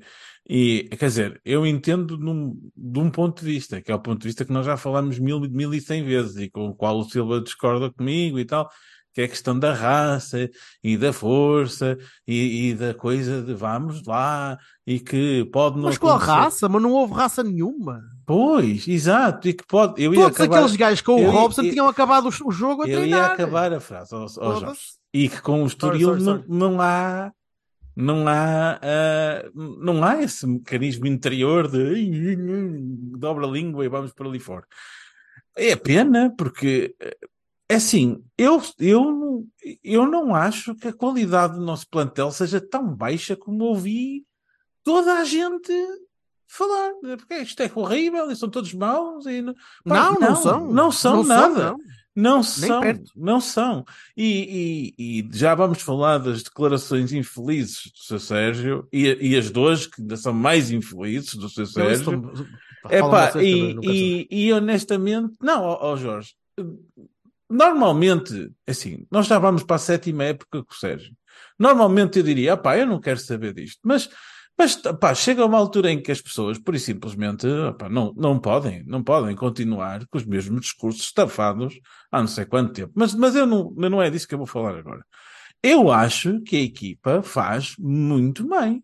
e, 0.49 0.89
quer 0.97 1.07
dizer, 1.07 1.41
eu 1.45 1.67
entendo 1.67 2.17
num, 2.17 2.55
de 2.77 3.01
um 3.01 3.11
ponto 3.11 3.41
de 3.45 3.47
vista, 3.47 3.83
que 3.83 3.91
é 3.91 3.95
o 3.95 4.01
ponto 4.01 4.21
de 4.21 4.29
vista 4.29 4.45
que 4.45 4.53
nós 4.53 4.65
já 4.65 4.77
falamos 4.77 5.19
mil, 5.19 5.41
mil 5.41 5.75
e 5.75 5.81
cem 5.81 6.05
vezes 6.05 6.37
e 6.37 6.49
com 6.49 6.69
o 6.69 6.75
qual 6.75 6.99
o 6.99 7.05
Silva 7.05 7.41
discorda 7.41 7.93
comigo 7.93 8.39
e 8.39 8.45
tal, 8.45 8.71
que 9.17 9.23
é 9.23 9.25
a 9.25 9.29
questão 9.29 9.59
da 9.59 9.73
raça 9.73 10.47
e 10.85 10.95
da 10.99 11.11
força 11.11 11.97
e, 12.29 12.69
e 12.69 12.75
da 12.75 12.93
coisa 12.93 13.41
de 13.41 13.55
vamos 13.55 14.05
lá 14.07 14.59
e 14.87 15.01
que 15.01 15.43
pode 15.47 15.77
não 15.79 15.85
Mas 15.85 15.97
qual 15.97 16.17
acontecer. 16.17 16.33
raça? 16.39 16.69
Mas 16.69 16.83
não 16.83 16.93
houve 16.93 17.15
raça 17.15 17.43
nenhuma. 17.43 18.03
Pois, 18.27 18.87
exato, 18.87 19.49
e 19.49 19.55
que 19.55 19.67
pode. 19.67 20.03
Eu 20.03 20.13
ia 20.13 20.21
Todos 20.21 20.37
acabar, 20.39 20.57
aqueles 20.59 20.77
gajos 20.77 21.01
com 21.01 21.15
o 21.15 21.19
eu 21.21 21.23
ia- 21.25 21.31
Robson 21.31 21.63
eu- 21.63 21.71
tinham 21.71 21.89
acabado 21.89 22.27
o, 22.29 22.49
o 22.49 22.53
jogo 22.53 22.83
a 22.83 22.87
eu 22.87 22.91
ia 22.91 22.97
treinar. 22.99 23.31
acabar 23.31 23.73
a 23.73 23.81
frase, 23.81 24.15
ó, 24.15 24.27
ó. 24.39 24.75
E 25.15 25.31
que 25.31 25.41
com 25.41 25.63
o 25.63 25.67
Estoril. 25.67 26.15
Não, 26.17 26.45
não 26.47 26.81
há. 26.83 27.33
Não 27.97 28.29
há, 28.29 28.79
ah, 28.83 29.49
não 29.55 30.05
há 30.05 30.23
esse 30.23 30.47
mecanismo 30.47 31.07
interior 31.07 31.67
de 31.67 31.79
"Ai, 31.95 32.11
dobra 33.19 33.47
a 33.47 33.51
língua 33.51 33.83
e 33.83 33.89
vamos 33.89 34.13
para 34.13 34.29
ali 34.29 34.39
fora. 34.39 34.67
É 35.57 35.75
pena, 35.75 36.31
porque 36.37 36.95
é 37.69 37.75
assim, 37.77 38.23
eu, 38.39 38.63
eu, 38.79 39.45
eu 39.83 40.07
não 40.07 40.35
acho 40.35 40.75
que 40.75 40.89
a 40.89 40.93
qualidade 40.93 41.55
do 41.55 41.61
nosso 41.65 41.89
plantel 41.89 42.31
seja 42.31 42.61
tão 42.61 42.95
baixa 42.95 43.35
como 43.37 43.65
ouvi 43.65 44.25
toda 44.85 45.15
a 45.15 45.25
gente 45.25 45.73
falar. 46.47 46.93
Porque 47.19 47.35
isto 47.39 47.61
é 47.63 47.71
horrível 47.75 48.31
e 48.31 48.37
são 48.37 48.49
todos 48.49 48.73
maus. 48.73 49.27
E 49.27 49.43
não, 49.43 49.55
Pá, 49.85 50.13
Não, 50.13 50.21
não, 50.21 50.37
são. 50.37 50.67
Não 50.73 50.93
são 50.93 51.25
nada. 51.25 51.71
não. 51.73 51.79
Não 52.19 52.43
são, 52.43 52.81
perto. 52.81 53.13
não 53.15 53.41
são. 53.43 53.85
E, 54.17 54.95
e- 54.97 55.21
e 55.21 55.29
já 55.37 55.55
vamos 55.55 55.83
falar 55.83 56.17
das 56.17 56.43
declarações 56.43 57.13
infelizes 57.13 57.93
do 57.93 57.99
Sr. 57.99 58.19
Sérgio 58.21 58.89
e, 58.91 59.33
e 59.33 59.37
as 59.37 59.51
duas 59.51 59.87
que 59.87 60.01
ainda 60.01 60.17
são 60.17 60.33
mais 60.33 60.71
infelizes 60.71 61.35
do 61.35 61.47
Sr. 61.51 61.67
Sérgio. 61.67 61.93
estou- 61.99 63.43
e, 63.43 63.75
não 63.75 63.83
e, 63.85 64.27
e 64.31 64.51
honestamente, 64.51 65.35
não, 65.43 65.63
ó, 65.63 65.79
ó 65.93 65.97
Jorge, 65.97 66.33
normalmente, 67.49 68.53
assim, 68.67 69.07
nós 69.11 69.27
já 69.27 69.39
vamos 69.39 69.63
para 69.63 69.77
a 69.77 69.81
sétima 69.81 70.25
época 70.25 70.63
com 70.63 70.73
o 70.73 70.77
Sérgio. 70.77 71.15
Normalmente 71.59 72.19
eu 72.19 72.25
diria, 72.25 72.57
pá, 72.57 72.77
eu 72.77 72.87
não 72.87 73.01
quero 73.01 73.19
saber 73.19 73.53
disto, 73.55 73.81
mas, 73.85 74.09
mas 74.59 74.77
pá, 74.77 75.15
chega 75.15 75.45
uma 75.45 75.59
altura 75.59 75.91
em 75.91 76.03
que 76.03 76.13
as 76.13 76.21
pessoas, 76.21 76.59
por 76.59 76.75
e 76.75 76.81
simplesmente, 76.81 77.47
pá, 77.79 77.89
não, 77.89 78.13
não 78.17 78.39
podem, 78.39 78.85
não 78.85 79.03
podem 79.03 79.35
continuar 79.35 80.07
com 80.09 80.19
os 80.19 80.25
mesmos 80.25 80.61
discursos 80.63 81.03
estafados 81.03 81.79
há 82.11 82.21
não 82.21 82.29
sei 82.29 82.45
quanto 82.45 82.73
tempo. 82.73 82.93
Mas, 82.95 83.15
mas 83.15 83.35
eu 83.35 83.47
não, 83.47 83.71
não 83.73 84.03
é 84.03 84.11
disso 84.11 84.29
que 84.29 84.35
eu 84.35 84.39
vou 84.39 84.47
falar 84.47 84.77
agora. 84.77 85.05
Eu 85.63 85.91
acho 85.91 86.41
que 86.43 86.57
a 86.57 86.61
equipa 86.61 87.23
faz 87.23 87.75
muito 87.79 88.47
mais. 88.47 88.81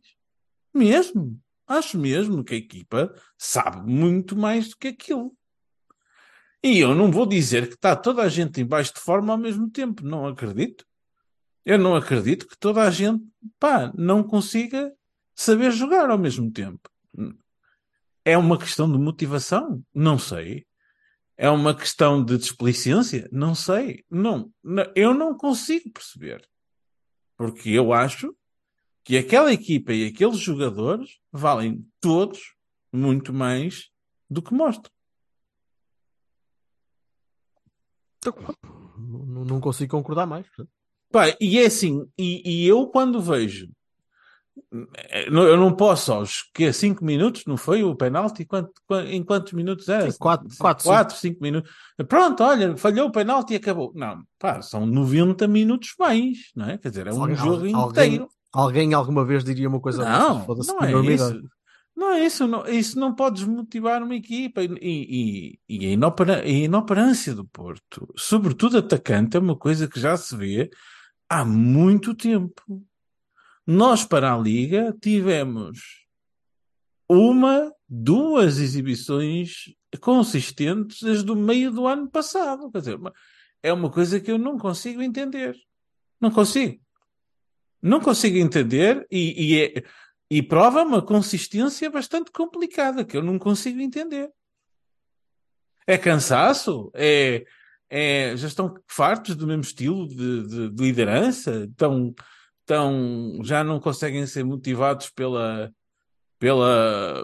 Mesmo. 0.74 1.38
Acho 1.66 1.98
mesmo 1.98 2.42
que 2.42 2.54
a 2.54 2.58
equipa 2.58 3.14
sabe 3.38 3.90
muito 3.90 4.36
mais 4.36 4.70
do 4.70 4.76
que 4.76 4.88
aquilo. 4.88 5.32
E 6.62 6.78
eu 6.78 6.94
não 6.94 7.10
vou 7.10 7.26
dizer 7.26 7.68
que 7.68 7.74
está 7.74 7.96
toda 7.96 8.22
a 8.22 8.28
gente 8.28 8.60
em 8.60 8.64
baixo 8.64 8.94
de 8.94 9.00
forma 9.00 9.32
ao 9.32 9.38
mesmo 9.38 9.68
tempo. 9.68 10.04
Não 10.04 10.26
acredito. 10.26 10.86
Eu 11.64 11.78
não 11.78 11.96
acredito 11.96 12.46
que 12.46 12.56
toda 12.56 12.82
a 12.82 12.90
gente, 12.90 13.24
pá, 13.58 13.92
não 13.96 14.22
consiga 14.22 14.92
saber 15.34 15.72
jogar 15.72 16.08
ao 16.08 16.18
mesmo 16.18 16.50
tempo. 16.50 16.88
É 18.24 18.38
uma 18.38 18.58
questão 18.58 18.90
de 18.90 18.98
motivação? 18.98 19.82
Não 19.92 20.18
sei. 20.18 20.64
É 21.36 21.50
uma 21.50 21.74
questão 21.74 22.24
de 22.24 22.38
desplicência? 22.38 23.28
Não 23.32 23.54
sei. 23.54 24.04
Não, 24.08 24.52
eu 24.94 25.12
não 25.12 25.36
consigo 25.36 25.90
perceber. 25.90 26.48
Porque 27.36 27.70
eu 27.70 27.92
acho 27.92 28.36
que 29.04 29.18
aquela 29.18 29.52
equipa 29.52 29.92
e 29.92 30.06
aqueles 30.06 30.38
jogadores 30.38 31.18
valem 31.32 31.84
todos 32.00 32.54
muito 32.92 33.32
mais 33.32 33.90
do 34.30 34.40
que 34.40 34.54
mostram. 34.54 34.92
Então, 38.24 38.34
Não, 38.96 39.44
não 39.44 39.60
consigo 39.60 39.90
concordar 39.96 40.26
mais. 40.26 40.46
Pá, 41.10 41.34
e 41.40 41.58
é 41.58 41.66
assim, 41.66 42.06
e, 42.16 42.42
e 42.64 42.66
eu 42.68 42.86
quando 42.86 43.20
vejo, 43.20 43.68
não- 45.30 45.42
eu 45.42 45.56
não 45.56 45.74
posso 45.74 46.12
aos 46.12 46.42
que 46.54 46.72
5 46.72 47.04
minutos, 47.04 47.44
não 47.46 47.56
foi 47.56 47.82
o 47.82 47.94
penalti? 47.96 48.44
Quanto, 48.44 48.70
qua- 48.86 49.04
em 49.04 49.22
quantos 49.22 49.52
minutos 49.52 49.88
era? 49.88 50.10
Sim, 50.10 50.16
quatro- 50.18 50.48
quatro, 50.58 50.84
4, 50.84 51.16
5 51.16 51.42
minutos. 51.42 51.70
Pronto, 52.08 52.42
olha, 52.44 52.76
falhou 52.76 53.08
o 53.08 53.12
penalti 53.12 53.52
e 53.54 53.56
acabou. 53.56 53.92
Não, 53.94 54.22
pá, 54.38 54.62
são 54.62 54.86
90 54.86 55.46
minutos 55.48 55.94
mais, 55.98 56.38
não 56.54 56.66
é? 56.70 56.78
Quer 56.78 56.90
dizer, 56.90 57.06
é 57.08 57.12
um 57.12 57.20
Alguém- 57.22 57.36
jogo 57.36 57.76
alguém- 57.76 58.06
inteiro. 58.14 58.28
Alguém 58.54 58.92
alguma 58.94 59.24
vez 59.24 59.42
diria 59.42 59.66
uma 59.68 59.80
coisa 59.80 60.04
Não, 60.04 60.46
não 60.46 60.80
é 60.82 60.92
isso. 61.14 61.42
Não 61.96 62.12
é 62.12 62.24
isso. 62.24 62.46
Não, 62.46 62.66
isso 62.66 62.98
não 62.98 63.14
pode 63.14 63.36
desmotivar 63.36 64.02
uma 64.02 64.14
equipa. 64.14 64.62
E, 64.62 64.68
e, 64.80 65.58
e 65.68 65.86
a, 65.86 65.90
inopera, 65.90 66.42
a 66.42 66.48
inoperância 66.48 67.34
do 67.34 67.44
Porto, 67.44 68.12
sobretudo 68.16 68.78
atacante, 68.78 69.36
é 69.36 69.40
uma 69.40 69.56
coisa 69.56 69.88
que 69.88 70.00
já 70.00 70.16
se 70.16 70.36
vê 70.36 70.70
há 71.28 71.44
muito 71.44 72.14
tempo. 72.14 72.84
Nós, 73.66 74.04
para 74.04 74.34
a 74.34 74.38
Liga, 74.38 74.96
tivemos 75.00 76.02
uma, 77.08 77.72
duas 77.88 78.58
exibições 78.58 79.74
consistentes 80.00 81.02
desde 81.02 81.30
o 81.30 81.36
meio 81.36 81.70
do 81.70 81.86
ano 81.86 82.10
passado. 82.10 82.70
Quer 82.70 82.78
dizer, 82.78 82.98
é 83.62 83.72
uma 83.72 83.90
coisa 83.90 84.18
que 84.18 84.30
eu 84.30 84.38
não 84.38 84.58
consigo 84.58 85.02
entender. 85.02 85.56
Não 86.20 86.30
consigo. 86.30 86.80
Não 87.80 88.00
consigo 88.00 88.38
entender 88.38 89.06
e, 89.10 89.54
e, 89.54 89.60
é- 89.60 89.84
e 90.34 90.42
prova 90.42 90.82
uma 90.82 91.02
consistência 91.02 91.90
bastante 91.90 92.30
complicada 92.30 93.04
que 93.04 93.14
eu 93.14 93.22
não 93.22 93.38
consigo 93.38 93.78
entender. 93.82 94.30
É 95.86 95.98
cansaço? 95.98 96.90
É, 96.94 97.44
é- 97.90 98.34
já 98.34 98.48
estão 98.48 98.74
fartos 98.86 99.36
do 99.36 99.46
mesmo 99.46 99.60
estilo 99.60 100.08
de, 100.08 100.46
de- 100.48 100.68
de 100.70 100.82
liderança? 100.82 101.64
Estão, 101.70 102.14
estão, 102.60 103.40
já 103.42 103.62
não 103.62 103.78
conseguem 103.78 104.26
ser 104.26 104.42
motivados 104.42 105.10
pela, 105.10 105.70
pela, 106.38 107.22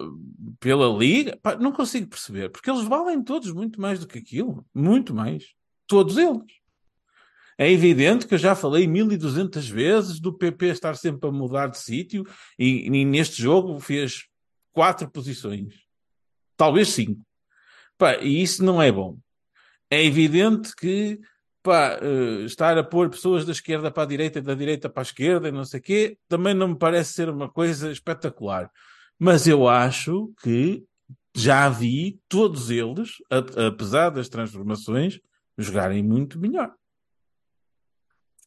pela 0.61 0.87
liga? 0.99 1.39
Pá, 1.43 1.57
não 1.57 1.73
consigo 1.73 2.09
perceber, 2.09 2.51
porque 2.51 2.71
eles 2.71 2.85
valem 2.85 3.23
todos 3.23 3.51
muito 3.55 3.81
mais 3.81 3.99
do 4.01 4.07
que 4.07 4.19
aquilo. 4.19 4.67
Muito 4.75 5.15
mais. 5.15 5.55
Todos 5.87 6.19
eles. 6.19 6.58
É 7.61 7.69
evidente 7.69 8.27
que 8.27 8.35
eu 8.35 8.39
já 8.39 8.55
falei 8.55 8.87
1200 8.87 9.69
vezes 9.69 10.21
do 10.21 10.33
PP 10.33 10.67
estar 10.67 10.97
sempre 10.97 11.29
a 11.29 11.33
mudar 11.33 11.67
de 11.67 11.79
sítio 11.79 12.25
e, 12.57 12.87
e 12.87 13.05
neste 13.05 13.43
jogo 13.43 13.81
fez 13.81 14.27
quatro 14.73 15.11
posições. 15.11 15.75
Talvez 16.57 16.91
cinco. 16.91 17.21
Pá, 17.99 18.17
e 18.19 18.41
isso 18.41 18.65
não 18.65 18.81
é 18.81 18.93
bom. 18.93 19.19
É 19.91 20.05
evidente 20.05 20.73
que 20.77 21.19
pá, 21.61 21.99
eh, 22.01 22.45
estar 22.45 22.79
a 22.79 22.85
pôr 22.85 23.11
pessoas 23.11 23.45
da 23.45 23.51
esquerda 23.51 23.91
para 23.91 24.05
a 24.05 24.07
direita 24.07 24.39
e 24.39 24.43
da 24.43 24.55
direita 24.55 24.89
para 24.89 25.01
a 25.01 25.03
esquerda 25.03 25.49
e 25.49 25.53
não 25.53 25.65
sei 25.65 25.81
o 25.81 25.83
quê, 25.83 26.19
também 26.29 26.55
não 26.55 26.69
me 26.69 26.79
parece 26.79 27.13
ser 27.13 27.29
uma 27.29 27.49
coisa 27.49 27.91
espetacular. 27.91 28.71
Mas 29.19 29.49
eu 29.49 29.67
acho 29.67 30.33
que 30.43 30.85
já 31.35 31.69
vi 31.69 32.21
todos 32.29 32.71
eles, 32.71 33.15
apesar 33.67 34.11
das 34.11 34.29
transformações, 34.29 35.21
jogarem 35.57 36.05
muito 36.05 36.39
melhor. 36.39 36.73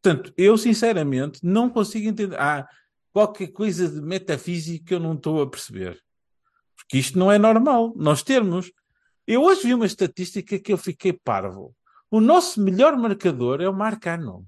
Portanto, 0.01 0.33
eu 0.35 0.57
sinceramente 0.57 1.39
não 1.43 1.69
consigo 1.69 2.09
entender. 2.09 2.39
Há 2.39 2.67
qualquer 3.13 3.47
coisa 3.47 3.87
de 3.87 4.01
metafísica 4.01 4.85
que 4.85 4.93
eu 4.95 4.99
não 4.99 5.13
estou 5.13 5.41
a 5.41 5.49
perceber. 5.49 6.01
Porque 6.75 6.97
isto 6.97 7.19
não 7.19 7.31
é 7.31 7.37
normal. 7.37 7.93
Nós 7.95 8.23
termos. 8.23 8.71
Eu 9.27 9.43
hoje 9.43 9.67
vi 9.67 9.73
uma 9.75 9.85
estatística 9.85 10.59
que 10.59 10.73
eu 10.73 10.77
fiquei 10.77 11.13
parvo. 11.13 11.75
O 12.09 12.19
nosso 12.19 12.59
melhor 12.61 12.97
marcador 12.97 13.61
é 13.61 13.69
o 13.69 13.73
Marcano. 13.73 14.45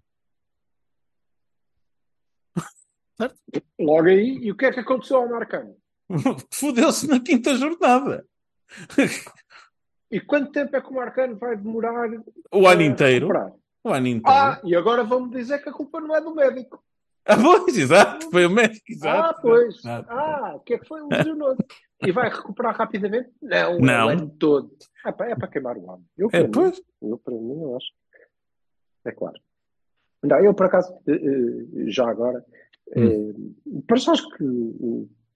Logo 3.80 4.08
aí, 4.08 4.40
e 4.42 4.52
o 4.52 4.58
que 4.58 4.66
é 4.66 4.74
que 4.74 4.80
aconteceu 4.80 5.18
ao 5.18 5.30
Marcano? 5.30 5.78
Fudeu-se 6.52 7.08
na 7.08 7.20
quinta 7.20 7.56
jornada. 7.56 8.26
E 10.12 10.20
quanto 10.20 10.52
tempo 10.52 10.76
é 10.76 10.82
que 10.82 10.90
o 10.90 10.94
Marcano 10.94 11.38
vai 11.38 11.56
demorar 11.56 12.10
O 12.52 12.68
ano 12.68 12.82
inteiro. 12.82 13.30
O 13.84 13.90
ano 13.90 14.08
inteiro. 14.08 14.38
Ah, 14.38 14.62
e 14.64 14.76
agora 14.76 15.04
vão-me 15.04 15.30
dizer 15.36 15.62
que 15.62 15.70
a 15.70 15.74
culpa 15.74 16.00
não 16.00 16.16
é 16.16 16.22
do 16.22 16.34
médico. 16.34 16.82
Ah, 17.26 17.36
pois, 17.38 17.78
exato. 17.78 18.30
Foi 18.32 18.46
o 18.46 18.50
médico, 18.50 18.86
exato. 18.90 19.30
ah, 19.38 19.42
pois. 19.42 19.76
exato. 19.78 20.10
Ah, 20.12 20.54
o 20.56 20.60
que 20.62 20.74
é 20.74 20.80
que 20.80 20.88
foi? 20.88 21.02
Lesionou 21.04 21.56
E 22.06 22.12
vai 22.12 22.30
recuperar 22.30 22.76
rapidamente? 22.76 23.30
Não, 23.42 23.80
Não. 23.80 24.06
o 24.08 24.10
ano 24.10 24.30
todo. 24.38 24.76
É 25.06 25.12
para, 25.12 25.32
é 25.32 25.36
para 25.36 25.48
queimar 25.48 25.78
o 25.78 25.90
ano. 25.92 26.06
Eu, 26.18 26.28
É, 26.28 26.30
para, 26.32 26.44
mim, 26.44 26.52
pois. 26.52 26.82
eu, 27.02 27.18
para 27.18 27.34
mim, 27.34 27.62
eu 27.62 27.78
acho. 27.78 27.88
É 29.06 29.12
claro. 29.12 29.40
Não, 30.24 30.40
eu, 30.40 30.54
por 30.54 30.66
acaso, 30.66 30.94
eh, 31.08 31.12
eh, 31.14 31.90
já 31.92 32.10
agora, 32.10 32.46
Hum. 32.96 33.54
eh, 33.68 33.82
para 33.88 33.98
já 33.98 34.12
acho 34.12 34.30
que, 34.32 34.44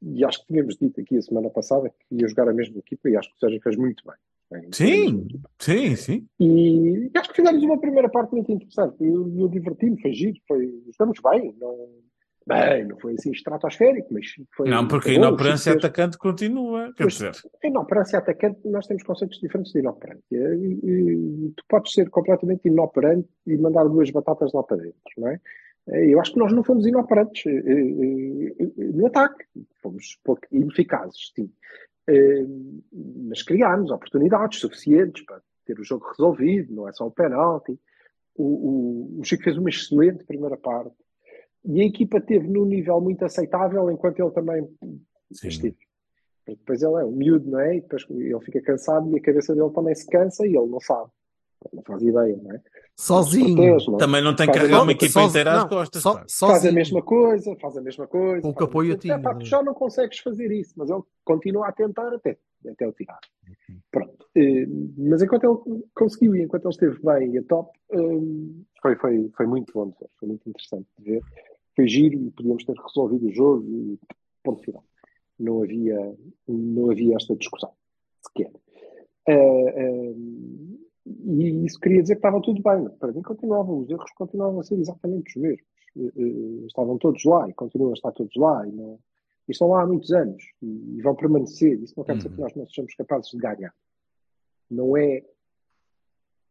e 0.01 0.23
acho 0.25 0.41
que 0.41 0.47
tínhamos 0.47 0.77
dito 0.77 0.99
aqui 1.01 1.17
a 1.17 1.21
semana 1.21 1.49
passada 1.49 1.89
que 1.89 2.15
ia 2.15 2.27
jogar 2.27 2.47
a 2.49 2.53
mesma 2.53 2.77
equipa 2.79 3.09
e 3.09 3.15
acho 3.17 3.29
que 3.29 3.35
o 3.35 3.39
Sérgio 3.39 3.61
fez 3.61 3.75
muito 3.77 4.03
bem. 4.05 4.15
Bem, 4.49 4.69
Sim, 4.71 5.27
sim, 5.59 5.95
sim. 5.95 6.27
E 6.39 7.11
acho 7.15 7.29
que 7.29 7.35
fizemos 7.35 7.61
uma 7.63 7.79
primeira 7.79 8.07
parte 8.09 8.31
muito 8.31 8.51
interessante. 8.51 8.95
Eu, 9.01 9.29
eu 9.37 9.47
diverti-me, 9.49 10.01
foi 10.01 10.13
giro, 10.13 10.37
foi, 10.47 10.65
estamos 10.89 11.19
bem. 11.21 11.53
Não, 11.59 11.89
bem, 12.47 12.85
não 12.87 12.97
foi 12.97 13.15
assim 13.15 13.31
estratosférico, 13.31 14.07
mas 14.13 14.25
foi. 14.55 14.69
Não, 14.69 14.87
porque 14.87 15.09
a 15.11 15.13
inoperância 15.15 15.73
fez- 15.73 15.83
atacante 15.83 16.17
continua. 16.17 16.93
Quer 16.95 17.07
dizer, 17.07 17.31
Em 17.61 17.67
inoperância 17.69 18.19
atacante, 18.19 18.59
nós 18.69 18.87
temos 18.87 19.03
conceitos 19.03 19.37
diferentes 19.41 19.73
de 19.73 19.79
inoperância. 19.79 20.23
E, 20.31 20.79
e 20.83 21.53
tu 21.55 21.63
podes 21.67 21.91
ser 21.91 22.09
completamente 22.09 22.67
inoperante 22.69 23.27
e 23.45 23.57
mandar 23.57 23.83
duas 23.83 24.09
batatas 24.11 24.53
lá 24.53 24.63
para 24.63 24.77
dentro, 24.77 25.01
não 25.17 25.27
é? 25.27 25.39
Eu 25.89 26.19
acho 26.19 26.33
que 26.33 26.39
nós 26.39 26.51
não 26.51 26.65
fomos 26.65 26.85
inoperantes 26.85 27.45
eh, 27.45 27.49
eh, 27.49 28.55
eh, 28.59 28.83
no 28.93 29.07
ataque. 29.07 29.45
Fomos 29.81 30.17
pouco 30.21 30.41
ineficazes, 30.51 31.31
sim. 31.33 31.49
Eh, 32.07 32.45
Mas 33.27 33.43
criámos 33.43 33.91
oportunidades 33.91 34.59
suficientes 34.59 35.25
para 35.25 35.41
ter 35.65 35.79
o 35.79 35.83
jogo 35.83 36.07
resolvido, 36.09 36.73
não 36.73 36.87
é 36.87 36.93
só 36.93 37.05
o 37.05 37.11
penalti. 37.11 37.77
O, 38.35 38.43
o, 38.43 39.19
o 39.19 39.23
Chico 39.23 39.43
fez 39.43 39.57
uma 39.57 39.69
excelente 39.69 40.23
primeira 40.23 40.55
parte 40.55 40.95
e 41.65 41.81
a 41.81 41.85
equipa 41.85 42.21
teve 42.21 42.47
num 42.47 42.65
nível 42.65 43.01
muito 43.01 43.25
aceitável 43.25 43.91
enquanto 43.91 44.19
ele 44.19 44.31
também 44.31 44.65
sim. 45.31 45.47
esteve. 45.49 45.77
Porque 46.45 46.59
depois 46.59 46.81
ele 46.81 47.01
é 47.01 47.05
um 47.05 47.11
miúdo, 47.11 47.49
não 47.49 47.59
é? 47.59 47.75
E 47.75 47.81
depois 47.81 48.05
ele 48.09 48.39
fica 48.39 48.61
cansado 48.61 49.11
e 49.11 49.19
a 49.19 49.21
cabeça 49.21 49.53
dele 49.53 49.73
também 49.73 49.93
se 49.93 50.07
cansa 50.07 50.47
e 50.47 50.55
ele 50.55 50.67
não 50.67 50.79
sabe. 50.79 51.11
Não 51.73 51.83
faz 51.83 52.01
ideia, 52.01 52.37
não 52.41 52.51
é? 52.51 52.61
Sozinho. 52.95 53.55
Protege, 53.55 53.87
não 53.87 53.95
é? 53.95 53.99
Também 53.99 54.23
não 54.23 54.35
tem 54.35 54.51
que 54.51 54.59
a 54.59 54.81
uma 54.81 54.91
equipa 54.91 55.21
inteira 55.21 55.53
às 55.53 55.61
não, 55.63 55.69
costas. 55.69 56.03
pá. 56.03 56.13
Faz 56.13 56.23
a 56.25 56.27
sozinho. 56.29 56.73
mesma 56.73 57.01
coisa, 57.01 57.55
faz 57.59 57.77
a 57.77 57.81
mesma 57.81 58.07
coisa. 58.07 58.41
Com 58.41 58.49
o 58.49 58.53
que 58.53 58.59
faz 58.59 58.67
a 58.67 58.69
apoio 58.69 58.87
mesma 58.89 58.97
a 58.97 59.01
ti. 59.01 59.11
É, 59.11 59.17
pá, 59.17 59.35
tu 59.35 59.45
já 59.45 59.63
não 59.63 59.73
consegues 59.73 60.19
fazer 60.19 60.51
isso, 60.51 60.73
mas 60.77 60.89
ele 60.89 61.01
continua 61.25 61.67
a 61.67 61.71
tentar 61.71 62.13
até, 62.13 62.37
até 62.67 62.87
o 62.87 62.91
tirar. 62.93 63.19
Pronto. 63.91 64.25
Eh, 64.35 64.65
Mas 64.97 65.21
enquanto 65.21 65.43
ele 65.65 65.83
conseguiu 65.95 66.35
e 66.35 66.43
enquanto 66.43 66.65
ele 66.65 66.73
esteve 66.73 66.99
bem 67.03 67.31
e 67.33 67.37
a 67.39 67.43
top, 67.43 67.71
eh, 67.91 67.97
foi, 68.81 68.95
foi, 68.95 69.31
foi 69.35 69.45
muito 69.47 69.73
bom 69.73 69.89
de 69.89 69.95
ver, 69.99 70.09
foi 70.19 70.27
muito 70.27 70.49
interessante 70.49 70.87
de 70.99 71.11
ver. 71.11 71.21
Foi 71.75 71.87
giro 71.87 72.19
e 72.19 72.31
podíamos 72.31 72.63
ter 72.63 72.75
resolvido 72.75 73.27
o 73.27 73.31
jogo 73.31 73.65
e 73.67 73.99
ponto 74.43 74.63
final. 74.63 74.83
Não 75.39 75.61
havia, 75.63 76.15
não 76.47 76.89
havia 76.91 77.15
esta 77.15 77.35
discussão 77.35 77.71
sequer. 78.21 78.51
Eh, 79.27 80.13
e 81.25 81.65
isso 81.65 81.79
queria 81.79 82.01
dizer 82.01 82.15
que 82.15 82.19
estava 82.19 82.41
tudo 82.41 82.61
bem. 82.61 82.89
Para 82.97 83.11
mim 83.11 83.21
continuavam, 83.21 83.79
os 83.79 83.89
erros 83.89 84.11
continuavam 84.11 84.59
a 84.59 84.63
ser 84.63 84.75
exatamente 84.79 85.29
os 85.29 85.41
mesmos. 85.41 85.65
Eh, 85.97 86.11
eh, 86.15 86.65
Estavam 86.67 86.97
todos 86.97 87.23
lá 87.25 87.47
e 87.49 87.53
continuam 87.53 87.91
a 87.91 87.93
estar 87.93 88.11
todos 88.11 88.35
lá 88.35 88.67
e, 88.67 88.71
não, 88.71 88.99
e 89.47 89.51
estão 89.51 89.69
lá 89.69 89.81
há 89.83 89.87
muitos 89.87 90.11
anos 90.11 90.43
e, 90.61 90.97
e 90.97 91.01
vão 91.01 91.15
permanecer. 91.15 91.81
Isso 91.81 91.93
não 91.97 92.03
quer 92.03 92.17
dizer 92.17 92.29
Uhum. 92.29 92.35
que 92.35 92.41
nós 92.41 92.55
não 92.55 92.67
sejamos 92.67 92.93
capazes 92.95 93.31
de 93.31 93.37
ganhar. 93.37 93.73
Não 94.69 94.97
é 94.97 95.23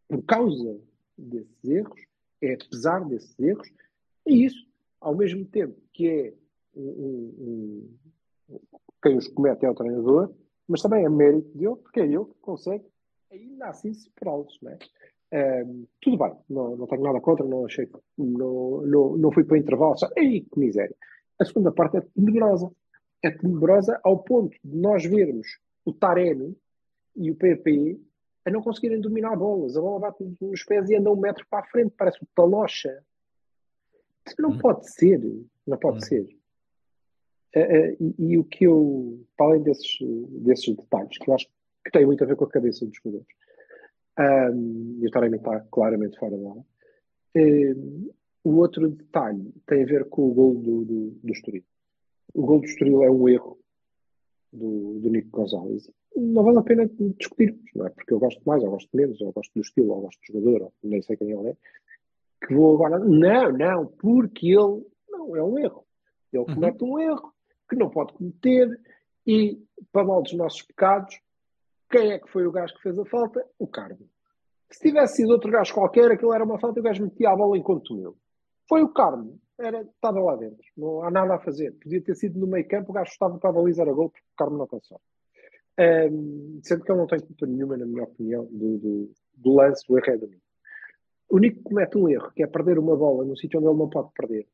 por 0.09 0.23
causa 0.25 0.81
desses 1.19 1.65
erros, 1.65 2.01
é 2.43 2.55
apesar 2.55 3.05
desses 3.07 3.39
erros, 3.39 3.69
e 4.27 4.45
isso, 4.45 4.67
ao 5.01 5.15
mesmo 5.17 5.45
tempo 5.47 5.77
que 5.93 6.09
é 6.09 6.35
um- 6.75 6.83
um- 7.39 7.97
um- 8.51 8.59
quem 9.03 9.17
os 9.17 9.27
comete 9.29 9.65
é 9.67 9.71
o 9.71 9.75
treinador, 9.75 10.33
mas 10.69 10.81
também 10.83 11.05
é 11.05 11.09
mérito 11.09 11.49
dele, 11.57 11.77
porque 11.77 12.01
é 12.01 12.05
ele 12.07 12.25
que 12.25 12.35
consegue 12.41 12.85
ainda 13.31 13.67
assim 13.67 13.93
superá-los. 13.95 14.59
Não 14.63 14.73
é? 14.73 14.79
Ahm, 15.33 15.85
tudo 16.01 16.19
bem, 16.19 16.33
não, 16.49 16.77
não 16.77 16.87
tenho 16.87 17.03
nada 17.03 17.21
contra, 17.21 17.45
não 17.45 17.65
achei 17.67 17.87
que 17.87 17.99
não, 18.17 18.83
não, 18.83 19.17
não 19.17 19.33
fui 19.33 19.45
para 19.45 19.55
o 19.55 19.59
intervalo, 19.59 19.97
só, 19.99 20.09
ei, 20.17 20.43
que 20.43 20.59
miséria. 20.59 20.95
A 21.39 21.45
segunda 21.45 21.73
parte 21.73 21.97
é 21.97 22.01
tenebrosa. 22.01 22.71
É 23.23 23.31
tenebrosa 23.31 24.01
ao 24.05 24.19
ponto 24.19 24.57
de 24.65 24.77
nós 24.77 25.05
vermos 25.05 25.47
o 25.85 25.93
Taremi 25.93 26.57
e 27.17 27.31
o 27.31 27.35
PP 27.37 27.99
a 28.45 28.51
não 28.51 28.63
conseguirem 28.63 29.01
dominar 29.01 29.35
bolas. 29.37 29.77
A 29.77 29.81
bola 29.81 29.99
bate 29.99 30.25
nos 30.41 30.63
pés 30.65 30.89
e 30.89 30.95
anda 30.95 31.11
um 31.11 31.17
metro 31.17 31.45
para 31.51 31.61
a 31.61 31.67
frente, 31.69 31.93
parece 31.97 32.23
o 32.23 32.29
Talocha. 32.35 33.05
Não 34.39 34.51
Hum. 34.51 34.59
pode 34.59 34.89
ser. 34.91 35.21
Não 35.67 35.77
pode 35.77 35.97
Hum. 35.99 36.01
ser. 36.01 36.37
Eh, 37.55 37.61
eh, 37.77 37.97
e, 37.99 38.15
e 38.19 38.39
o 38.39 38.45
que 38.45 38.65
eu, 38.65 39.25
para 39.37 39.47
além 39.47 39.63
desses, 39.63 39.99
desses 40.45 40.77
detalhes, 40.77 41.19
que 41.19 41.29
eu 41.29 41.35
acho 41.35 41.49
que 41.87 41.93
tem 41.93 42.05
muito 42.05 42.25
a 42.25 42.27
ver 42.27 42.35
com 42.35 42.45
a 42.45 42.51
cabeça 42.51 42.85
dos 42.85 42.97
jogadores, 42.97 43.29
um, 44.19 44.99
e 45.01 45.07
o 45.07 45.11
Taremi 45.11 45.37
está 45.37 45.61
claramente 45.71 46.19
fora 46.19 46.37
dela. 46.37 46.65
Um, 47.37 48.11
o 48.43 48.57
outro 48.57 48.89
detalhe 48.89 49.53
tem 49.67 49.85
a 49.85 49.87
ver 49.87 50.09
com 50.09 50.29
o 50.29 50.35
gol 50.35 50.55
do, 50.55 50.85
do, 50.85 51.11
do 51.23 51.33
Estoril. 51.33 51.63
O 52.35 52.45
gol 52.45 52.59
do 52.59 52.67
Estoril 52.67 53.05
é 53.05 53.11
um 53.11 53.29
erro 53.29 53.57
do, 54.53 54.99
do 54.99 55.11
Nico 55.11 55.31
Gonzalez. 55.31 55.89
Não 56.17 56.43
vale 56.43 56.59
a 56.59 56.63
pena 56.63 56.91
discutirmos, 57.19 57.71
não 57.75 57.87
é? 57.87 57.91
Porque 57.91 58.13
eu 58.13 58.19
gosto 58.19 58.43
mais, 58.45 58.65
ou 58.65 58.71
gosto 58.71 58.89
menos, 58.97 59.21
ou 59.21 59.33
gosto 59.33 59.53
do 59.55 59.61
estilo, 59.61 59.93
ou 59.93 60.01
gosto 60.03 60.19
do 60.21 60.41
jogador, 60.41 60.63
ou 60.63 60.73
nem 60.83 61.03
sei 61.03 61.17
quem 61.17 61.31
ele 61.31 61.51
é. 61.51 61.57
Que 62.45 62.55
vou 62.55 62.75
agora, 62.75 62.99
não, 62.99 63.53
não, 63.53 63.87
porque 63.87 64.49
ele. 64.49 64.85
Não, 65.09 65.37
é 65.37 65.43
um 65.43 65.59
erro. 65.59 65.85
Ele 66.33 66.45
comete 66.45 66.83
um 66.83 66.99
erro 66.99 67.33
que 67.69 67.77
não 67.77 67.91
pode 67.91 68.13
cometer 68.15 68.81
e, 69.27 69.61
para 69.93 70.05
mal 70.05 70.23
dos 70.23 70.33
nossos 70.33 70.63
pecados, 70.63 71.21
quem 71.91 72.13
é 72.13 72.19
que 72.19 72.29
foi 72.31 72.47
o 72.47 72.53
gajo 72.53 72.75
que 72.75 72.83
fez 72.83 72.99
a 72.99 73.05
falta? 73.05 73.45
O 73.59 73.67
Carmo. 73.67 74.09
Se 74.71 74.81
tivesse 74.81 75.17
sido 75.17 75.31
outro 75.31 75.51
gajo 75.51 75.73
qualquer, 75.73 76.11
aquilo 76.11 76.35
era 76.35 76.45
uma 76.45 76.59
falta 76.59 76.81
o 76.81 76.83
gajo 76.83 77.05
metia 77.05 77.31
a 77.31 77.37
bola 77.37 77.57
enquanto 77.57 77.99
eu. 78.01 78.17
Foi 78.69 78.83
o 78.83 78.93
Carmo. 78.93 79.41
Era, 79.59 79.83
estava 79.83 80.21
lá 80.21 80.37
dentro. 80.37 80.63
Não 80.77 81.03
há 81.03 81.11
nada 81.11 81.37
a 81.37 81.39
fazer. 81.39 81.73
Podia 81.73 82.03
ter 82.03 82.15
sido 82.15 82.39
no 82.39 82.47
meio 82.47 82.67
campo, 82.69 82.91
o 82.91 82.95
gajo 82.95 83.11
estava 83.11 83.39
para 83.39 83.53
balizar 83.53 83.89
a 83.89 83.93
gol 83.93 84.11
porque 84.11 84.27
o 84.27 84.37
Carmo 84.37 84.59
não 84.59 84.67
passou. 84.67 85.01
Um, 85.79 86.61
sendo 86.63 86.85
que 86.85 86.91
ele 86.91 86.99
não 86.99 87.07
tem 87.07 87.21
culpa 87.21 87.47
nenhuma, 87.47 87.77
na 87.77 87.87
minha 87.87 88.05
opinião, 88.05 88.47
do, 88.47 88.79
do, 88.79 89.13
do 89.37 89.55
lance, 89.55 89.87
do 89.87 89.99
erro 89.99 90.11
é 90.11 90.17
do 90.17 90.27
Nico. 90.27 90.43
O 91.29 91.39
Nico 91.39 91.63
comete 91.63 91.99
um 91.99 92.09
erro, 92.09 92.31
que 92.33 92.43
é 92.43 92.47
perder 92.47 92.79
uma 92.79 92.97
bola 92.97 93.25
no 93.25 93.37
sítio 93.37 93.59
onde 93.59 93.69
ele 93.69 93.79
não 93.79 93.89
pode 93.89 94.11
perder. 94.13 94.47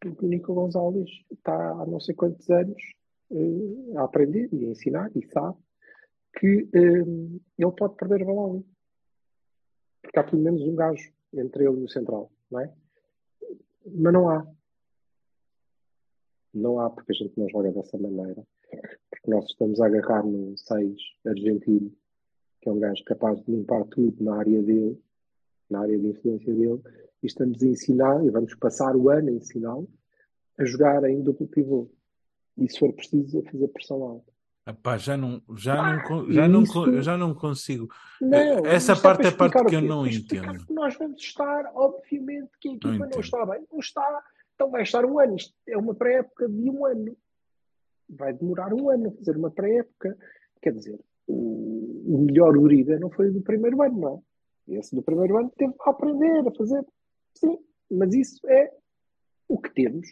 Porque 0.00 0.24
o 0.24 0.28
Nico 0.28 0.54
Gonzalez 0.54 1.08
está 1.30 1.54
há 1.54 1.86
não 1.86 2.00
sei 2.00 2.14
quantos 2.14 2.48
anos 2.50 2.82
uh, 3.30 3.98
a 3.98 4.04
aprender 4.04 4.48
e 4.52 4.64
a 4.64 4.68
ensinar 4.70 5.10
e 5.14 5.26
sabe 5.28 5.56
que 6.38 6.68
um, 6.74 7.40
ele 7.58 7.72
pode 7.72 7.96
perder 7.96 8.24
bola 8.24 8.54
ali. 8.54 8.66
Porque 10.02 10.18
há 10.18 10.24
pelo 10.24 10.42
menos 10.42 10.62
um 10.62 10.74
gajo 10.74 11.12
entre 11.32 11.64
ele 11.64 11.80
e 11.80 11.84
o 11.84 11.88
central, 11.88 12.30
não 12.50 12.60
é? 12.60 12.72
Mas 13.86 14.12
não 14.12 14.30
há. 14.30 14.46
Não 16.52 16.78
há, 16.80 16.90
porque 16.90 17.12
a 17.12 17.14
gente 17.14 17.38
não 17.38 17.48
joga 17.48 17.72
dessa 17.72 17.98
maneira. 17.98 18.46
Porque 19.10 19.30
nós 19.30 19.44
estamos 19.46 19.80
a 19.80 19.86
agarrar 19.86 20.24
no 20.24 20.56
6 20.56 20.96
argentino, 21.26 21.92
que 22.60 22.68
é 22.68 22.72
um 22.72 22.78
gajo 22.78 23.02
capaz 23.04 23.42
de 23.44 23.50
limpar 23.50 23.84
tudo 23.86 24.22
na 24.22 24.36
área 24.36 24.62
dele, 24.62 25.00
na 25.68 25.80
área 25.80 25.98
de 25.98 26.06
influência 26.06 26.54
dele, 26.54 26.80
e 27.22 27.26
estamos 27.26 27.62
a 27.62 27.66
ensinar, 27.66 28.24
e 28.24 28.30
vamos 28.30 28.54
passar 28.54 28.94
o 28.96 29.10
ano 29.10 29.28
a 29.28 29.32
ensiná-lo, 29.32 29.88
a 30.58 30.64
jogar 30.64 31.02
em 31.04 31.22
duplo 31.22 31.48
pivô. 31.48 31.88
E 32.58 32.68
se 32.70 32.78
for 32.78 32.92
preciso, 32.92 33.40
a 33.40 33.50
fazer 33.50 33.68
pressão 33.68 34.02
alta. 34.02 34.32
Epá, 34.66 34.96
já 34.96 35.16
não, 35.16 35.42
já 35.56 35.74
Ah, 35.74 35.96
não, 36.08 36.32
já 36.32 36.48
não, 36.48 36.62
isso- 36.62 37.02
já 37.02 37.18
não 37.18 37.34
consigo. 37.34 37.88
Não, 38.20 38.64
Essa 38.64 38.92
isto 38.94 39.02
parte 39.02 39.26
é 39.26 39.28
a 39.28 39.32
parte 39.36 39.64
que 39.66 39.74
eu 39.76 39.82
não 39.82 40.06
entendo. 40.06 40.64
Nós 40.70 40.96
vamos 40.96 41.20
estar, 41.20 41.70
obviamente, 41.74 42.50
que 42.60 42.68
a 42.68 42.72
equipa 42.72 42.88
não, 42.96 43.06
entendo. 43.06 43.20
está 43.20 43.44
bem. 43.44 43.66
Não 43.70 43.78
está, 43.78 44.22
então 44.54 44.70
vai 44.70 44.82
estar 44.82 45.04
um 45.04 45.18
ano. 45.18 45.36
Isto 45.36 45.54
é 45.68 45.76
uma 45.76 45.94
pré-época 45.94 46.48
de 46.48 46.70
um 46.70 46.86
ano. 46.86 47.14
Vai 48.08 48.32
demorar 48.32 48.72
um 48.72 48.88
ano 48.88 49.08
a 49.08 49.12
fazer 49.12 49.36
uma 49.36 49.50
pré-época. 49.50 50.16
Quer 50.62 50.72
dizer, 50.72 50.98
o, 51.26 52.14
o 52.14 52.18
melhor 52.26 52.56
Uribe 52.56 52.98
não 52.98 53.10
foi 53.10 53.28
o 53.28 53.32
do 53.34 53.42
primeiro 53.42 53.82
ano, 53.82 54.00
não 54.00 54.24
é? 54.68 54.78
Esse 54.78 54.94
do 54.96 55.02
primeiro 55.02 55.36
ano 55.36 55.52
teve 55.58 55.74
a 55.78 55.90
aprender 55.90 56.46
a 56.48 56.50
fazer. 56.52 56.82
Sim, 57.34 57.58
mas 57.90 58.14
isso 58.14 58.40
é 58.48 58.72
o 59.46 59.58
que 59.58 59.68
temos. 59.74 60.08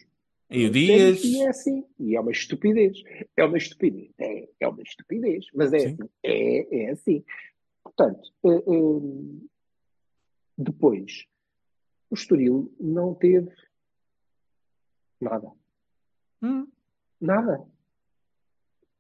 E 0.53 0.67
o 0.67 0.71
Dias, 0.71 1.25
E 1.25 1.43
é 1.43 1.49
assim. 1.49 1.85
E 1.99 2.15
é 2.15 2.21
uma 2.21 2.31
estupidez. 2.31 3.03
É 3.37 3.45
uma 3.45 3.57
estupidez. 3.57 4.11
É, 4.19 4.49
é 4.61 4.69
uma 4.69 4.83
estupidez. 4.83 5.47
Mas 5.55 5.73
é 5.73 5.79
Sim. 5.79 5.87
assim. 5.87 6.11
É, 6.23 6.85
é 6.85 6.91
assim. 6.91 7.25
Portanto, 7.83 8.31
eh, 8.45 8.49
eh, 8.49 9.47
depois, 10.59 11.27
o 12.11 12.15
Estoril 12.15 12.73
não 12.79 13.15
teve 13.15 13.51
nada. 15.21 15.51
Hum. 16.43 16.69
Nada. 17.21 17.65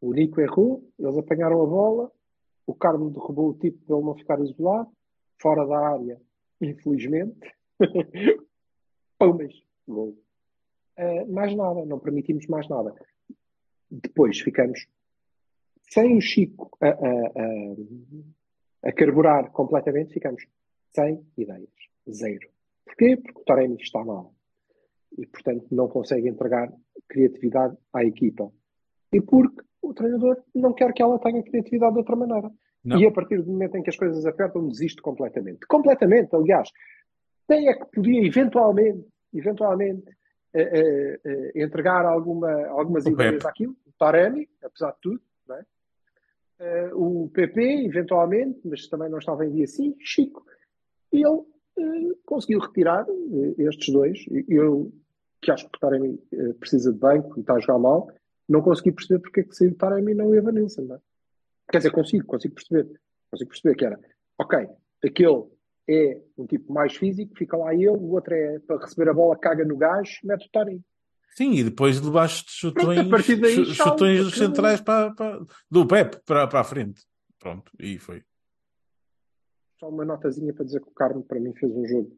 O 0.01 0.13
Nico 0.13 0.41
errou, 0.41 0.91
eles 0.99 1.17
apanharam 1.17 1.63
a 1.63 1.67
bola, 1.67 2.13
o 2.67 2.75
Carmo 2.75 3.11
derrubou 3.11 3.51
o 3.51 3.59
tipo 3.59 3.79
para 3.85 3.97
ele 3.97 4.05
não 4.05 4.15
ficar 4.17 4.41
isolado, 4.41 4.91
fora 5.41 5.67
da 5.67 5.79
área, 5.79 6.21
infelizmente. 6.61 7.55
Pumas, 9.19 9.55
gol. 9.87 10.22
Eh, 10.97 11.25
mais 11.27 11.55
nada, 11.55 11.85
não 11.85 11.99
permitimos 11.99 12.47
mais 12.47 12.69
nada. 12.69 12.95
Depois 13.91 14.39
ficamos 14.41 14.87
sem 15.91 16.17
o 16.17 16.21
Chico 16.21 16.71
a, 16.81 16.89
a, 16.89 16.93
a, 18.87 18.89
a 18.89 18.93
carburar 18.93 19.51
completamente, 19.51 20.15
ficamos 20.15 20.47
sem 20.91 21.25
ideias. 21.37 21.69
Zero. 22.11 22.49
Porquê? 22.85 23.17
Porque 23.17 23.41
o 23.41 23.45
Taremi 23.45 23.77
está 23.81 24.05
mal. 24.05 24.35
E, 25.19 25.27
portanto, 25.27 25.67
não 25.71 25.89
consegue 25.89 26.29
entregar 26.29 26.73
criatividade 27.09 27.77
à 27.93 28.05
equipa. 28.05 28.51
E 29.13 29.21
porque 29.21 29.63
o 29.83 29.93
treinador 29.93 30.43
não 30.55 30.73
quer 30.73 30.93
que 30.93 31.03
ela 31.03 31.19
tenha 31.19 31.43
criatividade 31.43 31.93
de 31.93 31.99
outra 31.99 32.17
maneira. 32.17 32.51
Não. 32.85 32.99
E 32.99 33.07
a 33.07 33.13
partir 33.13 33.43
do 33.43 33.51
momento 33.51 33.77
em 33.77 33.83
que 33.83 33.91
as 33.91 33.97
coisas 33.97 34.25
apertam, 34.27 34.67
desiste 34.67 35.01
completamente. 35.03 35.67
Completamente, 35.67 36.35
aliás. 36.35 36.71
Quem 37.47 37.69
é 37.69 37.75
que 37.75 37.85
podia 37.87 38.27
eventualmente, 38.27 39.07
eventualmente, 39.35 40.05
eh, 40.55 41.21
eh, 41.25 41.53
entregar 41.63 42.05
alguma, 42.05 42.51
algumas 42.67 43.07
O 43.07 43.11
ideias 43.11 43.45
àquilo? 43.45 43.77
O 43.87 43.93
Taremi, 43.99 44.49
apesar 44.63 44.93
de 44.93 45.01
tudo, 45.01 45.23
é? 45.51 45.65
Eh, 46.59 46.91
o 46.95 47.29
PP, 47.35 47.87
eventualmente, 47.87 48.61
mas 48.65 48.87
também 48.87 49.09
não 49.09 49.19
estava 49.19 49.45
em 49.45 49.51
dia 49.51 49.65
assim, 49.65 49.97
Chico. 49.99 50.45
E 51.13 51.27
ele 51.27 51.43
eh, 51.79 52.17
conseguiu 52.25 52.61
retirar 52.61 53.05
eh, 53.09 53.63
estes 53.65 53.93
dois. 53.93 54.25
Eu, 54.49 54.93
que 55.41 55.51
acho 55.51 55.69
que 55.69 55.77
o 55.77 55.81
Taremi 55.81 56.19
precisa 56.61 56.93
de 56.93 56.99
banco 56.99 57.37
e 57.37 57.41
está 57.41 57.55
a 57.55 57.59
jogar 57.59 57.81
mal, 57.81 58.09
não 58.49 58.63
consegui 58.63 58.93
perceber 58.93 59.21
porque 59.21 59.41
é 59.41 59.43
que 59.43 59.57
saiu 59.57 59.73
o 59.73 59.75
Taremi 59.75 60.13
e 60.13 60.15
não 60.15 60.29
o 60.29 60.35
Evanilson, 60.37 60.83
não 60.83 60.97
é? 60.97 61.01
Quer 61.69 61.79
dizer, 61.79 61.91
consigo, 61.91 62.27
consigo 62.27 62.55
perceber. 62.55 63.01
Consigo 63.29 63.51
perceber 63.51 63.75
que 63.75 63.85
era, 63.85 63.99
ok, 64.39 64.69
aquele 65.05 65.45
é 65.89 66.21
um 66.39 66.47
tipo 66.47 66.73
mais 66.73 66.95
físico, 66.97 67.37
fica 67.37 67.57
lá 67.57 67.75
ele, 67.75 67.89
o 67.89 68.13
outro 68.13 68.35
é 68.35 68.59
para 68.61 68.79
receber 68.79 69.11
a 69.11 69.15
bola, 69.15 69.37
caga 69.37 69.65
no 69.65 69.77
gajo, 69.77 70.13
mete 70.25 70.47
o 70.47 70.51
Taremi. 70.51 70.83
Sim, 71.35 71.53
e 71.53 71.65
depois 71.65 72.01
levaste 72.01 72.51
chutões, 72.53 73.09
Pronto, 73.09 73.41
daí, 73.41 73.65
chutões 73.65 74.25
dos 74.25 74.35
centrais 74.35 74.81
para, 74.81 75.13
para- 75.15 75.41
do 75.71 75.87
Pep 75.87 76.21
para, 76.27 76.47
para 76.47 76.61
a 76.61 76.65
frente. 76.65 77.03
Pronto, 77.39 77.73
e 77.81 77.99
foi. 77.99 78.23
Só 79.81 79.89
uma 79.89 80.05
notazinha 80.05 80.53
para 80.53 80.65
dizer 80.65 80.81
que 80.81 80.89
o 80.89 80.93
Carmo 80.93 81.25
para 81.25 81.41
mim 81.41 81.53
fez 81.55 81.73
um 81.75 81.85
jogo. 81.87 82.17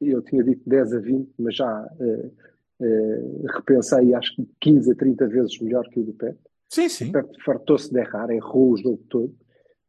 Eu 0.00 0.22
tinha 0.22 0.44
dito 0.44 0.68
10 0.68 0.92
a 0.92 0.98
20, 1.00 1.32
mas 1.38 1.56
já 1.56 1.90
eh, 1.98 2.30
eh, 2.82 3.22
repensei 3.56 4.14
acho 4.14 4.36
que 4.36 4.46
15 4.60 4.92
a 4.92 4.94
30 4.94 5.26
vezes 5.26 5.58
melhor 5.60 5.88
que 5.88 6.00
o 6.00 6.04
do 6.04 6.12
Pepe. 6.12 6.38
Sim, 6.68 6.88
sim. 6.88 7.08
O 7.08 7.12
Pepe 7.12 7.42
fartou-se 7.42 7.90
de 7.90 7.98
errar, 7.98 8.30
errou 8.30 8.72
o 8.72 8.76
jogo 8.76 9.02
todo. 9.08 9.34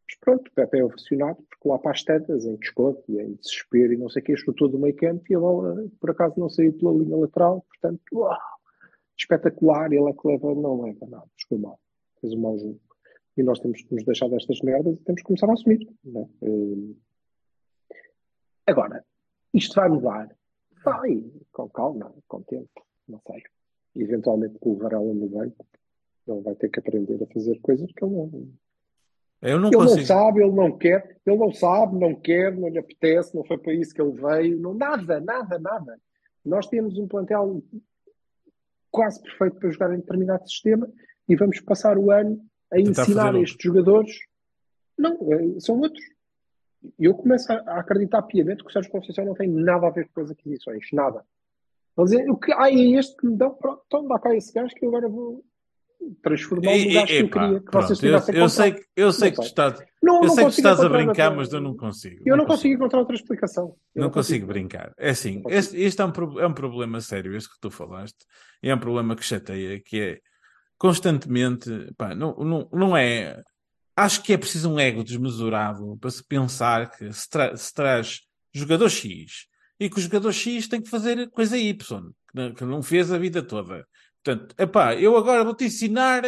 Mas 0.08 0.20
pronto, 0.20 0.48
o 0.48 0.52
Pepe 0.54 0.80
é 0.80 0.84
ovacionado 0.84 1.42
porque 1.50 1.68
lá 1.68 1.80
para 1.80 1.92
as 1.92 2.04
tantas, 2.04 2.46
em 2.46 2.56
desconto 2.58 3.04
e 3.10 3.20
em 3.20 3.34
desespero 3.34 3.94
e 3.94 3.98
não 3.98 4.10
sei 4.10 4.22
o 4.22 4.26
que, 4.26 4.38
chutou 4.38 4.70
do 4.70 4.78
meio 4.78 4.96
campo 4.96 5.24
e 5.30 5.36
a 5.36 5.40
bola 5.40 5.90
por 6.00 6.12
acaso 6.12 6.40
não 6.40 6.50
saiu 6.50 6.74
pela 6.74 6.94
linha 6.94 7.18
lateral. 7.18 7.66
Portanto, 7.70 8.02
uau, 8.14 8.38
espetacular. 9.18 9.92
Ele 9.92 10.10
é 10.10 10.14
que 10.14 10.28
leva, 10.28 10.54
não 10.54 10.82
leva 10.84 11.08
nada, 11.08 11.28
chegou 11.38 11.60
mal. 11.60 11.80
Fez 12.22 12.34
um 12.34 12.42
mau 12.42 12.58
jogo. 12.60 12.80
E 13.38 13.44
nós 13.44 13.60
temos 13.60 13.82
que 13.82 13.94
nos 13.94 14.04
deixar 14.06 14.30
destas 14.30 14.62
merdas 14.62 14.94
e 14.94 15.04
temos 15.04 15.22
que 15.22 15.28
começar 15.28 15.50
a 15.50 15.54
assumir. 15.54 15.88
é? 16.16 16.28
Eh, 16.44 16.96
Agora, 18.68 19.06
isto 19.54 19.76
vai 19.76 19.90
mudar? 19.90 20.36
Vai, 20.84 21.24
com 21.52 21.70
calma, 21.70 22.14
com 22.28 22.42
tempo, 22.44 22.86
não 23.08 23.20
sei. 23.28 23.44
Eventualmente 23.96 24.58
com 24.60 24.72
o 24.72 24.78
Varela 24.78 25.14
no 25.14 25.28
banco, 25.28 25.66
ele 26.28 26.42
vai 26.42 26.56
ter 26.56 26.70
que 26.70 26.80
aprender 26.80 27.22
a 27.22 27.28
fazer 27.28 27.60
coisas 27.62 27.92
que 27.92 28.04
ele 28.04 28.16
não, 28.16 28.50
Eu 29.42 29.60
não 29.60 29.70
ele 29.70 29.78
não 29.78 29.84
consigo. 29.86 30.06
sabe, 30.06 30.42
ele 30.42 30.52
não 30.52 30.78
quer, 30.78 31.18
ele 31.26 31.38
não 31.38 31.54
sabe, 31.54 31.98
não 31.98 32.16
quer, 32.16 32.56
não 32.56 32.70
lhe 32.70 32.80
apetece, 32.80 33.36
não 33.36 33.44
foi 33.44 33.58
para 33.58 33.74
isso 33.74 33.94
que 33.94 34.02
ele 34.02 34.14
veio, 34.14 34.60
não, 34.60 34.74
nada, 34.74 35.20
nada, 35.20 35.60
nada. 35.60 36.00
Nós 36.44 36.68
temos 36.68 36.98
um 36.98 37.08
plantel 37.08 37.62
quase 38.90 39.22
perfeito 39.22 39.58
para 39.58 39.70
jogar 39.70 39.94
em 39.94 40.00
determinado 40.00 40.48
sistema 40.48 40.90
e 41.28 41.36
vamos 41.36 41.60
passar 41.60 41.98
o 41.98 42.12
ano 42.12 42.40
a 42.72 42.78
Tentar 42.78 43.02
ensinar 43.02 43.36
estes 43.36 43.62
jogadores. 43.62 44.12
Não, 44.98 45.14
eh, 45.32 45.60
são 45.60 45.80
outros. 45.80 46.04
E 46.98 47.06
eu 47.06 47.14
começo 47.14 47.52
a 47.52 47.56
a 47.66 47.80
acreditar 47.80 48.22
piamente 48.24 48.64
que 48.64 48.70
o 48.70 48.72
Sérgio 48.72 48.92
Conceição 48.92 49.26
não 49.26 49.34
tem 49.34 49.50
nada 49.50 49.88
a 49.88 49.90
ver 49.90 50.10
com 50.14 50.22
as 50.22 50.32
aquisições, 50.32 50.88
nada. 50.94 51.26
Vão 51.96 52.06
dizer, 52.06 52.30
o 52.30 52.38
que, 52.38 52.52
ah, 52.54 52.70
é 52.70 52.76
este 52.76 53.16
que 53.16 53.28
me 53.28 53.36
dão, 53.38 53.54
pronto, 53.54 53.82
então 53.86 54.08
dá 54.08 54.20
cá 54.20 54.36
esse 54.36 54.54
gajo 54.54 54.74
que 54.76 54.86
eu 54.86 54.90
agora 54.90 55.08
vou 55.08 55.44
transformá-lo 56.22 56.78
no 56.78 56.84
E- 56.84 56.94
gajo 56.94 57.08
que 57.08 57.14
eu 57.18 57.30
queria, 57.30 57.60
que 57.60 57.66
pronto, 57.66 57.88
vocês 57.88 58.00
eu, 58.04 58.10
tivessem 58.10 58.36
eu 58.36 58.50
sei, 58.50 58.72
comprado. 58.72 58.86
que- 58.96 59.02
eu 59.02 59.12
sei 59.14 59.28
Não 59.30 59.30
que 59.32 59.36
tu 59.36 59.42
sei. 59.44 59.50
estás, 59.50 59.80
Não, 60.04 60.16
eu 60.16 60.22
não 60.22 60.30
sei 60.30 60.36
que 60.38 60.44
consigo 60.46 60.68
estás 60.68 60.80
a 60.86 60.90
brincar, 60.90 61.10
outra- 61.30 61.32
mas 61.36 61.54
eu 61.54 61.62
não 61.62 61.76
consigo. 61.76 62.24
Eu 62.26 62.38
não 62.38 62.46
consigo 62.46 62.74
encontrar 62.76 63.00
outra 63.00 63.16
explicação. 63.16 63.76
Eu 63.96 64.02
Não 64.04 64.10
consigo 64.10 64.48
brincar. 64.48 64.94
É 64.98 65.10
assim, 65.10 65.42
consigo. 65.42 65.60
este, 65.60 65.78
este 65.82 66.02
é, 66.02 66.06
um, 66.06 66.40
é 66.40 66.48
um 66.48 66.54
problema 66.54 67.02
sério, 67.02 67.36
este 67.36 67.50
que 67.54 67.60
tu 67.60 67.70
falaste, 67.72 68.18
e 68.62 68.70
é 68.70 68.76
um 68.76 68.80
problema 68.80 69.16
que 69.16 69.24
chateia, 69.26 69.80
que 69.84 70.00
é 70.00 70.20
constantemente, 70.78 71.70
pá, 71.98 72.14
não, 72.14 72.36
não, 72.38 72.70
não 72.72 72.98
é. 72.98 73.42
Acho 73.98 74.22
que 74.22 74.34
é 74.34 74.38
preciso 74.38 74.70
um 74.72 74.80
ego 74.80 75.04
desmesurado 75.04 75.98
para 76.02 76.10
se 76.12 76.24
pensar 76.28 76.92
que 76.92 77.12
se, 77.14 77.30
tra- 77.30 77.56
se 77.56 77.74
traz 77.74 78.20
jogador 78.54 78.90
X 78.90 79.48
e 79.80 79.90
que 79.90 79.98
o 79.98 80.02
jogador 80.02 80.34
X 80.34 80.68
tem 80.68 80.82
que 80.82 80.90
fazer 80.90 81.30
coisa 81.32 81.58
Y, 81.58 82.12
que 82.58 82.66
não 82.66 82.84
fez 82.84 83.12
a 83.12 83.18
vida 83.18 83.42
toda. 83.42 83.86
Portanto, 84.26 84.56
epá, 84.58 84.96
eu 84.96 85.16
agora 85.16 85.44
vou-te 85.44 85.66
ensinar 85.66 86.24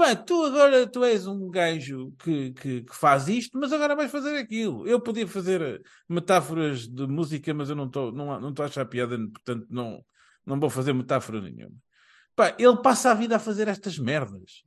Pá, 0.00 0.16
tu 0.16 0.44
agora 0.44 0.86
tu 0.86 1.04
és 1.04 1.26
um 1.26 1.50
gajo 1.50 2.10
que, 2.22 2.52
que, 2.52 2.82
que 2.84 2.96
faz 2.96 3.28
isto, 3.28 3.58
mas 3.58 3.70
agora 3.70 3.94
vais 3.94 4.10
fazer 4.10 4.34
aquilo. 4.38 4.88
Eu 4.88 4.98
podia 4.98 5.28
fazer 5.28 5.82
metáforas 6.08 6.88
de 6.88 7.06
música, 7.06 7.52
mas 7.52 7.68
eu 7.68 7.76
não 7.76 7.84
estou 7.84 8.10
não, 8.10 8.40
não 8.40 8.54
a 8.58 8.64
achar 8.64 8.86
piada, 8.86 9.18
portanto 9.18 9.66
não, 9.68 10.02
não 10.46 10.58
vou 10.58 10.70
fazer 10.70 10.94
metáfora 10.94 11.42
nenhuma. 11.42 11.76
Pá, 12.34 12.56
ele 12.58 12.78
passa 12.78 13.10
a 13.10 13.14
vida 13.14 13.36
a 13.36 13.38
fazer 13.38 13.68
estas 13.68 13.98
merdas. 13.98 14.64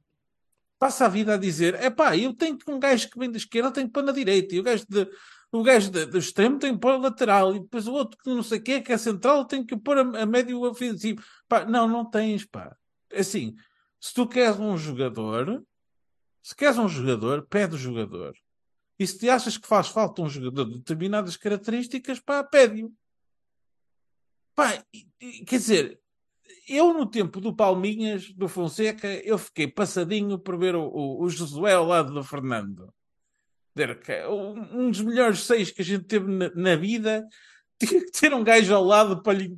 Passa 0.77 1.05
a 1.05 1.09
vida 1.09 1.33
a 1.33 1.37
dizer: 1.37 1.73
é 1.75 1.89
pá, 1.89 2.15
eu 2.15 2.31
tenho 2.35 2.55
um 2.67 2.79
gajo 2.79 3.09
que 3.09 3.17
vem 3.17 3.31
da 3.31 3.37
esquerda 3.37 3.71
tem 3.71 3.87
que 3.87 3.91
pôr 3.91 4.03
na 4.03 4.11
direita, 4.11 4.53
e 4.53 4.59
o 4.59 4.63
gajo, 4.63 4.85
de, 4.87 5.09
o 5.53 5.61
gajo 5.61 5.91
do 5.91 6.17
extremo 6.17 6.57
tem 6.57 6.73
que 6.73 6.79
pôr 6.79 6.99
lateral, 6.99 7.55
e 7.55 7.59
depois 7.59 7.87
o 7.87 7.93
outro 7.93 8.17
que 8.17 8.27
não 8.27 8.41
sei 8.41 8.57
o 8.57 8.63
que 8.63 8.71
é, 8.71 8.81
que 8.81 8.91
é 8.91 8.97
central, 8.97 9.45
tem 9.45 9.63
que 9.63 9.77
pôr 9.77 9.99
a, 9.99 10.23
a 10.23 10.25
médio 10.25 10.59
ofensivo. 10.63 11.23
Pá, 11.47 11.63
não, 11.63 11.87
não 11.87 12.09
tens, 12.09 12.43
pá. 12.43 12.75
Assim, 13.13 13.55
se 13.99 14.15
tu 14.15 14.27
queres 14.27 14.59
um 14.59 14.75
jogador, 14.75 15.63
se 16.41 16.55
queres 16.55 16.79
um 16.79 16.89
jogador, 16.89 17.45
pede 17.47 17.75
o 17.75 17.77
jogador. 17.77 18.35
E 18.97 19.05
se 19.05 19.19
te 19.19 19.29
achas 19.29 19.55
que 19.55 19.67
faz 19.67 19.89
falta 19.89 20.23
um 20.23 20.29
jogador 20.29 20.65
de 20.65 20.79
determinadas 20.79 21.37
características, 21.37 22.19
pá, 22.19 22.43
pede-o. 22.43 22.91
Pá, 24.55 24.83
quer 25.45 25.57
dizer, 25.57 26.01
eu 26.67 26.95
no 26.95 27.05
tempo 27.05 27.39
do 27.39 27.55
Palminhas, 27.55 28.33
do 28.33 28.47
Fonseca, 28.47 29.07
eu 29.07 29.37
fiquei 29.37 29.67
passadinho 29.67 30.39
por 30.39 30.57
ver 30.57 30.75
o, 30.75 30.83
o, 30.87 31.21
o 31.21 31.29
Josué 31.29 31.73
ao 31.73 31.85
lado 31.85 32.11
do 32.11 32.23
Fernando. 32.23 32.91
Um 34.75 34.91
dos 34.91 35.01
melhores 35.01 35.43
seis 35.43 35.71
que 35.71 35.81
a 35.81 35.85
gente 35.85 36.05
teve 36.05 36.31
na, 36.31 36.51
na 36.55 36.75
vida 36.75 37.27
tinha 37.79 38.01
que 38.01 38.11
ter 38.11 38.33
um 38.33 38.43
gajo 38.43 38.73
ao 38.73 38.83
lado 38.83 39.21
para 39.21 39.37
lhe 39.37 39.57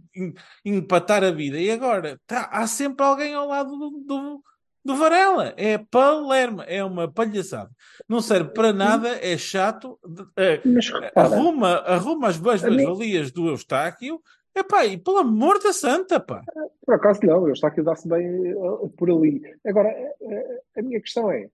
empatar 0.64 1.24
a 1.24 1.32
vida. 1.32 1.58
E 1.58 1.70
agora 1.70 2.20
tá, 2.26 2.50
há 2.52 2.66
sempre 2.68 3.06
alguém 3.06 3.34
ao 3.34 3.48
lado 3.48 3.78
do, 3.78 3.90
do, 4.06 4.44
do 4.84 4.96
Varela. 4.96 5.54
É 5.58 5.78
Palermo, 5.78 6.64
é 6.66 6.84
uma 6.84 7.12
palhaçada. 7.12 7.70
Não 8.08 8.22
serve 8.22 8.52
para 8.52 8.72
nada, 8.72 9.10
é 9.22 9.38
chato. 9.38 10.00
É, 10.38 10.62
arruma, 11.16 11.76
arruma 11.80 12.28
as 12.30 12.38
boas-valias 12.38 13.32
do 13.32 13.50
Eustáquio 13.50 14.22
Epá, 14.56 14.86
e 14.86 14.98
pelo 14.98 15.18
amor 15.18 15.60
da 15.62 15.74
santa, 15.74 16.18
pá. 16.18 16.42
Por 16.86 16.96
acaso 16.96 17.20
não, 17.24 17.44
o 17.44 17.50
Eustáquio 17.50 17.84
dá-se 17.84 18.08
bem 18.08 18.54
uh, 18.54 18.88
por 18.98 19.12
ali. 19.12 19.42
Agora, 19.66 19.94
a 20.78 20.82
minha 20.82 21.02
questão 21.02 21.30
é, 21.30 21.50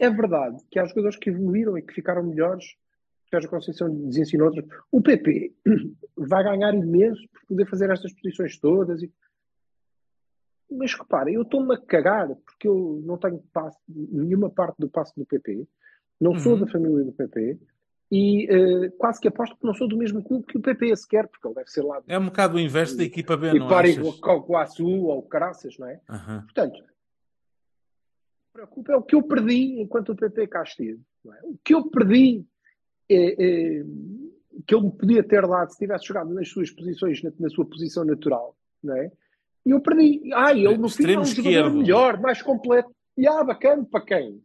é 0.00 0.10
verdade 0.10 0.56
que 0.70 0.78
há 0.78 0.84
jogadores 0.86 1.16
que 1.16 1.30
evoluíram 1.30 1.76
e 1.78 1.82
que 1.82 1.92
ficaram 1.94 2.22
melhores, 2.24 2.64
que 3.26 3.36
a 3.36 3.48
Conceição 3.48 3.86
lhes 3.88 4.16
ensinou 4.16 4.48
outros. 4.48 4.66
O 4.90 5.00
PP 5.00 5.52
vai 6.16 6.42
ganhar 6.42 6.74
imenso 6.74 7.20
por 7.32 7.46
poder 7.48 7.66
fazer 7.66 7.90
estas 7.90 8.12
posições 8.12 8.58
todas. 8.58 9.02
E... 9.02 9.12
Mas 10.70 10.94
repara, 10.94 11.30
eu 11.30 11.42
estou-me 11.42 11.74
a 11.74 11.78
cagar 11.78 12.28
porque 12.46 12.66
eu 12.66 13.00
não 13.04 13.16
tenho 13.18 13.42
passe, 13.52 13.78
nenhuma 13.88 14.48
parte 14.50 14.76
do 14.78 14.88
passo 14.88 15.12
do 15.16 15.26
PP, 15.26 15.66
não 16.20 16.34
sou 16.38 16.54
Uhum. 16.54 16.60
da 16.60 16.66
família 16.66 17.04
do 17.04 17.12
PP, 17.12 17.58
e 18.12 18.48
uh, 18.52 18.90
quase 18.98 19.20
que 19.20 19.28
aposto 19.28 19.56
que 19.56 19.64
não 19.64 19.74
sou 19.74 19.86
do 19.86 19.96
mesmo 19.96 20.22
clube 20.22 20.44
que 20.46 20.58
o 20.58 20.60
PP 20.60 20.96
sequer, 20.96 21.28
porque 21.28 21.46
ele 21.46 21.54
deve 21.54 21.70
ser 21.70 21.82
lá. 21.82 22.02
É 22.08 22.18
um 22.18 22.26
bocado 22.26 22.56
o 22.56 22.60
inverso 22.60 22.96
da 22.96 23.04
equipa 23.04 23.36
B, 23.36 23.50
E 23.52 23.58
não 23.60 23.68
parem 23.68 23.92
achas? 23.98 24.18
com 24.18 24.32
o 24.32 24.40
Guaçu 24.46 24.86
ou 24.86 25.18
o 25.18 25.22
Caraças, 25.22 25.78
não 25.78 25.86
é? 25.86 26.00
Aham. 26.08 26.42
Portanto, 26.42 26.82
preocupa 28.60 28.92
é 28.92 28.96
o 28.96 29.02
que 29.02 29.14
eu 29.14 29.22
perdi 29.22 29.80
enquanto 29.80 30.10
o 30.12 30.16
PP 30.16 30.46
cá 30.48 30.62
esteve. 30.62 31.00
é? 31.26 31.46
O 31.46 31.58
que 31.64 31.74
eu 31.74 31.88
perdi 31.88 32.44
é, 33.08 33.32
é, 33.32 33.84
que 34.66 34.74
ele 34.74 34.84
me 34.84 34.92
podia 34.92 35.22
ter 35.22 35.46
dado 35.46 35.70
se 35.70 35.78
tivesse 35.78 36.06
jogado 36.06 36.32
nas 36.34 36.48
suas 36.48 36.70
posições, 36.70 37.22
na, 37.22 37.32
na 37.38 37.48
sua 37.48 37.64
posição 37.64 38.04
natural, 38.04 38.56
não 38.82 38.96
é? 38.96 39.10
E 39.64 39.70
eu 39.70 39.80
perdi. 39.80 40.30
Ah, 40.34 40.52
ele 40.52 40.76
no 40.78 40.88
fim 40.88 41.04
é 41.12 41.18
um 41.18 41.22
Extremo 41.22 41.52
jogador 41.52 41.74
melhor, 41.74 42.20
mais 42.20 42.42
completo. 42.42 42.94
E 43.16 43.26
ah, 43.26 43.44
bacana 43.44 43.84
para 43.84 44.04
quem? 44.04 44.42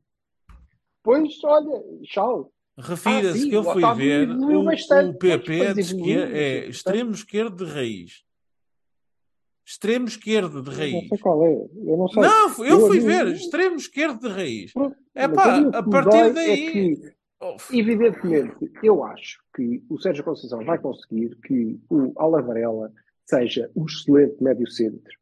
Pois, 1.03 1.41
olha, 1.43 1.83
tchau. 2.03 2.51
Refira-se 2.77 3.45
Ah, 3.45 3.49
que 3.49 3.55
eu 3.55 3.63
fui 3.63 3.81
ver 3.95 4.29
o, 4.31 4.59
o 4.59 4.65
PP 5.13 5.57
mas 5.63 5.75
de 5.75 5.93
evoluiu, 5.93 6.19
esquer- 6.19 6.35
é 6.35 6.63
sim, 6.63 6.69
extremo 6.69 7.11
esquerdo 7.11 7.65
de 7.65 7.71
raiz. 7.71 8.24
Extremo 9.65 10.07
esquerdo 10.07 10.61
de 10.61 10.69
raiz. 10.69 10.93
não 10.93 11.09
sei 11.09 11.17
qual 11.17 11.45
é. 11.45 11.53
Eu 11.53 11.97
não 11.97 12.07
sei. 12.07 12.21
Não, 12.21 12.49
eu, 12.59 12.65
Eu 12.65 12.87
fui 12.87 12.99
ver, 12.99 13.27
extremo 13.27 13.75
esquerdo 13.77 14.19
de 14.19 14.27
raiz. 14.27 14.71
Pronto, 14.73 14.95
É 15.15 15.27
pá, 15.27 15.57
a 15.73 15.83
partir 15.83 16.33
daí. 16.33 16.67
É 16.67 16.71
que, 16.71 17.77
evidentemente, 17.77 18.71
eu 18.83 19.03
acho 19.03 19.39
que 19.55 19.83
o 19.89 19.99
Sérgio 19.99 20.23
Conceição 20.23 20.63
vai 20.63 20.77
conseguir 20.77 21.35
que 21.43 21.79
o 21.89 22.13
Alavarela 22.17 22.91
seja 23.25 23.71
um 23.75 23.85
excelente 23.85 24.41
médio 24.41 24.69
centro, 24.69 25.13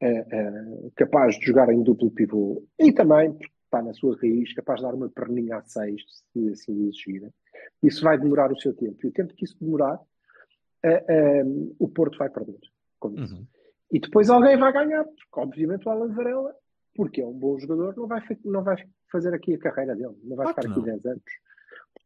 eh, 0.00 0.26
eh, 0.30 0.90
capaz 0.96 1.38
de 1.38 1.46
jogar 1.46 1.72
em 1.72 1.82
duplo 1.82 2.10
pivô 2.10 2.62
e 2.78 2.92
também, 2.92 3.32
porque 3.32 3.50
está 3.64 3.80
na 3.82 3.94
sua 3.94 4.14
raiz, 4.20 4.52
capaz 4.52 4.80
de 4.80 4.86
dar 4.86 4.94
uma 4.94 5.08
perninha 5.08 5.56
a 5.56 5.62
seis, 5.62 6.02
se 6.32 6.48
assim 6.50 6.86
exigir. 6.88 7.30
Isso 7.82 8.02
vai 8.04 8.18
demorar 8.18 8.52
o 8.52 8.60
seu 8.60 8.74
tempo. 8.74 8.98
E 9.04 9.08
o 9.08 9.12
tempo 9.12 9.32
que 9.34 9.44
isso 9.44 9.56
demorar, 9.58 9.98
eh, 10.82 11.44
o 11.78 11.88
Porto 11.88 12.18
vai 12.18 12.28
perder. 12.28 12.58
com 12.98 13.14
isso. 13.14 13.34
Uhum. 13.34 13.46
E 13.92 13.98
depois 14.00 14.30
alguém 14.30 14.56
vai 14.56 14.72
ganhar, 14.72 15.04
porque 15.04 15.40
obviamente 15.40 15.86
o 15.86 15.90
Alan 15.90 16.12
Varela, 16.14 16.54
porque 16.94 17.20
é 17.20 17.26
um 17.26 17.32
bom 17.32 17.58
jogador, 17.58 17.96
não 17.96 18.06
vai, 18.06 18.20
não 18.44 18.62
vai 18.62 18.76
fazer 19.10 19.34
aqui 19.34 19.54
a 19.54 19.58
carreira 19.58 19.94
dele, 19.96 20.16
não 20.22 20.36
vai 20.36 20.46
Claro 20.46 20.54
ficar 20.54 20.60
que 20.62 20.66
aqui 20.68 20.78
não. 20.90 20.98
10 20.98 21.06
anos. 21.06 21.22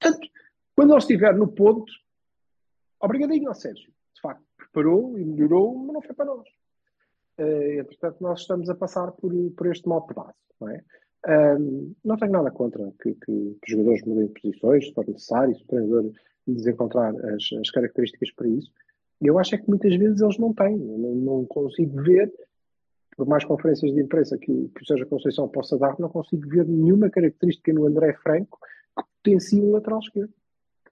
Portanto, 0.01 0.29
quando 0.77 0.91
ele 0.91 0.99
estiver 0.99 1.37
no 1.37 1.49
ponto, 1.53 1.93
obrigadinho 3.01 3.49
ao 3.49 3.55
Sérgio. 3.55 3.93
De 4.15 4.21
facto, 4.21 4.43
preparou 4.57 5.19
e 5.19 5.25
melhorou, 5.25 5.77
mas 5.77 5.95
não 5.95 6.03
foi 6.03 6.15
para 6.15 6.25
nós. 6.27 6.49
Eh, 7.39 7.79
entretanto, 7.81 8.17
nós 8.21 8.41
estamos 8.41 8.71
a 8.71 8.75
passar 8.75 9.11
por, 9.13 9.33
por 9.57 9.67
este 9.67 9.89
mau 9.89 10.07
pedaço, 10.07 10.35
não 10.61 10.69
é? 10.71 10.83
Ahm, 11.27 11.93
não 12.05 12.17
tenho 12.17 12.33
nada 12.33 12.51
contra 12.51 12.93
que, 13.03 13.15
que- 13.15 13.59
que 13.63 13.67
os 13.67 13.71
jogadores 13.71 14.03
mudem 14.05 14.27
de 14.29 14.41
posições, 14.41 14.87
se 14.87 14.93
for 14.95 15.07
necessário, 15.07 15.57
se 15.57 15.63
o 15.65 15.67
treinador 15.67 16.13
lhes 16.47 16.67
encontrar 16.67 17.15
as, 17.27 17.43
as 17.61 17.71
características 17.71 18.31
para 18.33 18.47
isso. 18.49 18.71
Eu 19.25 19.39
acho 19.39 19.55
é 19.55 19.59
que 19.59 19.69
muitas 19.69 19.95
vezes 19.97 20.21
eles 20.21 20.39
não 20.39 20.53
têm. 20.53 20.75
Eu 20.75 20.99
não, 20.99 21.15
não 21.15 21.45
consigo 21.47 22.03
ver, 22.03 22.33
por 23.17 23.27
mais 23.27 23.45
conferências 23.45 23.93
de 23.93 24.01
imprensa 24.01 24.37
que, 24.39 24.51
o- 24.51 24.69
que 24.75 24.83
o 24.83 24.87
Sérgio 24.87 25.07
Conceição 25.07 25.49
possa 25.49 25.79
dar, 25.79 25.99
não 25.99 26.09
consigo 26.09 26.49
ver 26.49 26.67
nenhuma 26.67 27.09
característica 27.11 27.73
no 27.73 27.87
André 27.87 28.13
Franco 28.23 28.59
que 28.97 29.03
potencie 29.23 29.61
o 29.61 29.73
lateral 29.73 30.01
esquerdo. 30.01 30.33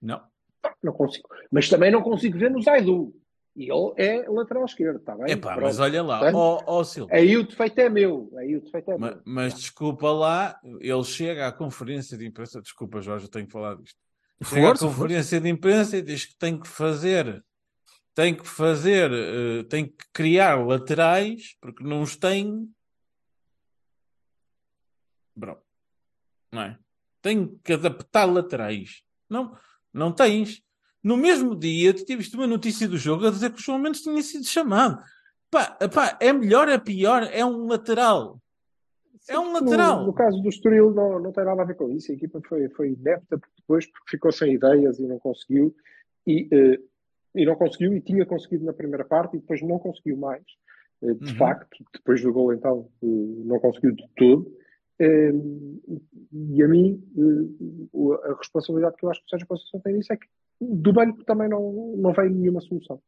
Não. 0.01 0.21
Não 0.83 0.93
consigo. 0.93 1.29
Mas 1.51 1.69
também 1.69 1.91
não 1.91 2.03
consigo 2.03 2.39
ver 2.39 2.51
no 2.51 2.63
Zaidu. 2.63 3.15
E 3.55 3.65
ele 3.71 3.93
é 3.99 4.27
lateral 4.31 4.65
esquerdo, 4.65 4.97
está 4.97 5.15
bem? 5.15 5.31
Epá, 5.33 5.51
Pronto. 5.53 5.65
mas 5.67 5.79
olha 5.79 6.03
lá, 6.03 6.19
Portanto, 6.21 6.37
ó 6.39 6.63
ó, 6.67 6.85
Silva. 6.85 7.13
Aí 7.15 7.37
o 7.37 7.47
defeito 7.47 7.79
é 7.81 7.91
meu. 7.91 8.33
Aí 8.39 8.57
o 8.57 8.63
defeito 8.63 8.93
é 8.93 8.97
Ma- 8.97 9.11
meu. 9.11 9.21
Mas, 9.27 9.53
desculpa 9.55 10.11
lá, 10.11 10.59
ele 10.81 11.05
chega 11.05 11.47
à 11.49 11.53
conferência 11.53 12.17
de 12.17 12.27
imprensa. 12.27 12.63
Desculpa, 12.63 13.03
Jorge, 13.03 13.27
eu 13.27 13.31
tenho 13.31 13.45
que 13.47 13.53
falar 13.53 13.75
disto. 13.77 13.99
Chega 14.45 14.69
Força, 14.69 14.87
à 14.87 14.89
conferência 14.89 15.39
de 15.41 15.49
imprensa 15.51 15.99
e 15.99 16.03
diz 16.03 16.25
que 16.25 16.39
tem 16.39 16.59
que 16.59 16.67
fazer, 16.67 17.45
tem 18.15 18.35
que 18.35 18.47
fazer, 18.47 19.11
eh, 19.13 19.63
tem 19.65 19.87
que 19.87 20.05
criar 20.13 20.57
laterais 20.67 21.57
porque 21.61 21.83
não 21.83 22.03
os 22.03 22.17
tem. 22.17 22.71
Bro, 25.35 25.59
não 26.53 26.63
é? 26.63 26.79
Tem 27.23 27.59
que 27.65 27.73
adaptar 27.73 28.25
laterais. 28.27 29.03
Não, 29.29 29.57
não 29.93 30.13
tens. 30.13 30.63
No 31.03 31.17
mesmo 31.17 31.57
dia, 31.57 31.95
tu 31.95 32.05
tiveste 32.05 32.37
uma 32.37 32.47
notícia 32.47 32.87
do 32.89 32.97
jogo 32.97 33.27
a 33.27 33.31
dizer 33.31 33.51
que 33.53 33.59
o 33.59 33.63
João 33.63 33.79
Mendes 33.79 34.03
tinha 34.03 34.23
sido 34.23 34.45
chamado. 34.45 35.03
Pá, 35.51 35.77
pá, 35.93 36.17
é 36.21 36.33
melhor, 36.33 36.69
é 36.69 36.79
pior, 36.79 37.25
é 37.25 37.45
um 37.45 37.67
lateral. 37.67 38.41
É 39.29 39.39
um 39.39 39.53
No- 39.53 39.61
lateral. 39.61 40.05
No, 40.07 40.13
caso 40.13 40.41
do 40.43 40.49
Estoril 40.49 40.93
não, 40.93 41.19
não 41.19 41.33
tem 41.33 41.45
nada 41.45 41.63
a 41.63 41.65
ver 41.65 41.77
com 41.77 41.91
isso. 41.91 42.11
A 42.11 42.15
equipa 42.15 42.41
foi, 42.47 42.69
foi 42.71 42.91
inepta 42.91 43.41
depois 43.57 43.87
porque 43.87 44.11
ficou 44.11 44.33
sem 44.33 44.55
ideias 44.55 44.99
e 44.99 45.07
não 45.07 45.19
conseguiu. 45.19 45.75
E, 46.27 46.49
eh, 46.53 46.79
e 47.35 47.45
não 47.47 47.55
conseguiu 47.57 47.95
e 47.95 48.01
tinha 48.01 48.25
conseguido 48.27 48.65
na 48.65 48.73
primeira 48.73 49.05
parte 49.05 49.37
e 49.37 49.41
depois 49.41 49.63
não 49.63 49.79
conseguiu 49.79 50.17
mais. 50.17 50.43
Eh, 51.03 51.15
de 51.15 51.31
Uhum. 51.33 51.37
facto, 51.39 51.85
depois 51.95 52.23
do 52.23 52.33
gol 52.33 52.53
então 52.53 52.89
eh, 53.03 53.07
não 53.45 53.59
conseguiu 53.59 53.93
de 53.95 54.07
todo. 54.17 54.53
Eh, 54.99 55.33
e 56.33 56.63
a 56.63 56.69
mim 56.69 57.03
eh, 57.17 58.31
a 58.31 58.35
responsabilidade 58.37 58.97
que 58.97 59.05
eu 59.05 59.11
acho 59.11 59.21
que 59.21 59.27
o 59.27 59.31
Sérgio 59.31 59.47
Conceição 59.49 59.81
tem 59.81 59.95
nisso 59.95 60.13
é 60.13 60.17
que 60.17 60.27
do 60.61 60.93
banco 60.93 61.25
também 61.25 61.49
não, 61.49 61.95
não 61.97 62.13
veio 62.13 62.31
nenhuma 62.31 62.61
solução. 62.61 63.01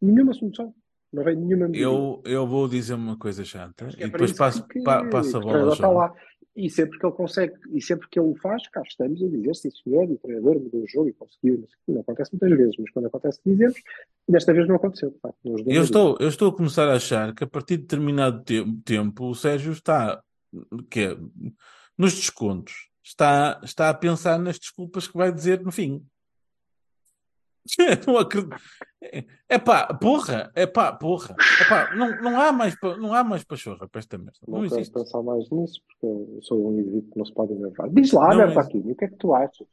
Nenhuma 0.00 0.32
solução. 0.34 0.74
Não 1.12 1.22
veio 1.22 1.38
nenhuma 1.40 1.68
melhoria. 1.68 1.82
Eu, 1.98 2.22
eu 2.24 2.46
vou 2.46 2.68
dizer 2.68 2.94
uma 2.94 3.16
coisa 3.16 3.44
chata 3.44 3.86
Que 3.86 4.02
é 4.02 4.06
e 4.06 4.10
depois 4.10 4.32
passo, 4.32 4.66
que- 4.66 4.82
pa- 4.82 5.04
passo 5.08 5.36
a 5.36 5.40
bola 5.40 5.72
está 5.72 5.88
lá. 5.88 6.12
E 6.56 6.70
sempre 6.70 6.98
que 6.98 7.04
ele 7.06 7.14
consegue, 7.14 7.54
e 7.72 7.82
sempre 7.82 8.08
que 8.08 8.18
ele 8.18 8.28
o 8.28 8.36
faz, 8.36 8.68
cá 8.68 8.80
estamos 8.82 9.20
a 9.22 9.28
dizer, 9.28 9.54
sim 9.56 9.70
senhor, 9.70 10.08
o 10.08 10.16
treinador 10.18 10.60
mudou 10.60 10.82
o 10.82 10.86
jogo 10.88 11.08
e 11.08 11.12
conseguiu. 11.12 11.58
Não, 11.58 11.66
sei. 11.66 11.76
Não 11.88 12.00
acontece 12.02 12.30
muitas 12.32 12.56
vezes, 12.56 12.74
mas 12.78 12.90
quando 12.90 13.06
acontece 13.06 13.40
dizemos, 13.44 13.82
desta 14.28 14.52
vez 14.52 14.68
não 14.68 14.76
aconteceu, 14.76 15.10
de 15.10 15.18
facto. 15.18 15.38
não 15.44 15.56
Eu 15.66 15.82
estou, 15.82 16.16
eu 16.20 16.28
estou 16.28 16.50
a 16.50 16.56
começar 16.56 16.88
a 16.88 16.94
achar 16.94 17.34
que 17.34 17.42
a 17.42 17.46
partir 17.46 17.76
de 17.76 17.82
determinado 17.82 18.44
te- 18.44 18.64
tempo 18.84 19.30
o 19.30 19.34
Sérgio 19.34 19.72
está 19.72 20.22
que 20.88 21.00
é, 21.00 21.16
nos 21.98 22.14
descontos. 22.14 22.88
Está, 23.02 23.60
está 23.62 23.90
a 23.90 23.94
pensar 23.94 24.38
nas 24.38 24.58
desculpas 24.58 25.06
que 25.08 25.16
vai 25.18 25.30
dizer 25.32 25.60
no 25.60 25.72
fim. 25.72 26.02
não 28.06 28.18
acredito. 28.18 28.56
É 29.48 29.58
pá, 29.58 29.92
porra, 29.94 30.50
é 30.54 30.66
pá, 30.66 30.92
porra. 30.92 31.34
Epá, 31.60 31.94
não, 31.94 32.20
não 32.22 32.40
há 32.40 32.52
mais, 32.52 32.74
não 32.82 33.12
há 33.14 33.22
mais 33.24 33.44
pachorra 33.44 33.88
para 33.88 33.98
esta 34.00 34.18
merda. 34.18 34.38
Não, 34.46 34.60
Não 34.60 34.68
quero 34.68 34.80
existe. 34.80 34.92
pensar 34.92 35.22
mais 35.22 35.48
nisso, 35.50 35.80
porque 35.86 36.06
eu 36.06 36.40
sou 36.42 36.68
um 36.68 36.72
indivíduo 36.78 37.10
que 37.10 37.18
não 37.18 37.24
se 37.24 37.32
pode 37.32 37.52
enervar. 37.52 37.88
Diz 37.90 38.12
lá, 38.12 38.22
Não, 38.24 38.30
Alberto 38.32 38.54
mas- 38.56 38.66
Aquino, 38.66 38.90
o 38.92 38.96
que 38.96 39.04
é 39.04 39.08
que 39.08 39.16
tu 39.16 39.34
achas? 39.34 39.66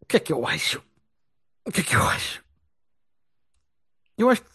O 0.00 0.06
que 0.06 0.16
é 0.16 0.20
que 0.20 0.32
eu 0.32 0.46
acho? 0.46 0.82
O 1.66 1.72
que 1.72 1.80
é 1.80 1.84
que 1.84 1.96
eu 1.96 2.02
acho? 2.02 2.44
Eu 4.18 4.30
acho 4.30 4.42
que. 4.42 4.50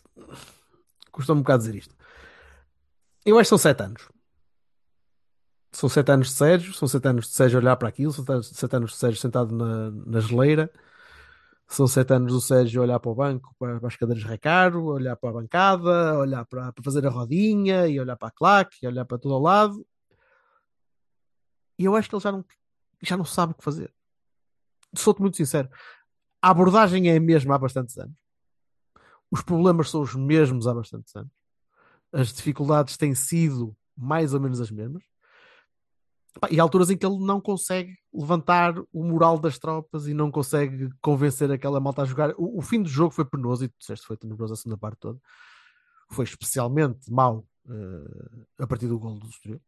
Custa-me 1.11 1.39
um 1.39 1.43
bocado 1.43 1.63
dizer 1.63 1.75
isto. 1.75 1.95
Eu 3.25 3.37
acho 3.37 3.45
que 3.47 3.49
são 3.49 3.57
sete 3.57 3.83
anos. 3.83 4.07
São 5.71 5.87
sete 5.89 6.11
anos 6.11 6.27
de 6.29 6.33
Sérgio, 6.33 6.73
são 6.73 6.87
sete 6.87 7.07
anos 7.07 7.27
de 7.27 7.33
Sérgio 7.33 7.59
olhar 7.59 7.75
para 7.77 7.87
aquilo, 7.89 8.11
são 8.11 8.25
sete- 8.25 8.55
sete 8.57 8.75
anos 8.75 8.91
de 8.91 8.97
Sérgio 8.97 9.19
sentado 9.21 9.55
na, 9.55 9.91
na 9.91 10.19
geleira, 10.19 10.71
são 11.71 11.87
sete 11.87 12.13
anos 12.13 12.33
do 12.33 12.41
Sérgio 12.41 12.81
olhar 12.81 12.99
para 12.99 13.11
o 13.11 13.15
banco, 13.15 13.55
para, 13.57 13.79
para 13.79 13.87
as 13.87 13.95
cadeiras 13.95 14.23
de 14.23 14.29
recaro, 14.29 14.83
olhar 14.85 15.15
para 15.15 15.29
a 15.29 15.33
bancada, 15.33 16.19
olhar 16.19 16.45
para, 16.45 16.73
para 16.73 16.83
fazer 16.83 17.05
a 17.05 17.09
rodinha, 17.09 17.87
e 17.87 17.99
olhar 17.99 18.17
para 18.17 18.27
a 18.27 18.31
claque, 18.31 18.77
e 18.83 18.87
olhar 18.87 19.05
para 19.05 19.17
todo 19.17 19.33
o 19.33 19.39
lado. 19.39 19.87
E 21.79 21.85
eu 21.85 21.95
acho 21.95 22.09
que 22.09 22.15
ele 22.15 22.21
já 22.21 22.31
não, 22.31 22.45
já 23.01 23.17
não 23.17 23.23
sabe 23.23 23.53
o 23.53 23.55
que 23.55 23.63
fazer. 23.63 23.93
Sou-te 24.93 25.21
muito 25.21 25.37
sincero. 25.37 25.69
A 26.41 26.49
abordagem 26.49 27.09
é 27.09 27.15
a 27.15 27.21
mesma 27.21 27.55
há 27.55 27.57
bastantes 27.57 27.97
anos. 27.97 28.17
Os 29.31 29.41
problemas 29.41 29.89
são 29.89 30.01
os 30.01 30.13
mesmos 30.13 30.67
há 30.67 30.73
bastantes 30.73 31.15
anos. 31.15 31.31
As 32.11 32.33
dificuldades 32.33 32.97
têm 32.97 33.15
sido 33.15 33.73
mais 33.95 34.33
ou 34.33 34.41
menos 34.41 34.59
as 34.59 34.69
mesmas. 34.69 35.03
E 36.49 36.59
há 36.59 36.63
alturas 36.63 36.89
em 36.89 36.97
que 36.97 37.05
ele 37.05 37.19
não 37.19 37.41
consegue 37.41 37.97
levantar 38.13 38.73
o 38.93 39.03
moral 39.03 39.37
das 39.37 39.59
tropas 39.59 40.07
e 40.07 40.13
não 40.13 40.31
consegue 40.31 40.89
convencer 41.01 41.51
aquela 41.51 41.79
malta 41.79 42.01
a 42.01 42.05
jogar. 42.05 42.31
O, 42.37 42.59
o 42.59 42.61
fim 42.61 42.81
do 42.81 42.89
jogo 42.89 43.13
foi 43.13 43.25
penoso 43.25 43.65
e 43.65 43.67
tu 43.67 43.75
disseste 43.79 44.05
foi 44.05 44.15
tenebroso 44.17 44.53
a 44.53 44.55
segunda 44.55 44.77
parte 44.77 44.99
toda. 44.99 45.19
Foi 46.09 46.23
especialmente 46.23 47.11
mau 47.11 47.45
eh, 47.69 48.45
a 48.59 48.67
partir 48.67 48.87
do 48.87 48.97
gol 48.97 49.19
do 49.19 49.27
Estoril. 49.27 49.61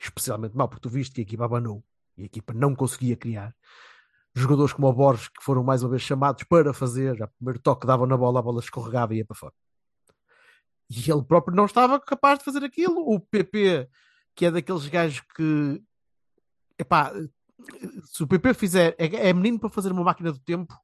Especialmente 0.00 0.56
mau, 0.56 0.68
porque 0.68 0.82
tu 0.82 0.88
viste 0.88 1.14
que 1.14 1.20
a 1.20 1.22
equipa 1.22 1.44
abanou 1.44 1.84
e 2.16 2.22
a 2.22 2.26
equipa 2.26 2.54
não 2.54 2.74
conseguia 2.74 3.16
criar. 3.16 3.54
Jogadores 4.34 4.72
como 4.72 4.88
o 4.88 4.92
Borges, 4.92 5.28
que 5.28 5.42
foram 5.42 5.64
mais 5.64 5.82
uma 5.82 5.90
vez 5.90 6.02
chamados 6.02 6.44
para 6.44 6.72
fazer, 6.72 7.16
já 7.16 7.26
primeiro 7.26 7.58
toque 7.58 7.86
davam 7.86 8.06
na 8.06 8.16
bola, 8.16 8.38
a 8.38 8.42
bola 8.42 8.60
escorregava 8.60 9.14
e 9.14 9.18
ia 9.18 9.24
para 9.24 9.36
fora. 9.36 9.54
E 10.90 11.10
ele 11.10 11.22
próprio 11.22 11.56
não 11.56 11.66
estava 11.66 12.00
capaz 12.00 12.38
de 12.38 12.44
fazer 12.44 12.64
aquilo. 12.64 13.00
O 13.00 13.20
PP, 13.20 13.88
que 14.34 14.46
é 14.46 14.50
daqueles 14.50 14.86
gajos 14.86 15.20
que 15.36 15.82
epá, 16.78 17.12
se 18.04 18.22
o 18.22 18.26
PP 18.26 18.54
fizer, 18.54 18.94
é, 18.98 19.28
é 19.28 19.32
menino 19.32 19.58
para 19.58 19.68
fazer 19.68 19.90
uma 19.92 20.04
máquina 20.04 20.32
do 20.32 20.38
tempo, 20.38 20.74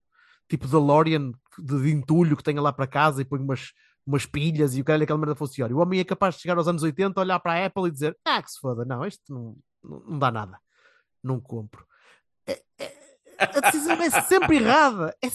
tipo 0.49 0.67
da 0.67 0.79
Lorian 0.79 1.33
de, 1.59 1.83
de 1.83 1.91
entulho 1.91 2.37
que 2.37 2.43
tenha 2.43 2.61
lá 2.61 2.73
para 2.73 2.87
casa 2.87 3.23
e 3.23 3.25
põe 3.25 3.41
umas, 3.41 3.73
umas 4.07 4.27
pilhas 4.27 4.75
e 4.75 4.81
o 4.81 4.85
cara 4.85 5.03
aquela 5.03 5.19
merda 5.19 5.35
funciona. 5.35 5.75
O 5.75 5.79
homem 5.79 6.01
é 6.01 6.05
capaz 6.05 6.35
de 6.35 6.43
chegar 6.43 6.59
aos 6.59 6.69
anos 6.69 6.83
80, 6.83 7.21
olhar 7.21 7.39
para 7.41 7.55
a 7.55 7.67
Apple 7.67 7.89
e 7.89 7.91
dizer: 7.91 8.17
Ah, 8.25 8.43
que 8.43 8.51
se 8.51 8.59
foda, 8.59 8.85
não, 8.85 9.07
isto 9.07 9.23
não, 9.33 9.57
não, 9.83 10.19
dá 10.19 10.31
nada, 10.31 10.59
não 11.23 11.41
compro. 11.41 11.87
É- 12.47 12.63
é- 12.79 13.05
a 13.39 13.61
decisão 13.61 14.01
é 14.01 14.11
sempre 14.23 14.57
errada. 14.57 15.17
É 15.23 15.29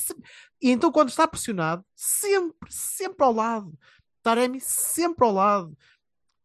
E 0.62 0.72
então, 0.72 0.91
quando 0.91 1.10
está 1.10 1.28
pressionado, 1.28 1.84
sempre, 1.95 2.72
sempre 2.72 3.26
ao 3.26 3.34
lado. 3.34 3.78
Taremi 4.22 4.60
sempre 4.62 5.26
ao 5.26 5.34
lado. 5.34 5.78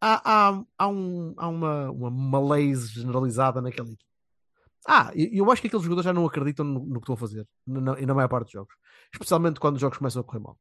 Há, 0.01 0.49
há, 0.49 0.63
há, 0.79 0.89
um, 0.89 1.35
há 1.37 1.49
uma, 1.49 1.91
uma 1.91 2.11
malaise 2.11 2.89
generalizada 2.89 3.61
naquela 3.63 3.89
equipe. 3.89 4.04
Ah, 4.87 5.11
eu, 5.15 5.51
acho 5.51 5.63
que 5.63 5.69
aqueles 5.69 5.83
jogadores 5.85 6.05
já 6.05 6.13
não 6.13 6.27
acreditam 6.27 6.65
no, 6.65 6.81
no 6.81 6.95
que 6.95 7.05
estou 7.05 7.15
a 7.15 7.17
fazer, 7.17 7.47
na, 7.67 7.81
na- 7.81 8.01
e 8.01 8.05
na 8.07 8.15
maior 8.15 8.29
parte 8.29 8.45
dos 8.45 8.53
jogos. 8.53 8.75
Especialmente 9.13 9.59
quando 9.59 9.77
os 9.77 9.81
jogos 9.81 9.97
começam 9.99 10.21
a 10.21 10.25
correr 10.25 10.41
mal. 10.41 10.59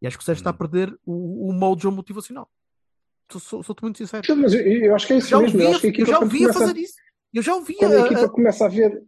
E 0.00 0.06
acho 0.06 0.18
que 0.18 0.22
o 0.22 0.26
Sérgio 0.26 0.40
está 0.40 0.50
a 0.50 0.54
perder 0.54 0.92
o, 1.06 1.50
o 1.50 1.76
de 1.76 1.82
jogo 1.84 1.96
motivacional. 1.96 2.50
Sou- 3.30 3.40
sou- 3.40 3.62
Sou-te 3.62 3.82
muito 3.82 3.98
sincero. 3.98 4.26
Sim, 4.26 4.34
Mas 4.34 4.52
eu, 4.52 4.60
eu 4.60 4.94
acho 4.94 5.06
que 5.06 5.12
é 5.14 5.16
isso 5.16 5.28
já 5.28 5.38
mesmo. 5.38 5.54
ouvia, 5.58 5.68
eu 5.70 5.74
acho 5.76 5.80
que 5.80 5.86
a 5.88 6.04
eu 6.04 6.06
já 6.06 6.18
ouvia 6.18 6.40
começa- 6.48 6.58
fazer 6.58 6.76
isso. 6.80 6.94
Eu 7.32 7.42
já 7.42 7.54
ouvia. 7.54 7.76
Quando 7.78 7.92
a 7.94 8.00
equipa 8.06 8.24
ah, 8.24 8.28
começa 8.28 8.64
a 8.66 8.68
ver, 8.68 9.02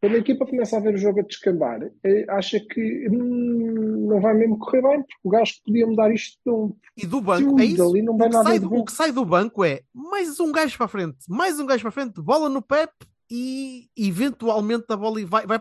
quando 0.00 0.14
a 0.14 0.18
equipa 0.18 0.46
começa 0.46 0.76
a 0.76 0.80
ver 0.80 0.94
o 0.94 0.98
jogo 0.98 1.18
a 1.20 1.22
descambar, 1.24 1.80
eh, 2.04 2.24
acha 2.28 2.60
que 2.60 3.08
hum, 3.08 4.06
não 4.08 4.20
vai 4.20 4.32
mesmo 4.34 4.58
correr 4.60 4.80
bem, 4.82 4.98
porque 5.02 5.18
o 5.24 5.30
gajo 5.30 5.54
podia 5.64 5.86
mudar 5.86 6.12
isto 6.14 6.38
não. 6.46 6.76
E 6.96 7.04
do 7.04 7.20
banco, 7.20 7.58
é 7.58 7.64
isso. 7.64 7.78
dali 7.78 8.02
não 8.02 8.16
vai 8.16 8.28
o, 8.28 8.30
que 8.30 8.36
nada 8.36 8.48
sai 8.48 8.58
de 8.60 8.68
do, 8.68 8.74
o 8.76 8.84
que 8.84 8.92
sai 8.92 9.10
do 9.10 9.24
banco 9.24 9.64
é 9.64 9.80
mais 9.92 10.38
um 10.38 10.52
gajo 10.52 10.76
para 10.76 10.86
a 10.86 10.88
frente, 10.88 11.16
mais 11.28 11.58
um 11.58 11.66
gajo 11.66 11.80
para 11.82 11.88
a 11.88 11.92
frente, 11.92 12.20
bola 12.22 12.48
no 12.48 12.62
Pep 12.62 12.92
e 13.30 13.90
eventualmente 13.96 14.86
a 14.88 14.96
bola 14.96 15.24
vai, 15.26 15.46
vai 15.46 15.60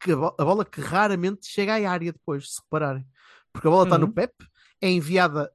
que 0.00 0.12
a, 0.12 0.16
bo- 0.16 0.34
a 0.38 0.44
bola 0.44 0.64
que 0.64 0.80
raramente 0.80 1.46
chega 1.46 1.74
à 1.74 1.90
área 1.90 2.12
depois, 2.12 2.54
se 2.54 2.60
repararem. 2.62 3.06
Porque 3.52 3.68
a 3.68 3.70
bola 3.70 3.84
está 3.84 3.96
no 3.98 4.06
Uhum. 4.06 4.12
Pep, 4.12 4.32
é 4.80 4.90
enviada 4.90 5.50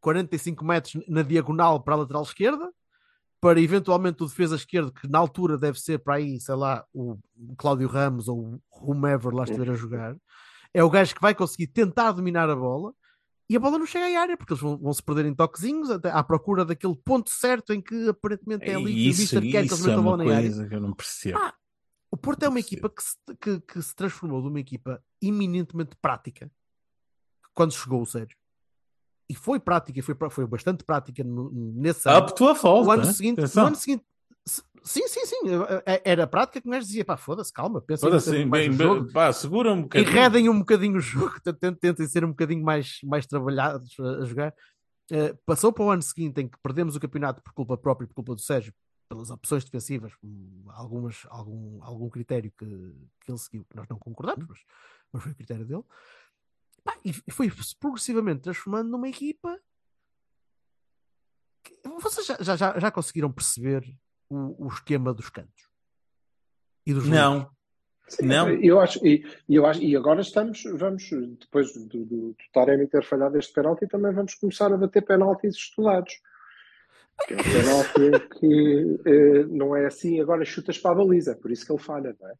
45 0.00 0.64
metros 0.64 1.02
na 1.08 1.22
diagonal 1.22 1.82
para 1.82 1.94
a 1.94 1.98
lateral 1.98 2.22
esquerda, 2.22 2.70
para 3.40 3.60
eventualmente 3.60 4.22
o 4.22 4.26
defesa 4.26 4.56
esquerdo, 4.56 4.92
que 4.92 5.08
na 5.08 5.18
altura 5.18 5.56
deve 5.56 5.80
ser 5.80 5.98
para 6.00 6.14
aí, 6.16 6.40
sei 6.40 6.54
lá, 6.54 6.84
o 6.92 7.16
Cláudio 7.56 7.88
Ramos 7.88 8.28
ou 8.28 8.54
o 8.54 8.60
whomever 8.86 9.32
lá 9.34 9.44
estiver 9.44 9.70
a 9.70 9.74
jogar. 9.74 10.16
É 10.74 10.82
o 10.84 10.90
gajo 10.90 11.14
que 11.14 11.20
vai 11.20 11.34
conseguir 11.34 11.68
tentar 11.68 12.12
dominar 12.12 12.50
a 12.50 12.56
bola 12.56 12.92
e 13.48 13.56
a 13.56 13.60
bola 13.60 13.78
não 13.78 13.86
chega 13.86 14.18
à 14.18 14.20
área, 14.22 14.36
porque 14.36 14.52
eles 14.52 14.62
vão, 14.62 14.76
vão 14.76 14.92
se 14.92 15.02
perder 15.02 15.24
em 15.26 15.34
toquezinhos 15.34 15.90
até 15.90 16.10
à 16.10 16.22
procura 16.22 16.64
daquele 16.64 16.94
ponto 16.96 17.30
certo 17.30 17.72
em 17.72 17.80
que 17.80 18.08
aparentemente 18.08 18.64
é 18.68 18.74
ali 18.74 18.92
que 18.94 19.00
o 19.04 19.16
Mister 19.18 19.40
quer 19.42 19.50
que 19.50 19.56
eles 19.58 19.72
é 19.72 19.86
metam 19.86 19.94
a 19.94 20.00
uma 20.00 20.10
bola 20.16 20.24
na 20.24 20.36
área. 20.36 20.68
que 20.68 20.74
eu 20.74 20.80
não 20.80 20.92
percebo. 20.92 21.38
Ah, 21.38 21.54
O 22.10 22.16
Porto 22.16 22.42
é 22.42 22.48
uma 22.48 22.60
equipa 22.60 22.88
que 22.90 23.02
se, 23.02 23.16
que, 23.40 23.60
que 23.60 23.82
se 23.82 23.94
transformou 23.94 24.42
de 24.42 24.48
uma 24.48 24.60
equipa 24.60 25.02
eminentemente 25.22 25.96
prática 26.00 26.50
quando 27.54 27.72
chegou 27.72 28.02
o 28.02 28.06
Sérgio. 28.06 28.36
E 29.30 29.34
foi 29.34 29.58
prática, 29.60 30.02
foi, 30.02 30.14
foi 30.30 30.46
bastante 30.46 30.84
prática 30.84 31.22
no- 31.24 31.50
nesse 31.52 32.08
ano. 32.08 32.18
Up 32.26 32.34
to 32.34 32.48
a 32.48 32.54
fault. 32.54 32.86
o 32.86 32.90
ano 32.90 33.04
hein? 33.04 33.12
seguinte, 33.12 33.40
Atenção. 33.40 33.64
o 33.64 33.66
ano 33.66 33.76
seguinte 33.76 34.04
sim, 34.84 35.06
sim, 35.08 35.26
sim, 35.26 35.36
eh, 35.86 36.02
era 36.04 36.26
prática 36.26 36.60
que 36.60 36.68
o 36.68 36.70
gajo 36.70 36.86
dizia, 36.86 37.04
pá, 37.04 37.16
foda-se, 37.16 37.52
calma, 37.52 37.80
pensa 37.80 38.06
Foda-se, 38.06 38.34
em 38.36 38.46
mais 38.46 38.66
bem, 38.68 38.76
jogo. 38.76 39.12
pá, 39.12 39.32
segura 39.32 39.72
um 39.72 39.82
bocadinho. 39.82 40.10
Enredem 40.10 40.48
um 40.48 40.58
bocadinho 40.58 40.96
o 40.96 41.00
jogo, 41.00 41.34
tentem, 41.60 42.06
ser 42.06 42.24
um 42.24 42.30
bocadinho 42.30 42.64
mais, 42.64 42.98
mais 43.04 43.26
trabalhados 43.26 43.94
a, 44.00 44.22
a 44.22 44.24
jogar. 44.24 44.54
Eh, 45.10 45.34
passou 45.46 45.72
para 45.72 45.84
o 45.84 45.90
ano 45.90 46.02
seguinte 46.02 46.40
em 46.40 46.48
que 46.48 46.58
perdemos 46.62 46.94
o 46.96 47.00
campeonato 47.00 47.42
por 47.42 47.52
culpa 47.52 47.76
própria 47.78 48.04
e 48.04 48.08
por 48.08 48.14
culpa 48.14 48.34
do 48.34 48.40
Sérgio, 48.40 48.72
pelas 49.08 49.30
opções 49.30 49.64
defensivas, 49.64 50.12
hum, 50.22 50.64
algumas, 50.68 51.26
algum, 51.30 51.82
algum 51.82 52.10
critério 52.10 52.52
que, 52.58 52.66
que 53.22 53.30
ele 53.30 53.38
seguiu, 53.38 53.64
que 53.64 53.74
nós 53.76 53.88
não 53.88 53.98
concordamos, 53.98 54.46
mas, 54.48 54.58
mas 55.12 55.22
foi 55.22 55.32
o 55.32 55.34
critério 55.34 55.64
dele. 55.66 55.82
Pá, 56.84 56.94
e 57.04 57.12
foi 57.32 57.50
progressivamente 57.80 58.42
transformando 58.42 58.90
numa 58.90 59.08
equipa. 59.08 59.58
que- 61.64 61.78
Vocês 62.00 62.26
já, 62.26 62.54
já, 62.56 62.78
já 62.78 62.90
conseguiram 62.90 63.32
perceber 63.32 63.82
o, 64.30 64.66
o 64.66 64.68
esquema 64.68 65.12
dos 65.12 65.28
cantos? 65.30 65.68
E 66.86 66.92
dos 66.92 67.04
livros? 67.04 67.20
Não. 67.20 67.58
Sim, 68.08 68.26
Não. 68.26 68.48
Eu 68.48 68.80
acho, 68.80 69.06
e, 69.06 69.24
eu 69.48 69.66
acho, 69.66 69.82
e 69.82 69.94
agora 69.94 70.22
estamos, 70.22 70.62
vamos, 70.74 71.10
depois 71.38 71.72
do, 71.74 71.86
do, 71.86 72.04
do 72.06 72.36
Taremi 72.52 72.86
ter 72.86 73.04
falhado 73.04 73.38
este 73.38 73.52
penalti, 73.52 73.86
também 73.86 74.12
vamos 74.12 74.34
começar 74.34 74.72
a 74.72 74.76
bater 74.76 75.02
penaltis 75.04 75.54
estudados. 75.54 76.14
Que 77.26 77.34
é 77.34 77.36
um 77.36 77.42
penalti 77.42 78.28
que 78.38 79.00
eh, 79.04 79.44
não 79.50 79.76
é 79.76 79.86
assim, 79.86 80.20
agora 80.20 80.44
chutas 80.44 80.78
para 80.78 80.92
a 80.92 80.94
baliza, 80.94 81.36
por 81.36 81.50
isso 81.50 81.66
que 81.66 81.72
ele 81.72 81.82
falha, 81.82 82.16
não 82.18 82.28
é? 82.28 82.34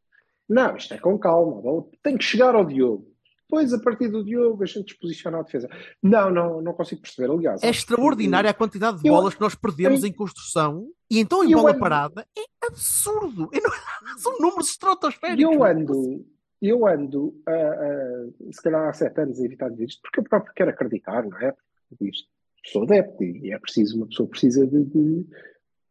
Não, 0.48 0.76
isto 0.76 0.94
é 0.94 0.98
com 0.98 1.18
calma, 1.18 1.58
a 1.58 1.60
bola 1.60 1.84
tem 2.02 2.16
que 2.16 2.24
chegar 2.24 2.54
ao 2.54 2.64
Diogo. 2.64 3.06
Depois, 3.50 3.72
a 3.72 3.78
partir 3.80 4.08
do 4.08 4.22
Diogo, 4.22 4.62
a 4.62 4.66
gente 4.66 4.84
desposiciona 4.84 5.38
a 5.38 5.42
defesa. 5.42 5.68
Não, 6.02 6.30
não, 6.30 6.60
não 6.60 6.74
consigo 6.74 7.00
perceber. 7.00 7.30
Aliás, 7.32 7.62
É 7.62 7.68
acho 7.70 7.78
que- 7.86 7.92
extraordinária 7.94 8.50
a 8.50 8.54
quantidade 8.54 9.00
de 9.00 9.08
Eu- 9.08 9.14
bolas 9.14 9.34
que 9.34 9.40
nós 9.40 9.54
perdemos 9.54 10.02
eu- 10.02 10.08
em 10.08 10.12
construção 10.12 10.86
e 11.10 11.18
então 11.18 11.42
em 11.42 11.52
eu 11.52 11.58
bola 11.58 11.70
ando- 11.70 11.80
parada 11.80 12.26
é 12.36 12.42
absurdo. 12.66 13.48
Não- 13.50 13.50
São 14.18 14.38
números 14.38 14.68
estratosféricos. 14.68 15.42
eu 15.42 15.64
ando, 15.64 16.26
eu 16.60 16.86
ando, 16.86 17.34
ah, 17.48 17.52
ah, 17.52 18.26
se 18.52 18.62
calhar 18.62 18.86
há 18.86 18.92
sete 18.92 19.18
anos 19.20 19.40
a 19.40 19.44
evitar 19.46 19.70
dizer 19.70 19.86
isto, 19.86 20.02
porque 20.02 20.20
eu 20.20 20.24
próprio 20.24 20.52
quero 20.54 20.70
acreditar, 20.70 21.24
não 21.26 21.38
é? 21.38 21.54
Isto, 22.02 22.28
sou 22.66 22.82
adepto 22.82 23.24
e 23.24 23.50
é 23.50 23.58
preciso, 23.58 23.96
uma 23.96 24.06
pessoa 24.08 24.28
precisa 24.28 24.66
de, 24.66 24.84
de 24.84 25.26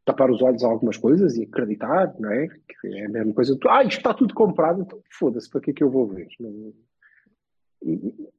tapar 0.05 0.30
os 0.30 0.43
olhos 0.43 0.64
a 0.64 0.68
algumas 0.68 0.95
coisas 0.97 1.36
e 1.38 1.43
acreditar, 1.43 2.14
não 2.20 2.32
é? 2.32 2.47
Que 2.47 2.88
é 2.99 3.05
a 3.05 3.10
mesma 3.10 3.34
coisa. 3.34 3.58
Ah, 3.68 3.84
isto 3.84 3.97
está 3.97 4.14
tudo 4.14 4.34
comprado, 4.36 4.82
então 4.84 5.01
foda-se, 5.18 5.49
para 5.49 5.60
que 5.62 5.72
é 5.72 5.74
que 5.74 5.84
eu 5.84 5.89
vou 5.89 6.05
ver? 6.08 6.28
Não- 6.39 6.72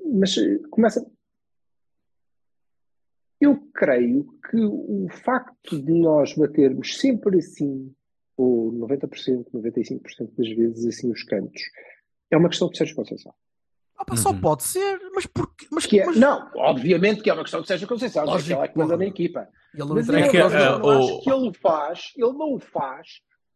Mas 0.05 0.37
eh, 0.39 0.59
começa. 0.71 1.05
Eu 3.41 3.57
creio 3.73 4.25
que 4.51 4.57
o 4.57 5.07
facto 5.11 5.81
de 5.81 5.93
nós 5.93 6.35
batermos 6.35 6.99
sempre 6.99 7.39
assim, 7.39 7.95
ou 8.37 8.73
90%, 8.73 9.47
95% 9.53 10.35
das 10.37 10.49
vezes 10.57 10.87
assim 10.87 11.11
os 11.11 11.23
cantos, 11.23 11.63
é 12.31 12.37
uma 12.37 12.49
questão 12.49 12.69
de 12.69 12.77
Sérgio 12.79 12.97
Conceição. 12.97 13.33
Opa, 14.01 14.17
Só 14.17 14.31
Uhum. 14.31 14.41
pode 14.41 14.65
ser, 14.65 15.01
mas 15.15 15.27
porque. 15.27 15.67
Mas, 15.71 15.87
Que 15.87 16.01
é, 16.01 16.07
mas 16.07 16.17
não, 16.17 16.51
obviamente 16.57 17.23
que 17.23 17.31
é 17.31 17.33
uma 17.33 17.43
questão 17.43 17.61
de 17.63 17.69
Sérgio 17.69 17.87
Conceição, 17.89 18.25
Lógico, 18.25 18.47
que 18.49 18.53
ele 18.55 18.63
é 18.65 18.69
que 18.69 18.79
manda 18.79 18.97
na 18.97 19.05
equipa. 19.07 19.49
ele 19.75 19.85
não 19.85 19.95
Mas 19.97 20.07
que, 20.07 20.37
eu 20.37 20.79
não 20.79 20.85
o- 20.85 20.91
acho 20.91 21.21
que 21.23 21.31
ele 21.33 21.49
o 21.49 21.53
faz, 21.55 22.13
ele 22.17 22.33
não 22.33 22.55
o 22.55 22.59
faz 22.61 23.09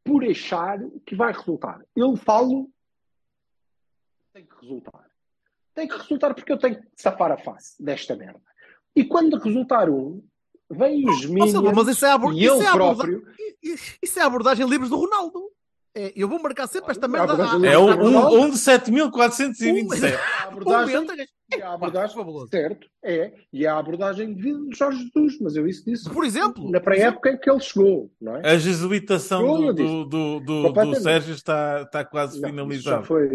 por 0.04 0.24
achar 0.24 0.78
que 1.06 1.14
vai 1.14 1.32
resultar. 1.32 1.80
Ele 1.96 2.16
fala 2.16 2.66
tem 4.32 4.44
que 4.46 4.54
resultar. 4.62 5.10
Tem 5.74 5.88
que 5.88 5.96
resultar 5.96 6.34
porque 6.34 6.52
eu 6.52 6.58
tenho 6.58 6.76
que 6.76 6.88
safar 6.96 7.32
a 7.32 7.36
face 7.36 7.82
desta 7.82 8.14
merda. 8.16 8.40
E 8.94 9.04
quando 9.04 9.38
resultar 9.38 9.88
um, 9.88 10.22
vêm 10.70 11.08
os 11.08 11.24
minions 11.26 11.74
mas 11.74 11.88
isso 11.88 12.04
é, 12.06 12.10
a 12.10 12.16
e 12.16 12.44
isso 12.44 12.54
ele 12.54 12.64
é 12.64 12.68
a 12.68 12.72
próprio. 12.72 13.26
Isso 14.02 14.18
é 14.18 14.22
a 14.22 14.26
abordagem 14.26 14.66
livres 14.66 14.90
do 14.90 14.96
Ronaldo. 14.96 15.41
É, 15.94 16.12
eu 16.16 16.26
vou 16.26 16.40
marcar 16.40 16.66
sempre 16.66 16.90
esta 16.90 17.06
merda. 17.06 17.34
abordagem 17.34 17.68
É 17.68 17.78
um, 17.78 17.90
um, 17.90 18.42
um 18.44 18.50
de 18.50 18.56
7.427. 18.56 20.16
A 20.16 20.48
abordagem, 20.48 21.06
a 21.62 21.74
abordagem 21.74 22.16
certo, 22.50 22.86
é, 23.04 23.34
e 23.52 23.66
a 23.66 23.76
abordagem 23.76 24.32
de 24.32 24.74
Jorge 24.74 25.10
Jesus, 25.14 25.38
mas 25.40 25.54
eu 25.54 25.66
isso 25.66 25.84
disse 25.84 26.08
Por 26.08 26.24
exemplo, 26.24 26.70
na 26.70 26.80
pré-época 26.80 27.30
em 27.30 27.36
que 27.36 27.50
ele 27.50 27.60
chegou, 27.60 28.10
não 28.18 28.36
é? 28.36 28.52
A 28.52 28.56
jesuitação 28.56 29.44
do, 29.44 29.72
do, 29.74 30.04
do, 30.06 30.40
do, 30.40 30.72
do. 30.72 30.94
Sérgio 30.94 31.34
está, 31.34 31.82
está 31.82 32.04
quase 32.04 32.40
Não, 32.40 32.72
isso 32.72 32.84
já 32.84 33.02
foi, 33.02 33.28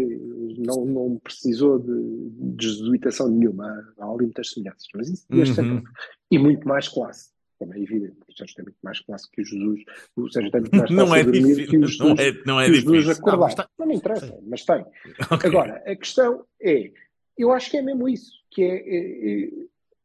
não, 0.58 0.84
não 0.84 1.20
precisou 1.22 1.78
de, 1.78 2.56
de 2.56 2.66
jesuitação 2.66 3.28
nenhuma, 3.28 3.66
há 3.98 4.04
ali 4.04 4.24
muitas 4.24 4.50
semelhanças, 4.50 4.88
mas 4.94 5.08
isso 5.08 5.26
Uhum. 5.58 5.82
E 6.30 6.38
muito 6.38 6.66
mais 6.66 6.88
classe, 6.88 7.30
como 7.58 7.74
é 7.74 7.78
evidente, 7.80 8.16
o 8.28 8.32
Sérgio 8.36 8.56
tem 8.56 8.64
muito 8.64 8.78
mais 8.82 9.00
classe 9.00 9.30
que 9.30 9.40
o 9.42 9.44
Jesus, 9.44 9.80
o 10.16 10.30
Sérgio 10.30 10.50
tem 10.50 10.60
muito 10.60 10.76
mais 10.76 10.88
classe 10.94 11.08
Não 11.10 11.14
é 11.16 11.22
dormir 11.24 11.42
que 11.42 11.46
o 11.48 11.54
difícil. 11.56 11.86
Jesus, 11.86 11.98
Não 11.98 12.10
é, 12.12 12.32
não 12.46 12.60
é 12.60 12.64
que 12.66 12.70
o 12.70 12.74
Jesus 12.74 12.92
difícil. 13.04 13.12
acordar. 13.22 13.36
Não, 13.36 13.44
mas 13.44 13.54
tá- 13.54 13.68
Não 13.78 13.86
me 13.86 13.94
interessa, 13.96 14.38
mas 14.46 14.64
tem. 14.64 14.86
Ok. 15.30 15.50
Agora, 15.50 15.82
a 15.86 15.96
questão 15.96 16.44
é, 16.62 16.92
eu 17.36 17.50
acho 17.52 17.70
que 17.70 17.76
é 17.76 17.82
mesmo 17.82 18.08
isso, 18.08 18.32
que 18.50 18.62
é, 18.62 18.74
é, 18.76 19.44
é, 19.44 19.50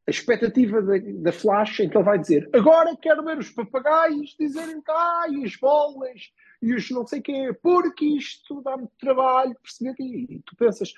a 0.08 0.12
expectativa 0.12 0.82
da, 0.82 0.94
da 0.98 1.32
Flash 1.32 1.80
em 1.80 1.90
que 1.90 1.96
ele 1.98 2.04
vai 2.04 2.20
dizer 2.20 2.50
agora 2.52 2.94
quero 2.98 3.24
ver 3.24 3.38
os 3.38 3.50
papagaios 3.52 4.36
dizerem 4.38 4.82
cá 4.82 5.26
e 5.30 5.46
as 5.46 5.56
bolas 5.56 6.30
e 6.62 6.74
os 6.74 6.90
não 6.92 7.08
sei 7.08 7.22
quê, 7.22 7.56
porque 7.62 8.04
isto 8.06 8.62
dá-me 8.62 8.88
trabalho 9.00 9.56
perceber 9.64 9.94
que 9.96 10.04
e 10.04 10.42
tu 10.46 10.56
pensas, 10.58 10.94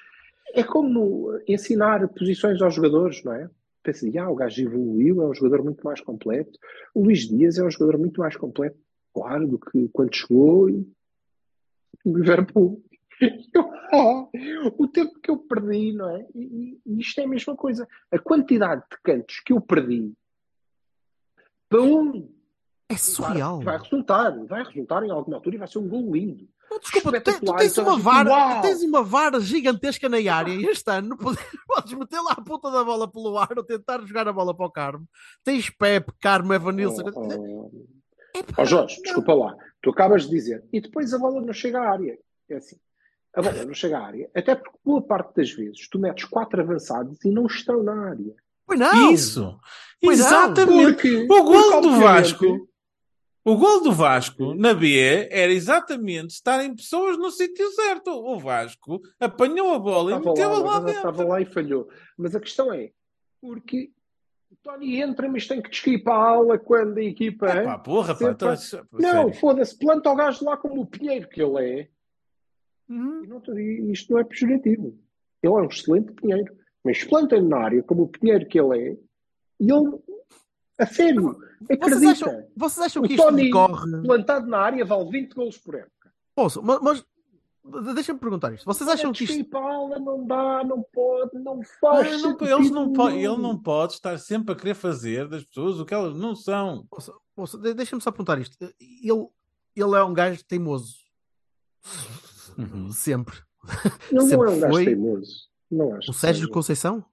é 0.53 0.63
como 0.63 1.39
ensinar 1.47 2.07
posições 2.09 2.59
aos 2.61 2.73
jogadores, 2.73 3.23
não 3.23 3.33
é? 3.33 3.47
Pensa, 3.85 4.07
ah, 4.19 4.31
o 4.31 4.35
gajo 4.35 4.63
evoluiu, 4.63 5.21
é 5.21 5.27
um 5.27 5.33
jogador 5.33 5.63
muito 5.63 5.83
mais 5.83 6.01
completo. 6.01 6.57
O 6.91 7.03
Luís 7.03 7.27
Dias 7.27 7.59
é 7.59 7.63
um 7.63 7.69
jogador 7.69 7.99
muito 7.99 8.19
mais 8.19 8.35
completo, 8.35 8.75
claro, 9.13 9.47
do 9.47 9.59
que 9.59 9.87
quando 9.93 10.15
chegou 10.15 10.67
e 10.67 10.91
o 12.03 12.17
Liverpool. 12.17 12.83
Eu, 13.21 13.69
ah, 13.93 14.27
o 14.75 14.87
tempo 14.87 15.19
que 15.19 15.29
eu 15.29 15.37
perdi, 15.37 15.93
não 15.93 16.09
é? 16.09 16.25
E, 16.33 16.79
e 16.83 16.99
isto 16.99 17.21
é 17.21 17.25
a 17.25 17.27
mesma 17.27 17.55
coisa. 17.55 17.87
A 18.11 18.17
quantidade 18.17 18.83
de 18.89 18.97
cantos 19.03 19.39
que 19.41 19.53
eu 19.53 19.61
perdi 19.61 20.11
para 21.69 21.83
um 21.83 22.27
é 22.89 22.97
surreal. 22.97 23.61
vai 23.61 23.77
resultar, 23.77 24.31
vai 24.45 24.63
resultar 24.63 25.03
em 25.03 25.11
alguma 25.11 25.37
altura 25.37 25.55
e 25.55 25.59
vai 25.59 25.67
ser 25.67 25.77
um 25.77 25.87
gol 25.87 26.11
lindo. 26.11 26.47
Não, 26.75 26.79
Desculpa, 26.81 27.21
tu, 27.21 27.39
tu 27.39 27.55
tens 27.55 27.71
então, 27.71 27.85
uma 27.85 27.97
vara, 27.97 28.29
uau! 28.29 28.61
tens 28.61 28.83
uma 28.83 29.01
vara 29.01 29.39
gigantesca 29.39 30.09
na 30.09 30.17
área 30.33 30.53
e 30.53 30.65
este 30.65 30.91
ano 30.91 31.15
podes, 31.17 31.41
podes 31.65 31.93
meter 31.93 32.19
lá 32.19 32.33
a 32.33 32.41
ponta 32.41 32.69
da 32.69 32.83
bola 32.83 33.09
pelo 33.09 33.37
ar 33.37 33.57
ou 33.57 33.63
tentar 33.63 34.01
jogar 34.01 34.27
a 34.27 34.33
bola 34.33 34.53
para 34.53 34.65
o 34.65 34.71
Carmo. 34.71 35.07
Tens 35.43 35.69
Pepe, 35.69 36.11
Carmo, 36.21 36.53
Evanilson. 36.53 37.03
Oh, 37.13 37.71
oh, 37.71 37.71
Epá, 38.37 38.61
oh, 38.61 38.65
Jorge, 38.65 38.97
não. 38.97 39.03
desculpa 39.03 39.33
lá. 39.33 39.55
Tu 39.81 39.89
acabas 39.89 40.23
de 40.23 40.29
dizer. 40.31 40.63
E 40.73 40.81
depois 40.81 41.13
a 41.13 41.17
bola 41.17 41.41
não 41.41 41.53
chega 41.53 41.79
à 41.79 41.89
área. 41.89 42.17
É 42.49 42.55
assim. 42.55 42.75
A 43.33 43.41
bola 43.41 43.63
não 43.63 43.73
chega 43.73 43.97
à 43.97 44.05
área. 44.05 44.29
Até 44.35 44.55
porque 44.55 44.77
boa 44.83 45.01
parte 45.01 45.33
das 45.35 45.51
vezes 45.51 45.87
tu 45.89 45.97
metes 45.97 46.25
quatro 46.25 46.59
avançados 46.61 47.23
e 47.23 47.29
não 47.29 47.45
estão 47.45 47.81
na 47.81 48.09
área. 48.09 48.35
Pois 48.65 48.79
não. 48.79 49.11
Isso. 49.11 49.57
Pois 50.01 50.19
não. 50.19 50.25
Exatamente. 50.25 50.93
Porque, 50.93 51.27
O 51.29 51.43
gol 51.43 51.81
do 51.81 51.91
Vasco, 51.99 52.67
o 53.45 53.55
gol 53.55 53.83
do 53.83 53.91
Vasco 53.91 54.55
na 54.55 54.73
B 54.73 55.27
era 55.29 55.51
exatamente 55.53 56.31
estarem 56.31 56.75
pessoas 56.75 57.17
no 57.17 57.29
sítio 57.29 57.69
certo. 57.71 58.09
O 58.09 58.39
Vasco 58.39 58.99
apanhou 59.19 59.73
a 59.73 59.79
bola 59.79 60.11
e 60.11 60.15
Estava 60.15 60.29
meteu-a 60.35 60.57
lá, 60.59 60.59
lá 60.73 60.81
mas 60.81 60.95
estava 60.95 61.11
dentro. 61.17 61.27
lá 61.31 61.41
e 61.41 61.45
falhou. 61.45 61.87
Mas 62.17 62.35
a 62.35 62.39
questão 62.39 62.73
é, 62.73 62.91
porque 63.39 63.91
o 64.51 64.55
Tony 64.63 64.99
entra, 64.99 65.29
mas 65.29 65.47
tem 65.47 65.61
que 65.61 65.69
descripá-la 65.69 66.57
quando 66.57 66.97
a 66.97 67.03
equipa. 67.03 67.45
Pá, 67.47 67.63
hein? 67.63 67.81
porra, 67.83 68.13
pá, 68.13 68.19
Sempre- 68.19 68.33
então, 68.33 68.49
não, 68.49 69.11
sério. 69.23 69.33
foda-se, 69.35 69.77
planta 69.77 70.09
o 70.09 70.15
gajo 70.15 70.43
lá 70.43 70.57
como 70.57 70.81
o 70.81 70.85
pinheiro 70.87 71.27
que 71.29 71.41
ele 71.41 71.81
é. 71.81 71.87
Uhum. 72.89 73.23
E 73.23 73.27
não 73.27 73.41
isto 73.91 74.11
não 74.11 74.19
é 74.19 74.23
pejorativo. 74.23 74.97
Ele 75.43 75.53
é 75.53 75.57
um 75.57 75.65
excelente 75.65 76.11
pinheiro. 76.13 76.55
Mas 76.83 77.03
planta-lhe 77.03 77.47
na 77.47 77.57
área 77.57 77.83
como 77.83 78.03
o 78.03 78.07
pinheiro 78.07 78.47
que 78.47 78.59
ele 78.59 78.79
é, 78.89 78.97
e 79.59 79.71
ele, 79.71 79.91
a 80.77 80.85
sério, 80.85 81.37
Vocês 81.61 81.81
acredita. 81.81 82.11
acham, 82.11 82.47
vocês 82.55 82.85
acham 82.85 83.03
O 83.03 83.07
que 83.07 83.13
isto 83.13 83.23
Tony 83.25 83.43
decorre. 83.45 84.01
plantado 84.03 84.47
na 84.47 84.57
área 84.59 84.85
vale 84.85 85.09
20 85.09 85.33
golos 85.33 85.57
por 85.57 85.75
época. 85.75 86.11
Ouça, 86.35 86.61
mas, 86.61 86.79
mas 86.81 87.05
deixa-me 87.95 88.19
perguntar 88.19 88.53
isto. 88.53 88.65
Vocês 88.65 88.89
acham 88.89 89.11
que 89.13 89.23
isto. 89.23 89.33
Descripá-la 89.33 89.97
não 89.99 90.25
dá, 90.27 90.63
não 90.63 90.83
pode, 90.93 91.37
não 91.39 91.61
faz. 91.81 92.21
Não, 92.21 92.31
sentido 92.31 92.47
eles 92.49 92.69
não 92.71 92.91
po- 92.93 93.07
nenhum. 93.09 93.33
ele 93.33 93.41
não 93.41 93.57
pode 93.57 93.93
estar 93.93 94.17
sempre 94.19 94.53
a 94.53 94.55
querer 94.55 94.73
fazer 94.75 95.27
das 95.27 95.43
pessoas 95.45 95.79
o 95.79 95.85
que 95.85 95.93
elas 95.93 96.15
não 96.17 96.35
são. 96.35 96.85
Ouça, 96.91 97.13
ouça, 97.37 97.57
de- 97.57 97.73
deixa-me 97.73 98.01
só 98.01 98.11
perguntar 98.11 98.37
isto. 98.39 98.57
Ele, 98.61 99.27
ele 99.75 99.95
é 99.95 100.03
um 100.03 100.13
gajo 100.13 100.43
teimoso. 100.45 100.97
Uhum. 102.57 102.91
Sempre. 102.91 103.37
Ele 104.11 104.23
não 104.35 104.43
é 104.45 104.49
um 104.49 104.59
gajo 104.59 104.73
foi. 104.73 104.85
teimoso. 104.85 105.47
Não 105.71 105.93
acho. 105.95 106.11
O 106.11 106.13
Sérgio 106.13 106.41
seja. 106.43 106.53
Conceição? 106.53 107.03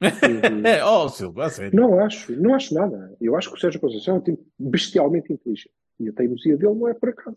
É, 0.00 0.84
oh, 0.84 1.08
Silva, 1.08 1.46
a 1.46 1.50
sério. 1.50 1.78
Não 1.78 1.98
acho, 2.00 2.32
não 2.40 2.54
acho 2.54 2.74
nada. 2.74 3.16
Eu 3.20 3.36
acho 3.36 3.50
que 3.50 3.56
o 3.56 3.60
Sérgio 3.60 3.80
Conceição 3.80 4.16
é 4.16 4.18
um 4.18 4.22
tipo 4.22 4.44
bestialmente 4.58 5.32
inteligente. 5.32 5.70
E 5.98 6.08
a 6.08 6.12
teimosia 6.12 6.56
dele 6.56 6.74
não 6.74 6.88
é 6.88 6.94
por 6.94 7.08
acaso. 7.08 7.36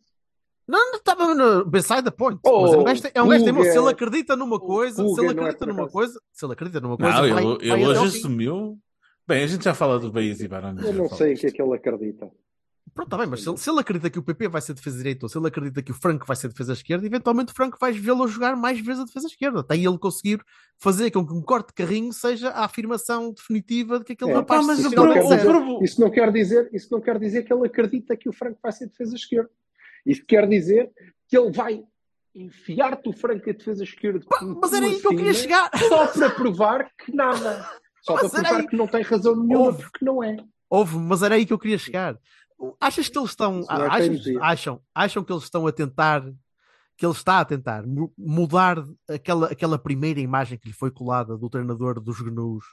Não, 0.68 0.92
não 0.92 0.98
estava 1.00 1.34
no 1.34 1.66
beside 1.66 2.04
the 2.04 2.12
point. 2.12 2.40
Oh, 2.46 2.62
mas 2.62 2.74
é 2.74 2.78
um 2.78 2.84
gajo, 2.84 3.02
é 3.14 3.22
um 3.24 3.28
gajo 3.28 3.40
Guga. 3.40 3.52
teimoso. 3.52 3.72
Se 3.72 3.78
ele 3.80 3.90
acredita 3.90 4.36
numa 4.36 4.60
coisa, 4.60 4.96
se 4.96 5.04
Guga 5.04 5.22
ele 5.22 5.28
é 5.28 5.32
acredita 5.32 5.58
por 5.58 5.68
numa 5.68 5.82
acaso. 5.82 5.94
coisa, 5.94 6.22
se 6.32 6.46
ele 6.46 6.54
acredita 6.54 6.80
numa 6.80 6.98
coisa, 6.98 7.12
Não, 7.14 7.20
vai, 7.22 7.30
ele, 7.30 7.70
vai 7.70 7.82
ele 7.82 7.88
hoje 7.88 8.18
assumiu. 8.18 8.78
Bem, 9.28 9.44
a 9.44 9.48
gente 9.48 9.64
já 9.64 9.74
fala 9.74 10.00
do 10.00 10.12
Baís 10.12 10.40
e 10.40 10.48
Barões. 10.48 10.84
Eu 10.84 10.94
não 10.94 11.10
sei 11.10 11.34
o 11.34 11.38
que 11.38 11.48
é 11.48 11.52
que 11.52 11.62
ele 11.62 11.74
acredita. 11.74 12.30
Pronto, 12.94 13.08
está 13.08 13.18
bem, 13.18 13.28
mas 13.28 13.42
se 13.42 13.50
ele, 13.50 13.58
se 13.58 13.70
ele 13.70 13.80
acredita 13.80 14.10
que 14.10 14.20
o 14.20 14.24
PP 14.24 14.50
vai 14.50 14.62
ser 14.62 14.74
defesa 14.74 14.98
direita 14.98 15.26
ou 15.26 15.30
se 15.30 15.38
ele 15.38 15.48
acredita 15.48 15.82
que 15.82 15.92
o 15.92 15.94
Franco 15.94 16.26
vai 16.28 16.36
ser 16.36 16.50
defesa 16.50 16.74
esquerda, 16.74 17.06
eventualmente 17.06 17.52
o 17.54 17.56
Franco 17.56 17.78
vais 17.80 17.96
vê-lo 17.96 18.24
a 18.24 18.28
jogar 18.28 18.56
mais 18.58 18.80
vezes 18.82 19.02
a 19.02 19.06
defesa 19.06 19.28
esquerda. 19.28 19.62
Até 19.62 19.78
ele 19.78 19.98
conseguir 19.98 20.44
fazer 20.78 21.10
com 21.12 21.26
que 21.26 21.32
um 21.34 21.42
corte 21.42 21.68
de 21.68 21.74
carrinho 21.74 22.12
seja 22.12 22.50
a 22.50 22.66
afirmação 22.66 23.32
definitiva 23.32 24.00
de 24.00 24.06
que 24.06 24.14
aquele 24.14 24.32
É, 24.32 24.36
rapaz 24.36 24.66
mas 24.66 24.80
Isso 24.80 24.90
não, 24.94 25.14
quer 25.14 25.22
dizer, 25.22 25.84
isso 25.84 26.02
não 26.02 26.10
quer 26.12 26.32
dizer, 26.32 26.70
isso 26.74 26.88
não 26.92 27.02
quer 27.02 27.18
dizer 27.20 27.44
que 27.44 27.54
ele 27.54 27.66
acredita 27.66 28.18
que 28.18 28.28
o 28.28 28.34
Franco 28.34 28.60
vai 28.62 28.72
ser 28.74 28.88
defesa 28.88 29.16
esquerda. 29.16 29.50
Isso 30.06 30.26
quer 30.26 30.48
dizer 30.50 30.92
que 31.30 31.38
ele 31.38 31.52
vai 31.52 31.82
enfiar-te 32.36 33.10
o 33.10 33.14
Franco 33.14 33.50
a 33.50 33.54
defesa 33.54 33.84
esquerda. 33.84 34.26
Mas 34.62 34.74
era 34.74 34.86
aí 34.86 35.00
que 35.00 35.08
eu 35.08 35.16
queria 35.16 35.34
chegar. 35.34 35.70
Só 35.90 36.08
para 36.08 36.30
provar 36.32 36.90
que 36.98 37.16
nada. 37.16 37.70
Só 38.02 38.14
Mas 38.16 38.32
para 38.32 38.42
provar 38.42 38.60
aí- 38.62 38.68
que 38.68 38.76
não 38.76 38.88
tem 38.88 39.02
razão 39.02 39.36
nenhuma, 39.36 39.68
Ouve. 39.68 39.84
porque 39.84 40.04
não 40.06 40.24
é. 40.24 40.38
Houve, 40.70 40.98
mas 40.98 41.22
era 41.22 41.36
aí 41.36 41.46
que 41.46 41.52
eu 41.52 41.60
queria 41.60 41.78
chegar. 41.78 42.18
Achas 42.80 43.08
que 43.10 43.18
eles 43.18 43.30
estão. 43.32 43.64
Teimosia. 44.08 44.40
acham, 44.42 44.82
acham 44.94 45.24
que 45.24 45.32
eles 45.32 45.44
estão 45.44 45.66
a 45.68 45.72
tentar. 45.72 46.24
Que 46.98 47.06
ele 47.06 47.14
está 47.14 47.40
a 47.40 47.46
tentar 47.46 47.86
mu- 47.88 48.14
mudar 48.18 48.78
aquela, 49.10 49.48
aquela 49.48 49.80
primeira 49.80 50.20
imagem 50.20 50.58
que 50.60 50.68
lhe 50.68 50.74
foi 50.74 50.92
colada 50.92 51.36
do 51.38 51.50
treinador 51.50 52.00
dos 52.00 52.22
gnus. 52.22 52.64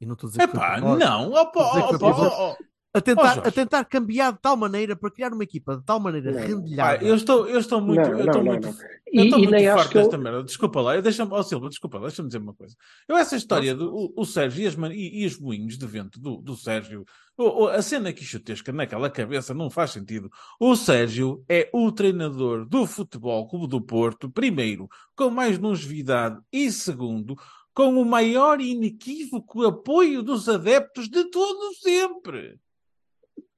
E 0.00 0.06
não 0.06 0.14
estou 0.14 0.28
a 0.28 0.30
dizer 0.30 0.42
É 0.42 0.46
que 0.46 0.52
foi 0.52 0.60
pá, 0.60 0.74
de 0.76 0.80
propósito. 0.80 1.04
não. 1.08 1.32
Opa, 1.32 1.60
opa, 1.94 2.06
oh. 2.42 2.56
A 2.98 3.00
tentar, 3.00 3.34
Jorge. 3.34 3.48
a 3.48 3.52
tentar 3.52 3.84
cambiar 3.84 4.32
de 4.32 4.38
tal 4.40 4.56
maneira 4.56 4.96
para 4.96 5.10
criar 5.10 5.32
uma 5.32 5.42
equipa 5.44 5.76
de 5.76 5.84
tal 5.84 5.98
maneira 6.00 6.32
Não. 6.32 6.40
Rendilhada. 6.40 7.04
eu 7.04 7.14
estou, 7.14 7.46
eu 7.48 7.58
estou 7.58 7.80
muito, 7.80 8.00
Não, 8.02 8.10
eu 8.18 8.26
estou 8.26 8.42
não, 8.42 8.44
muito, 8.44 8.66
não. 8.68 8.74
eu 9.12 9.24
estou 9.24 9.38
e 9.38 9.46
muito 9.48 9.64
farto 9.64 9.94
desta 9.94 10.18
merda. 10.18 10.42
Desculpa 10.44 10.80
lá, 10.80 10.96
eu 10.96 11.02
deixa-me, 11.02 11.32
ó 11.32 11.42
Silva, 11.42 11.68
desculpa, 11.68 11.98
lá, 11.98 12.06
deixa-me 12.08 12.28
dizer 12.28 12.38
uma 12.38 12.54
coisa. 12.54 12.74
Eu, 13.08 13.16
essa 13.16 13.36
história 13.36 13.74
do 13.74 13.94
o, 13.94 14.12
o 14.16 14.24
Sérgio 14.24 14.62
e, 14.62 14.66
as, 14.66 14.74
e, 14.92 15.22
e 15.22 15.26
os 15.26 15.38
moinhos 15.38 15.76
de 15.78 15.86
vento 15.86 16.18
do, 16.20 16.36
do 16.38 16.56
Sérgio, 16.56 17.04
o- 17.36 17.64
o- 17.64 17.68
a 17.68 17.82
cena 17.82 18.12
quixotesca 18.12 18.72
naquela 18.72 19.10
cabeça 19.10 19.52
não 19.54 19.68
faz 19.70 19.90
sentido. 19.90 20.30
O 20.60 20.74
Sérgio 20.76 21.44
é 21.48 21.68
o 21.72 21.90
treinador 21.92 22.66
do 22.66 22.86
Futebol 22.86 23.46
Clube 23.48 23.68
do 23.68 23.80
Porto, 23.80 24.30
primeiro, 24.30 24.88
com 25.14 25.30
mais 25.30 25.58
longevidade 25.58 26.38
e 26.52 26.70
segundo, 26.72 27.36
com 27.74 28.00
o 28.00 28.06
maior 28.06 28.58
e 28.58 28.70
inequívoco 28.72 29.62
apoio 29.66 30.22
dos 30.22 30.48
adeptos 30.48 31.10
de 31.10 31.24
todo 31.30 31.74
sempre. 31.74 32.58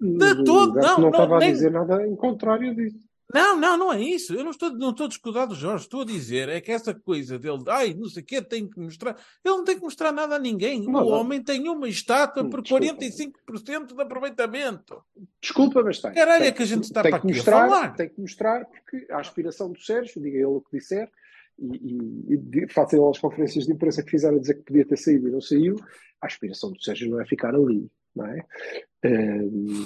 De 0.01 0.45
todo, 0.45 0.74
não, 0.74 0.83
não 0.83 1.01
não, 1.01 1.11
estava 1.11 1.39
nem- 1.39 1.49
a 1.49 1.53
dizer 1.53 1.70
nada 1.70 2.07
em 2.07 2.14
contrário 2.14 2.74
disso. 2.74 3.09
Não, 3.33 3.61
não, 3.61 3.76
não 3.76 3.93
é 3.93 4.01
isso. 4.01 4.35
Eu 4.35 4.43
não 4.43 4.53
estou, 4.53 4.70
não 4.70 4.91
estou 4.91 5.05
a 5.05 5.09
discordar 5.09 5.47
do 5.47 5.55
Jorge. 5.55 5.85
Estou 5.85 6.01
a 6.01 6.05
dizer 6.05 6.49
é 6.49 6.62
que 6.62 6.72
essa 6.72 6.95
coisa 6.95 7.39
dele, 7.39 7.62
ai, 7.68 7.93
não 7.93 8.09
sei 8.09 8.22
o 8.22 8.26
quê, 8.26 8.41
tem 8.41 8.66
que 8.66 8.81
mostrar. 8.81 9.11
Ele 9.45 9.55
não 9.55 9.64
tem 9.64 9.76
que 9.76 9.83
mostrar 9.83 10.12
nada 10.12 10.37
a 10.37 10.39
ninguém. 10.39 10.81
Não, 10.87 11.03
o 11.03 11.11
não. 11.11 11.20
homem 11.20 11.43
tem 11.43 11.68
uma 11.68 11.89
estátua 11.89 12.49
por 12.49 12.62
desculpa. 12.62 12.87
45% 12.87 13.95
de 13.95 14.01
aproveitamento. 14.01 15.03
Desculpa, 15.43 15.83
mas 15.83 16.01
tem. 16.01 16.14
Caralho, 16.14 16.41
tem, 16.41 16.49
é 16.49 16.53
que 16.53 16.62
a 16.62 16.66
gente 16.66 16.85
está 16.85 17.03
para 17.03 17.11
que 17.11 17.16
aqui 17.18 17.26
mostrar, 17.26 17.68
falar. 17.68 17.95
Tem 17.97 18.09
que 18.09 18.20
mostrar, 18.20 18.64
porque 18.64 19.07
a 19.11 19.18
aspiração 19.18 19.72
do 19.72 19.81
Sérgio, 19.81 20.22
diga 20.22 20.37
ele 20.37 20.47
o 20.47 20.62
que 20.62 20.79
disser, 20.79 21.11
e, 21.59 22.35
e, 22.35 22.64
e 22.64 22.72
face 22.72 22.97
às 22.97 23.18
conferências 23.18 23.66
de 23.66 23.72
imprensa 23.72 24.03
que 24.03 24.11
fizeram 24.11 24.39
a 24.39 24.41
dizer 24.41 24.55
que 24.55 24.62
podia 24.62 24.87
ter 24.87 24.97
saído 24.97 25.29
e 25.29 25.33
não 25.33 25.41
saiu, 25.41 25.76
a 26.22 26.26
aspiração 26.26 26.72
do 26.72 26.81
Sérgio 26.83 27.11
não 27.11 27.20
é 27.20 27.26
ficar 27.26 27.55
ali, 27.55 27.91
é? 28.27 28.45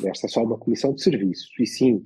Esta 0.09 0.27
é 0.27 0.31
só 0.31 0.43
uma 0.43 0.59
comissão 0.59 0.95
de 0.95 1.03
serviço. 1.03 1.51
E 1.61 1.67
sim, 1.67 2.03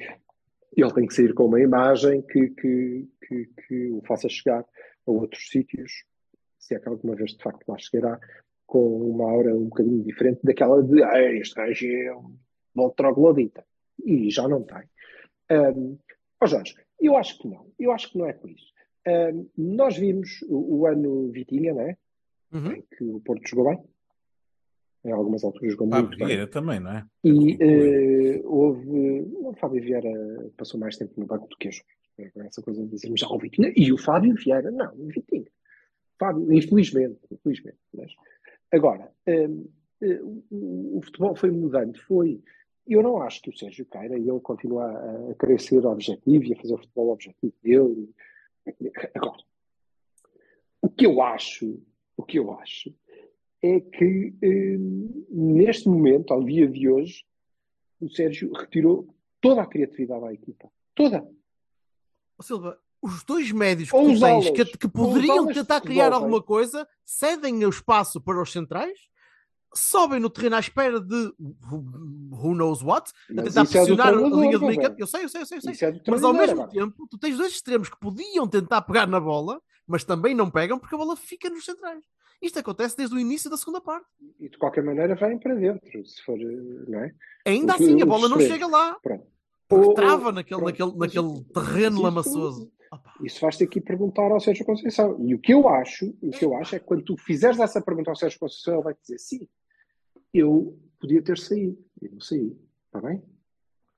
ele 0.77 0.93
tem 0.93 1.07
que 1.07 1.15
sair 1.15 1.33
com 1.35 1.47
uma 1.47 1.61
imagem 1.61 2.23
que, 2.23 2.49
que, 2.51 3.09
que, 3.27 3.51
que 3.67 3.91
o 3.91 4.03
faça 4.07 4.29
chegar 4.29 4.65
a 5.07 5.11
outros 5.11 5.49
sítios 5.49 6.05
se 6.67 6.75
é 6.75 6.81
que 6.81 6.89
alguma 6.89 7.15
vez 7.15 7.31
de 7.33 7.43
facto 7.43 7.67
lá 7.69 7.79
chegará, 7.79 8.19
com 8.67 9.11
uma 9.11 9.31
aura 9.31 9.55
um 9.55 9.69
bocadinho 9.69 10.03
diferente 10.03 10.41
daquela 10.43 10.83
de 10.83 11.03
ah, 11.03 11.33
este 11.33 11.55
gajo 11.55 11.87
é 11.87 12.17
um 12.17 12.37
bom 12.75 12.91
troglodita. 12.91 13.65
E 14.05 14.29
já 14.31 14.49
não 14.49 14.63
tem. 14.63 14.83
Um, 15.51 15.99
oh 16.43 16.47
Jorge, 16.47 16.75
eu 17.01 17.17
acho 17.17 17.39
que 17.39 17.49
não. 17.49 17.71
Eu 17.79 17.93
acho 17.93 18.11
que 18.11 18.19
não 18.19 18.27
é 18.27 18.33
por 18.33 18.51
isso. 18.51 18.67
Um, 19.07 19.49
nós 19.57 19.97
vimos 19.97 20.43
o, 20.49 20.79
o 20.79 20.87
ano 20.87 21.31
Vitinha, 21.31 21.73
não 21.73 21.83
é? 21.83 21.97
Uhum. 22.53 22.73
Em 22.73 22.83
que 22.83 23.05
o 23.05 23.21
Porto 23.21 23.49
jogou 23.49 23.71
bem. 23.71 23.85
Em 25.07 25.13
algumas 25.13 25.45
alturas 25.45 25.73
jogou 25.73 25.89
Pá, 25.89 26.01
muito 26.01 26.19
bem. 26.19 26.27
Vieira 26.27 26.47
também, 26.49 26.81
não 26.81 26.91
é? 26.91 27.07
E 27.23 27.57
eh, 27.61 28.43
houve. 28.45 29.23
O 29.37 29.55
Fábio 29.55 29.81
Vieira 29.81 30.51
passou 30.57 30.81
mais 30.81 30.97
tempo 30.97 31.13
no 31.17 31.27
banco 31.27 31.47
do 31.49 31.57
que 31.57 31.69
eu. 31.69 31.73
Essa 32.45 32.61
coisa 32.61 32.83
de 32.83 32.89
dizermos 32.89 33.21
já 33.21 33.29
o 33.29 33.39
Vitinha. 33.39 33.73
E 33.77 33.93
o 33.93 33.99
Fábio 33.99 34.35
Vieira, 34.35 34.69
não, 34.71 34.93
o 34.95 35.07
Vitinha. 35.07 35.47
Fábio, 36.19 36.53
infelizmente, 36.53 37.21
infelizmente. 37.31 37.79
Mas, 37.95 38.13
agora, 38.73 39.13
hum, 39.29 39.69
eh, 40.01 40.21
o, 40.51 40.99
o 40.99 41.01
futebol 41.05 41.37
foi 41.37 41.53
mudando. 41.53 41.97
Foi. 42.01 42.43
Eu 42.85 43.01
não 43.01 43.23
acho 43.23 43.43
que 43.43 43.51
o 43.51 43.57
Sérgio 43.57 43.87
Caira, 43.87 44.17
ele 44.17 44.41
continua 44.41 44.87
a, 44.87 45.31
a 45.31 45.35
querer 45.35 45.61
ser 45.61 45.87
objetivo 45.87 46.45
e 46.45 46.53
a 46.53 46.57
fazer 46.57 46.75
o 46.75 46.79
futebol 46.79 47.11
objetivo 47.11 47.55
dele. 47.63 48.11
Agora, 49.15 49.43
o 50.83 50.89
que 50.89 51.07
eu 51.07 51.23
acho, 51.23 51.81
o 52.17 52.25
que 52.25 52.39
eu 52.41 52.53
acho 52.59 52.93
é 53.67 53.81
que 53.81 54.35
hum, 54.43 55.27
neste 55.31 55.89
momento, 55.89 56.33
ao 56.33 56.43
dia 56.43 56.67
de 56.69 56.89
hoje, 56.89 57.25
o 58.01 58.09
Sérgio 58.09 58.53
retirou 58.53 59.09
toda 59.41 59.63
a 59.63 59.67
criatividade 59.67 60.25
à 60.25 60.33
equipa. 60.33 60.71
Toda. 60.95 61.27
Ó 62.39 62.43
Silva, 62.43 62.79
os 63.01 63.23
dois 63.25 63.51
médios 63.53 63.91
que 63.91 64.21
tens 64.21 64.51
que, 64.51 64.65
que 64.79 64.89
poderiam 64.89 65.47
tentar 65.47 65.81
criar 65.81 66.13
alguma 66.13 66.43
coisa, 66.43 66.87
cedem 67.05 67.65
o 67.65 67.69
espaço 67.69 68.21
para 68.21 68.41
os 68.41 68.51
centrais, 68.51 68.99
sobem 69.75 70.19
no 70.19 70.31
terreno 70.31 70.57
à 70.57 70.61
espera 70.61 71.01
de 71.01 71.33
who, 71.39 72.55
knows 72.55 72.83
what, 72.83 73.11
a 73.31 73.43
tentar 73.43 73.63
é 73.63 73.65
pressionar 73.67 74.09
a 74.09 74.13
treinador, 74.13 74.41
linha 74.41 74.59
de 74.59 74.67
meio. 74.67 74.95
Eu 74.99 75.07
sei, 75.07 75.25
eu 75.25 75.29
sei, 75.29 75.43
eu 75.43 75.47
sei, 75.47 75.59
eu 75.59 75.63
sei. 75.63 75.73
Isso 75.73 75.85
é 75.85 76.01
Mas 76.09 76.25
ao 76.25 76.33
mesmo 76.33 76.63
agora. 76.63 76.71
tempo, 76.71 77.07
tu 77.09 77.19
tens 77.19 77.37
dois 77.37 77.53
extremos 77.53 77.89
que 77.89 77.99
podiam 77.99 78.49
tentar 78.49 78.83
pegar 78.83 79.07
na 79.07 79.21
bola, 79.21 79.61
mas 79.87 80.05
também 80.05 80.35
não 80.35 80.51
pegam 80.51 80.79
porque 80.79 80.95
a 80.95 80.99
bola 80.99 81.17
fica 81.17 81.49
nos 81.51 81.65
centrais. 81.65 82.05
Isto 82.43 82.59
acontece 82.59 82.97
desde 82.97 83.15
o 83.15 83.19
início 83.19 83.49
da 83.51 83.57
segunda 83.57 83.81
parte. 83.81 84.07
E 84.39 84.49
de 84.49 84.59
qualquer 84.59 84.85
maneira 84.85 85.15
vêm 85.15 85.39
para 85.39 85.55
dentro, 85.55 86.05
se 86.07 86.23
for, 86.23 86.39
eh, 86.41 86.85
não 86.89 87.01
é? 87.01 87.15
Ainda 87.47 87.75
Os- 87.75 87.81
assim, 87.81 88.03
a 88.03 88.07
bola 88.07 88.29
não 88.29 88.39
chega 88.41 88.67
lá. 88.67 88.95
Pronto. 89.03 89.27
Ou- 89.71 89.95
trava 89.95 90.31
naquele, 90.31 90.61
pronto. 90.61 90.71
naquele, 90.71 90.99
naquele 90.99 91.33
isso- 91.41 91.45
terreno 91.53 91.95
isso- 91.97 92.03
lamaçoso. 92.03 92.73
Isso 93.23 93.41
vais 93.41 93.57
ter 93.57 93.67
que 93.67 93.79
ir 93.79 93.83
perguntar 93.83 94.31
ao 94.31 94.39
Sérgio 94.41 94.65
Conceição. 94.65 95.19
E 95.27 95.35
o 95.35 95.39
que 95.41 95.53
eu 95.53 95.69
acho, 95.69 96.15
o 96.23 96.31
que 96.31 96.45
eu 96.45 96.55
acho 96.57 96.77
é 96.77 96.79
que 96.79 96.85
quando 96.85 97.03
tu 97.03 97.17
fizeres 97.17 97.59
essa 97.59 97.81
pergunta 97.83 98.11
ao 98.11 98.17
Sérgio 98.17 98.39
Conceição, 98.39 98.75
ele 98.75 98.83
vai 98.85 98.95
te 98.95 99.01
dizer 99.01 99.19
sim, 99.19 99.49
eu 100.33 100.79
podia 101.01 101.21
ter 101.23 101.37
saído. 101.39 101.77
Eu 102.01 102.13
não 102.13 102.21
saí. 102.21 102.57
Está 102.87 103.01
bem? 103.01 103.23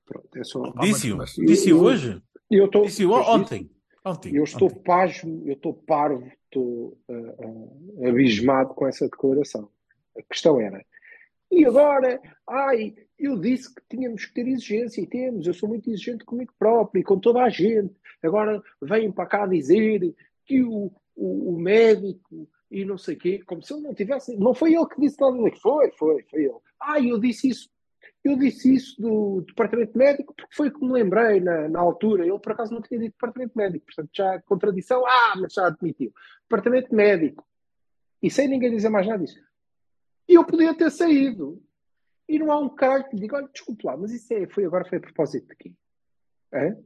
Pronto, 0.05 0.27
é 0.35 0.43
só. 0.43 0.63
Disse-o. 0.81 1.77
eu- 1.77 1.83
hoje. 1.83 2.21
Eu 2.49 2.65
estou. 2.65 2.83
Disse-o 2.83 3.11
ontem. 3.11 3.69
Eu 4.33 4.43
estou 4.43 4.67
ontem. 4.67 4.83
pasmo, 4.83 5.43
eu 5.45 5.53
estou 5.53 5.73
parvo, 5.73 6.31
estou 6.45 6.97
ah, 7.09 7.35
ah, 8.03 8.09
abismado 8.09 8.73
com 8.73 8.87
essa 8.87 9.05
declaração. 9.05 9.69
A 10.17 10.21
questão 10.23 10.59
era, 10.59 10.83
e 11.51 11.65
agora, 11.65 12.21
ai, 12.47 12.95
eu 13.17 13.37
disse 13.37 13.73
que 13.73 13.81
tínhamos 13.89 14.25
que 14.25 14.33
ter 14.33 14.47
exigência 14.47 15.01
e 15.01 15.07
temos, 15.07 15.47
eu 15.47 15.53
sou 15.53 15.67
muito 15.67 15.89
exigente 15.89 16.23
comigo 16.23 16.53
próprio 16.59 17.01
e 17.01 17.03
com 17.03 17.19
toda 17.19 17.41
a 17.41 17.49
gente. 17.49 17.93
Agora 18.21 18.61
vêm 18.81 19.11
para 19.11 19.25
cá 19.25 19.47
dizer 19.47 20.13
que 20.45 20.61
o, 20.61 20.91
o, 21.15 21.55
o 21.55 21.59
médico 21.59 22.47
e 22.69 22.85
não 22.85 22.97
sei 22.99 23.15
o 23.15 23.17
quê, 23.17 23.41
como 23.45 23.63
se 23.63 23.73
ele 23.73 23.81
não 23.81 23.95
tivesse. 23.95 24.37
Não 24.37 24.53
foi 24.53 24.75
ele 24.75 24.85
que 24.85 25.01
disse 25.01 25.19
nada. 25.19 25.37
Foi, 25.59 25.91
foi, 25.91 26.23
foi 26.29 26.43
ele. 26.43 26.57
Ah, 26.79 26.99
eu 26.99 27.19
disse 27.19 27.49
isso. 27.49 27.69
Eu 28.23 28.37
disse 28.37 28.73
isso 28.73 29.01
do 29.01 29.41
departamento 29.41 29.97
médico 29.97 30.33
porque 30.35 30.53
foi 30.53 30.69
que 30.69 30.79
me 30.83 30.91
lembrei 30.91 31.39
na, 31.39 31.69
na 31.69 31.79
altura. 31.79 32.25
Ele 32.25 32.39
por 32.39 32.51
acaso 32.51 32.73
não 32.73 32.81
tinha 32.81 32.99
dito 32.99 33.13
departamento 33.13 33.57
médico, 33.57 33.85
portanto 33.85 34.09
já 34.13 34.35
há 34.35 34.41
contradição. 34.41 35.05
Ah, 35.05 35.35
mas 35.37 35.53
já 35.53 35.67
admitiu. 35.67 36.13
Departamento 36.43 36.93
médico. 36.93 37.47
E 38.21 38.29
sem 38.29 38.47
ninguém 38.47 38.71
dizer 38.71 38.89
mais 38.89 39.07
nada 39.07 39.23
disso. 39.23 39.39
E 40.27 40.33
eu 40.33 40.45
podia 40.45 40.75
ter 40.75 40.91
saído. 40.91 41.63
E 42.27 42.37
não 42.37 42.51
há 42.51 42.59
um 42.59 42.69
caralho 42.69 43.09
que 43.09 43.15
diga, 43.15 43.37
olha, 43.37 43.49
desculpe 43.51 43.87
lá, 43.87 43.97
mas 43.97 44.11
isso 44.11 44.31
é, 44.33 44.45
foi, 44.47 44.63
agora 44.63 44.85
foi 44.85 44.99
a 44.99 45.01
propósito 45.01 45.47
de 45.47 45.55
quê? 45.55 45.73
Hã? 46.53 46.77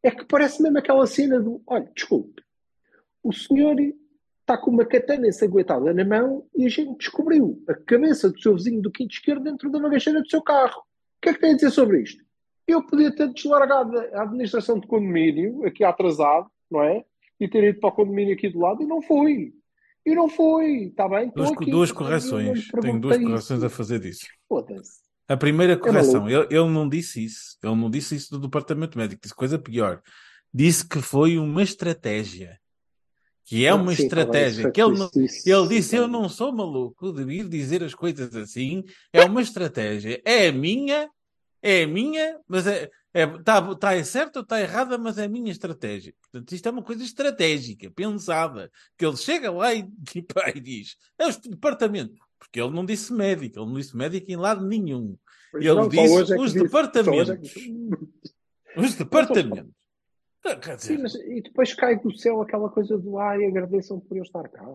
É 0.00 0.12
que 0.12 0.24
parece 0.24 0.62
mesmo 0.62 0.78
aquela 0.78 1.04
cena 1.08 1.40
do, 1.40 1.60
olha, 1.66 1.90
desculpe, 1.92 2.40
o 3.20 3.32
senhor 3.32 3.74
está 4.46 4.56
com 4.56 4.70
uma 4.70 4.84
katana 4.84 5.26
ensanguentada 5.26 5.92
na 5.92 6.04
mão 6.04 6.46
e 6.54 6.64
a 6.64 6.68
gente 6.68 6.96
descobriu 6.96 7.60
a 7.68 7.74
cabeça 7.74 8.30
do 8.30 8.40
seu 8.40 8.54
vizinho 8.54 8.80
do 8.80 8.92
quinto 8.92 9.12
esquerdo 9.12 9.42
dentro 9.42 9.68
da 9.68 9.80
bagageira 9.80 10.22
do 10.22 10.30
seu 10.30 10.40
carro. 10.40 10.80
O 10.80 11.20
que 11.20 11.30
é 11.30 11.34
que 11.34 11.40
tem 11.40 11.50
a 11.50 11.54
dizer 11.54 11.70
sobre 11.72 12.00
isto? 12.00 12.24
Eu 12.66 12.84
podia 12.86 13.14
ter 13.14 13.32
deslargado 13.32 13.98
a 13.98 14.22
administração 14.22 14.78
de 14.78 14.86
condomínio, 14.86 15.66
aqui 15.66 15.82
atrasado, 15.82 16.48
não 16.70 16.82
é? 16.82 17.04
E 17.40 17.48
ter 17.48 17.64
ido 17.64 17.80
para 17.80 17.88
o 17.88 17.92
condomínio 17.92 18.34
aqui 18.34 18.48
do 18.48 18.60
lado 18.60 18.82
e 18.82 18.86
não 18.86 19.02
fui. 19.02 19.52
E 20.04 20.14
não 20.14 20.28
fui, 20.28 20.84
está 20.84 21.08
bem? 21.08 21.32
Duas, 21.34 21.50
aqui. 21.50 21.70
duas 21.70 21.90
correções. 21.90 22.68
Tenho 22.80 23.00
duas 23.00 23.18
correções 23.18 23.62
a 23.64 23.68
fazer 23.68 23.98
disso. 23.98 24.26
Foda-se. 24.48 25.04
A 25.28 25.36
primeira 25.36 25.76
correção, 25.76 26.22
maluco. 26.22 26.52
ele, 26.52 26.60
ele 26.60 26.70
não 26.70 26.88
disse 26.88 27.24
isso. 27.24 27.58
Ele 27.62 27.74
não 27.74 27.90
disse 27.90 28.14
isso 28.14 28.30
do 28.30 28.38
departamento 28.38 28.96
médico. 28.96 29.20
Disse 29.20 29.34
coisa 29.34 29.58
pior. 29.58 30.00
Disse 30.54 30.88
que 30.88 31.00
foi 31.00 31.36
uma 31.36 31.64
estratégia. 31.64 32.60
Que 33.48 33.64
é 33.64 33.72
uma 33.72 33.92
Sim, 33.92 33.96
tá 33.96 34.02
estratégia. 34.02 34.70
que 34.72 34.82
ele, 34.82 34.98
não- 34.98 35.08
ele 35.14 35.68
disse: 35.68 35.94
Eu 35.96 36.02
tá 36.02 36.08
não 36.08 36.28
sou 36.28 36.52
maluco 36.52 37.12
de 37.12 37.24
vir 37.24 37.48
dizer 37.48 37.82
as 37.84 37.94
coisas 37.94 38.34
assim. 38.34 38.82
É 39.12 39.22
uma 39.24 39.40
estratégia. 39.40 40.20
É 40.24 40.48
a 40.48 40.52
minha, 40.52 41.08
é 41.62 41.84
a 41.84 41.86
minha, 41.86 42.38
mas 42.48 42.66
é. 42.66 42.90
Está 43.14 43.74
tá 43.76 44.04
certo 44.04 44.36
ou 44.36 44.42
está 44.42 44.60
errada, 44.60 44.98
mas 44.98 45.16
é 45.16 45.24
a 45.24 45.28
minha 45.28 45.50
estratégia. 45.50 46.12
Portanto, 46.20 46.52
isto 46.52 46.68
é 46.68 46.70
uma 46.72 46.82
coisa 46.82 47.02
estratégica, 47.02 47.90
pensada. 47.90 48.70
Que 48.98 49.06
ele 49.06 49.16
chega 49.16 49.50
lá 49.50 49.72
e, 49.72 49.88
e, 50.14 50.26
e 50.56 50.60
diz: 50.60 50.96
É 51.18 51.26
o 51.26 51.32
departamento. 51.48 52.14
Porque 52.38 52.60
ele 52.60 52.74
não 52.74 52.84
disse 52.84 53.12
médico, 53.12 53.58
ele 53.60 53.66
não 53.66 53.74
disse 53.74 53.96
médico 53.96 54.30
em 54.30 54.36
lado 54.36 54.66
nenhum. 54.66 55.16
Pois 55.52 55.64
Ele 55.64 55.74
não, 55.74 55.88
disse 55.88 56.02
é 56.02 56.18
os 56.20 56.26
disse. 56.26 56.38
Hoje 56.38 56.58
é 56.58 56.62
departamentos. 56.64 57.52
que- 57.52 57.88
Os 58.76 58.94
departamentos. 58.96 59.72
Dizer, 60.54 60.78
Sim, 60.78 60.98
mas 61.02 61.14
e 61.14 61.40
depois 61.42 61.74
cai 61.74 61.98
do 61.98 62.16
céu 62.16 62.40
aquela 62.40 62.68
coisa 62.70 62.96
do 62.96 63.18
ai, 63.18 63.44
agradeçam 63.44 63.98
por 64.00 64.16
eu 64.16 64.22
estar 64.22 64.48
cá. 64.48 64.66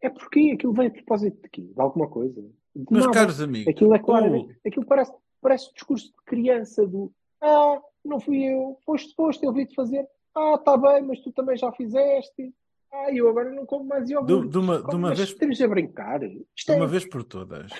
É 0.00 0.08
porque 0.10 0.52
aquilo 0.54 0.72
vem 0.72 0.88
a 0.88 0.90
propósito 0.90 1.40
de 1.42 1.48
quê? 1.48 1.62
De 1.62 1.80
alguma 1.80 2.08
coisa? 2.08 2.40
De 2.74 2.86
meus 2.90 3.04
nada. 3.06 3.18
caros 3.18 3.40
amigos, 3.40 3.68
Aquilo 3.68 3.94
é 3.94 3.98
claro, 3.98 4.34
o- 4.40 4.50
aquilo 4.66 4.86
parece, 4.86 5.12
parece 5.40 5.72
discurso 5.74 6.06
de 6.08 6.24
criança 6.24 6.86
do 6.86 7.12
ah, 7.40 7.80
não 8.04 8.18
fui 8.20 8.42
eu, 8.44 8.78
foste, 8.84 9.14
foste, 9.14 9.44
eu 9.44 9.52
vi-te 9.52 9.74
fazer, 9.74 10.06
ah, 10.34 10.54
está 10.54 10.76
bem, 10.76 11.02
mas 11.02 11.20
tu 11.20 11.30
também 11.32 11.56
já 11.56 11.70
fizeste, 11.72 12.52
ah, 12.92 13.12
eu 13.12 13.28
agora 13.28 13.50
não 13.50 13.66
como 13.66 13.84
mais 13.84 14.08
iogurte. 14.08 14.48
de 14.48 14.58
uma, 14.58 14.82
de 14.82 14.94
uma 14.96 15.08
mas 15.10 15.18
vez, 15.18 15.28
estamos 15.30 15.60
a 15.60 15.68
brincar. 15.68 16.20
De 16.20 16.44
é, 16.68 16.72
uma 16.74 16.86
vez 16.86 17.04
por 17.04 17.22
todas, 17.24 17.70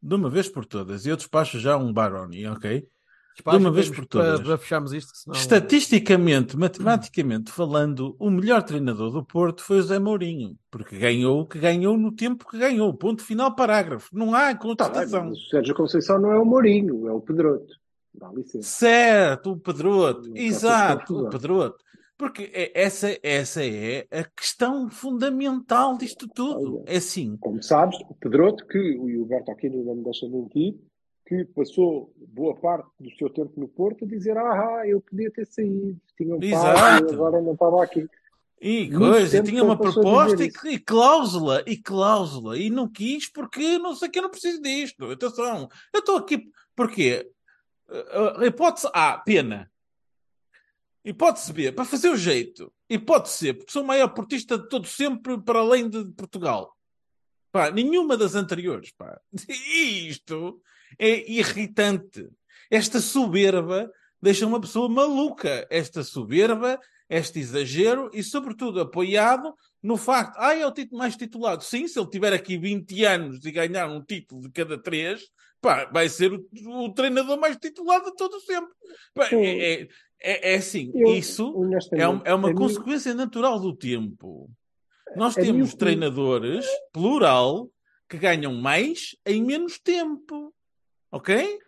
de 0.00 0.14
uma 0.14 0.30
vez 0.30 0.48
por 0.48 0.64
todas, 0.64 1.04
eu 1.06 1.16
despacho 1.16 1.58
já 1.58 1.76
um 1.76 1.92
Baroni, 1.92 2.46
ok? 2.46 2.86
Despacha, 3.38 3.58
de 3.58 3.64
uma 3.64 3.70
vez 3.70 3.88
por 3.88 4.04
todas. 4.04 4.34
Para, 4.40 4.44
para 4.48 4.58
fecharmos 4.58 4.92
isto, 4.92 5.12
senão... 5.14 5.36
Estatisticamente, 5.38 6.56
matematicamente 6.56 7.52
falando, 7.52 8.16
o 8.18 8.30
melhor 8.30 8.62
treinador 8.64 9.12
do 9.12 9.24
Porto 9.24 9.62
foi 9.62 9.78
o 9.78 9.82
Zé 9.82 9.98
Mourinho, 10.00 10.56
porque 10.70 10.98
ganhou 10.98 11.42
o 11.42 11.46
que 11.46 11.58
ganhou 11.58 11.96
no 11.96 12.10
tempo 12.10 12.44
que 12.48 12.58
ganhou. 12.58 12.92
Ponto 12.92 13.22
final, 13.22 13.54
parágrafo. 13.54 14.08
Não 14.12 14.34
há 14.34 14.48
Tá 14.52 14.56
contestação. 14.56 15.26
mas 15.26 15.38
o 15.38 15.48
Sérgio 15.48 15.74
Conceição 15.74 16.20
não 16.20 16.32
é 16.32 16.38
o 16.38 16.44
Mourinho, 16.44 17.06
é 17.08 17.12
o 17.12 17.20
Pedroto. 17.20 17.72
Dá 18.12 18.28
licença. 18.32 18.68
Certo, 18.68 19.52
o 19.52 19.56
Pedroto. 19.56 20.32
Exato, 20.36 21.26
o 21.26 21.28
Pedroto. 21.30 21.76
Porque 22.16 22.50
é- 22.52 22.72
essa, 22.82 23.16
essa 23.22 23.64
é 23.64 24.04
a 24.10 24.24
questão 24.24 24.90
fundamental 24.90 25.96
disto 25.96 26.26
tudo. 26.26 26.82
É 26.86 26.96
assim. 26.96 27.36
Como 27.36 27.62
sabes, 27.62 27.96
o 28.10 28.14
Pedroto, 28.14 28.66
que 28.66 28.98
o 28.98 29.08
Gilberto 29.08 29.52
Aquino 29.52 29.84
não 29.84 29.94
me 29.94 30.02
deixa 30.02 30.28
mentir, 30.28 30.74
que 31.28 31.44
passou 31.44 32.10
boa 32.16 32.56
parte 32.56 32.88
do 32.98 33.14
seu 33.16 33.28
tempo 33.28 33.52
no 33.60 33.68
Porto 33.68 34.06
a 34.06 34.08
dizer 34.08 34.38
ah, 34.38 34.82
eu 34.86 34.98
podia 34.98 35.30
ter 35.30 35.46
saído, 35.46 36.00
tinha 36.16 36.34
um 36.34 36.40
pai, 36.40 36.48
Exato. 36.48 37.12
agora 37.12 37.42
não 37.42 37.52
estava 37.52 37.84
aqui. 37.84 38.08
E 38.58 38.88
Muito 38.88 38.98
coisa, 38.98 39.38
e 39.38 39.42
tinha 39.42 39.62
uma 39.62 39.76
proposta 39.78 40.42
e, 40.42 40.50
e 40.72 40.78
cláusula, 40.78 41.62
e 41.66 41.76
cláusula, 41.76 42.58
e 42.58 42.70
não 42.70 42.88
quis 42.88 43.30
porque 43.30 43.78
não 43.78 43.94
sei 43.94 44.08
que 44.08 44.18
eu 44.18 44.22
não 44.22 44.30
preciso 44.30 44.62
disto. 44.62 45.04
Atenção, 45.04 45.68
eu 45.92 46.00
estou 46.00 46.16
aqui 46.16 46.50
porque 46.74 47.30
a 48.40 48.46
hipótese 48.46 48.88
A, 48.94 49.18
pena. 49.18 49.70
Hipótese 51.04 51.52
B, 51.52 51.72
para 51.72 51.84
fazer 51.84 52.08
o 52.08 52.16
jeito. 52.16 52.72
Hipótese 52.88 53.36
C, 53.36 53.54
porque 53.54 53.70
sou 53.70 53.82
o 53.82 53.86
maior 53.86 54.08
portista 54.08 54.58
de 54.58 54.66
todo 54.68 54.86
sempre 54.86 55.38
para 55.38 55.58
além 55.58 55.88
de 55.88 56.06
Portugal. 56.12 56.74
Pá, 57.52 57.70
nenhuma 57.70 58.16
das 58.16 58.34
anteriores, 58.34 58.90
pá. 58.92 59.20
E 59.46 60.08
isto 60.08 60.60
é 60.98 61.30
irritante. 61.30 62.26
Esta 62.70 63.00
soberba 63.00 63.90
deixa 64.22 64.46
uma 64.46 64.60
pessoa 64.60 64.88
maluca. 64.88 65.66
Esta 65.70 66.02
soberba 66.04 66.78
este 67.10 67.38
exagero 67.40 68.10
e, 68.12 68.22
sobretudo, 68.22 68.80
apoiado 68.80 69.54
no 69.82 69.96
facto, 69.96 70.36
ah, 70.38 70.54
é 70.54 70.66
o 70.66 70.72
título 70.72 70.98
mais 70.98 71.16
titulado. 71.16 71.64
Sim, 71.64 71.88
se 71.88 71.98
ele 71.98 72.10
tiver 72.10 72.32
aqui 72.34 72.58
20 72.58 73.04
anos 73.04 73.44
e 73.46 73.50
ganhar 73.50 73.88
um 73.88 74.02
título 74.04 74.42
de 74.42 74.50
cada 74.50 74.76
três, 74.76 75.22
pá, 75.60 75.86
vai 75.90 76.08
ser 76.10 76.32
o, 76.34 76.44
o 76.84 76.92
treinador 76.92 77.38
mais 77.40 77.56
titulado 77.56 78.10
de 78.10 78.16
todo 78.16 78.38
sempre. 78.40 78.70
Pá, 79.14 79.26
é, 79.32 79.72
é, 79.82 79.88
é, 80.20 80.52
é 80.52 80.56
assim, 80.56 80.90
Eu, 80.94 81.14
isso 81.14 81.54
é, 81.92 82.06
um- 82.08 82.20
é 82.24 82.34
uma 82.34 82.48
a 82.48 82.52
mim- 82.52 82.58
consequência 82.58 83.14
natural 83.14 83.58
do 83.58 83.74
tempo. 83.74 84.50
Nós 85.16 85.34
mim 85.36 85.44
temos 85.44 85.72
o 85.72 85.76
treinadores, 85.78 86.66
plural, 86.92 87.70
que 88.06 88.18
ganham 88.18 88.52
mais 88.54 89.16
em 89.24 89.42
menos 89.42 89.78
tempo. 89.78 90.52
Ok? 91.10 91.58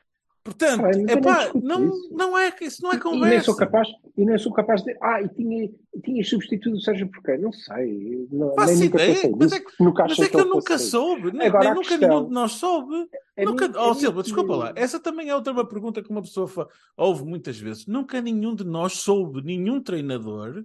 Portanto, 0.42 0.80
nunca 0.98 1.12
é 1.12 1.20
pá, 1.20 1.50
não, 1.54 1.84
isso. 1.88 2.08
não 2.14 2.38
é, 2.38 2.56
isso 2.62 2.82
não 2.82 2.90
é 2.90 2.94
E 2.94 2.96
nem 2.96 3.02
conversa. 3.02 3.44
sou 3.44 3.56
capaz, 3.56 3.88
e 4.16 4.24
nem 4.24 4.38
sou 4.38 4.52
capaz 4.54 4.82
de 4.82 4.96
ah, 5.02 5.20
e 5.20 5.28
tinha, 5.28 5.70
tinha 6.02 6.24
substituído 6.24 6.78
o 6.78 6.80
Sérgio 6.80 7.10
Porquê? 7.10 7.36
Não 7.36 7.52
sei, 7.52 8.26
não, 8.32 8.54
Faço 8.54 8.72
nem 8.74 8.84
nunca 8.84 9.02
ideia, 9.02 9.14
pensei 9.14 9.30
mas 9.32 9.40
nisso, 9.40 9.54
é 9.54 9.60
que- 9.60 9.84
nunca 9.84 10.02
Mas 10.08 10.18
é 10.18 10.28
que 10.28 10.36
eu 10.36 10.40
ele 10.40 10.48
nunca 10.48 10.78
soube, 10.78 11.32
nem, 11.32 11.46
Agora, 11.46 11.64
nem 11.64 11.74
nunca 11.74 11.88
questão- 11.88 12.08
nenhum 12.08 12.26
de 12.26 12.32
nós 12.32 12.52
soube. 12.52 13.08
A 13.36 13.44
nunca, 13.44 13.68
mim- 13.68 13.74
oh, 13.76 13.88
mim 13.88 13.94
Silva, 14.00 14.22
desculpa 14.22 14.56
lá, 14.56 14.72
essa 14.76 14.98
também 14.98 15.28
é 15.28 15.34
outra 15.36 15.52
uma 15.52 15.68
pergunta 15.68 16.02
que 16.02 16.08
uma 16.10 16.22
pessoa 16.22 16.48
fa- 16.48 16.66
ouve 16.96 17.22
muitas 17.22 17.58
vezes. 17.58 17.86
Nunca 17.86 18.20
nenhum 18.22 18.54
de 18.54 18.64
nós 18.64 18.94
soube 18.94 19.42
nenhum 19.42 19.78
treinador 19.82 20.64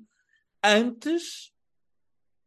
antes 0.64 1.52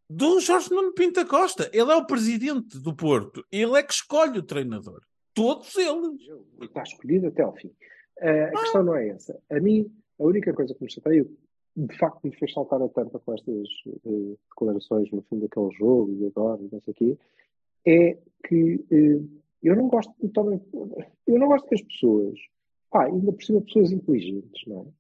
do 0.09 0.41
Jorge 0.41 0.71
Nuno 0.71 0.93
Pinta 0.95 1.27
Costa. 1.27 1.69
Ele 1.75 1.93
é 1.93 1.95
o 1.95 2.07
presidente 2.07 2.79
do 2.79 2.95
Porto, 2.97 3.45
ele 3.53 3.77
é 3.79 3.83
que 3.83 3.93
escolhe 3.93 4.39
o 4.39 4.43
treinador. 4.43 5.03
Todos 5.39 5.77
eles. 5.77 6.21
Está 6.63 6.83
escolhido 6.83 7.29
até 7.29 7.43
ao 7.43 7.55
fim. 7.55 7.71
Eh, 8.21 8.45
a 8.45 8.51
questão 8.51 8.83
não 8.83 8.95
é 8.97 9.09
essa. 9.09 9.41
A 9.51 9.61
mim, 9.61 9.91
a 10.19 10.25
única 10.25 10.53
coisa 10.53 10.75
que 10.75 10.83
me 10.83 10.91
chateia, 10.91 11.25
de 11.77 11.99
facto 11.99 12.21
me 12.25 12.35
fez 12.37 12.53
saltar 12.53 12.83
a 12.83 12.89
tampa 12.89 13.21
com 13.21 13.35
estas 13.35 13.69
eh, 13.87 14.37
declarações 14.51 15.11
no 15.13 15.23
fim 15.23 15.39
daquele 15.39 15.71
jogo 15.73 16.13
e 16.13 16.27
agora, 16.27 16.61
e 16.63 16.69
não 16.73 16.81
sei 16.81 16.93
o 16.93 16.95
quê, 16.95 17.19
é 17.87 18.19
que 18.47 18.85
eh, 18.91 19.21
eu 19.63 19.77
não 19.77 19.89
gosto 19.89 20.13
de 20.21 20.31
eu 21.27 21.39
não 21.39 21.49
gosto 21.49 21.69
que 21.69 21.75
as 21.75 21.83
pessoas, 21.83 22.39
pá, 22.91 23.07
ainda 23.07 23.33
por 23.33 23.43
cima 23.43 23.61
pessoas 23.61 23.93
inteligentes, 23.93 24.67
não 24.67 24.93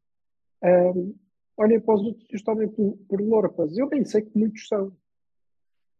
é? 0.62 0.68
Ahm, 0.70 1.14
olhem 1.56 1.80
para 1.80 1.94
os 1.94 2.02
outros 2.02 2.26
e 2.30 2.36
os 2.36 2.42
tomem 2.42 2.68
por, 2.68 2.96
por 3.08 3.20
lorpas. 3.20 3.76
Eu 3.76 3.88
bem 3.88 4.04
sei 4.04 4.22
que 4.22 4.36
muitos 4.38 4.66
são. 4.68 4.92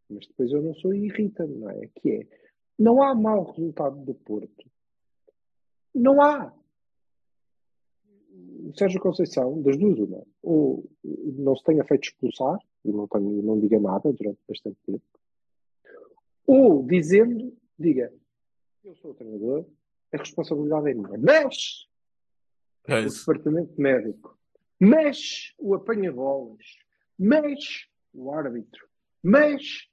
Mas 0.09 0.27
depois 0.27 0.51
eu 0.51 0.61
não 0.61 0.73
sou 0.75 0.93
e 0.93 1.05
irrita-me, 1.05 1.55
não 1.55 1.69
é? 1.69 1.87
Que 1.95 2.11
é, 2.11 2.27
não 2.79 3.03
há 3.03 3.13
mau 3.13 3.51
resultado 3.51 3.97
do 4.05 4.15
Porto. 4.15 4.65
Não 5.93 6.21
há. 6.21 6.53
O 8.31 8.73
Sérgio 8.77 9.01
Conceição, 9.01 9.61
das 9.61 9.77
duas, 9.77 9.99
uma, 9.99 10.23
ou 10.41 10.89
não 11.03 11.55
se 11.55 11.63
tenha 11.65 11.83
feito 11.83 12.05
expulsar, 12.05 12.57
e 12.85 12.91
não, 12.91 13.07
tenho, 13.07 13.43
não 13.43 13.59
diga 13.59 13.79
nada 13.79 14.13
durante 14.13 14.39
bastante 14.47 14.77
tempo, 14.85 15.03
ou 16.47 16.85
dizendo, 16.85 17.55
diga, 17.77 18.13
eu 18.83 18.95
sou 18.95 19.11
o 19.11 19.13
treinador, 19.13 19.65
a 20.13 20.17
responsabilidade 20.17 20.89
é 20.89 20.93
minha. 20.93 21.17
Mas 21.17 21.87
o 22.83 22.87
Pois. 22.87 23.19
departamento 23.19 23.81
médico, 23.81 24.37
mas 24.79 25.53
o 25.59 25.73
apanha-bolas, 25.73 26.65
mas 27.17 27.87
o 28.13 28.31
árbitro, 28.31 28.87
mas 29.21 29.89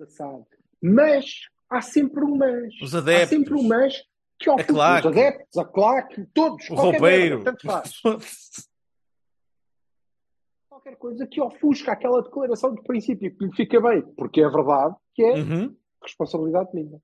a 0.00 0.06
SAD, 0.06 0.46
mas 0.82 1.24
há 1.70 1.80
sempre 1.80 2.24
um 2.24 2.36
mas. 2.36 2.74
Os 2.82 2.94
Há 2.94 2.98
adeptos. 2.98 3.28
sempre 3.30 3.54
um 3.54 3.62
mas 3.66 4.02
que 4.38 4.50
A 4.50 4.54
ofusca 4.54 4.72
claque. 4.72 5.06
os 5.08 5.12
adeptos, 5.16 5.56
a 5.58 5.64
claque, 5.64 6.26
todos, 6.34 6.68
O 6.70 6.74
roupeiro. 6.74 7.44
tanto 7.44 7.64
faz. 7.66 7.92
Qualquer 10.68 10.96
coisa 10.96 11.26
que 11.26 11.40
ofusca 11.40 11.92
aquela 11.92 12.22
declaração 12.22 12.74
de 12.74 12.82
princípio 12.82 13.36
que 13.36 13.44
lhe 13.44 13.52
fica 13.54 13.80
bem, 13.80 14.02
porque 14.14 14.40
é 14.40 14.48
verdade 14.48 14.96
que 15.14 15.22
é 15.22 15.34
Uhum. 15.34 15.76
responsabilidade 16.02 16.70
minha. 16.74 17.00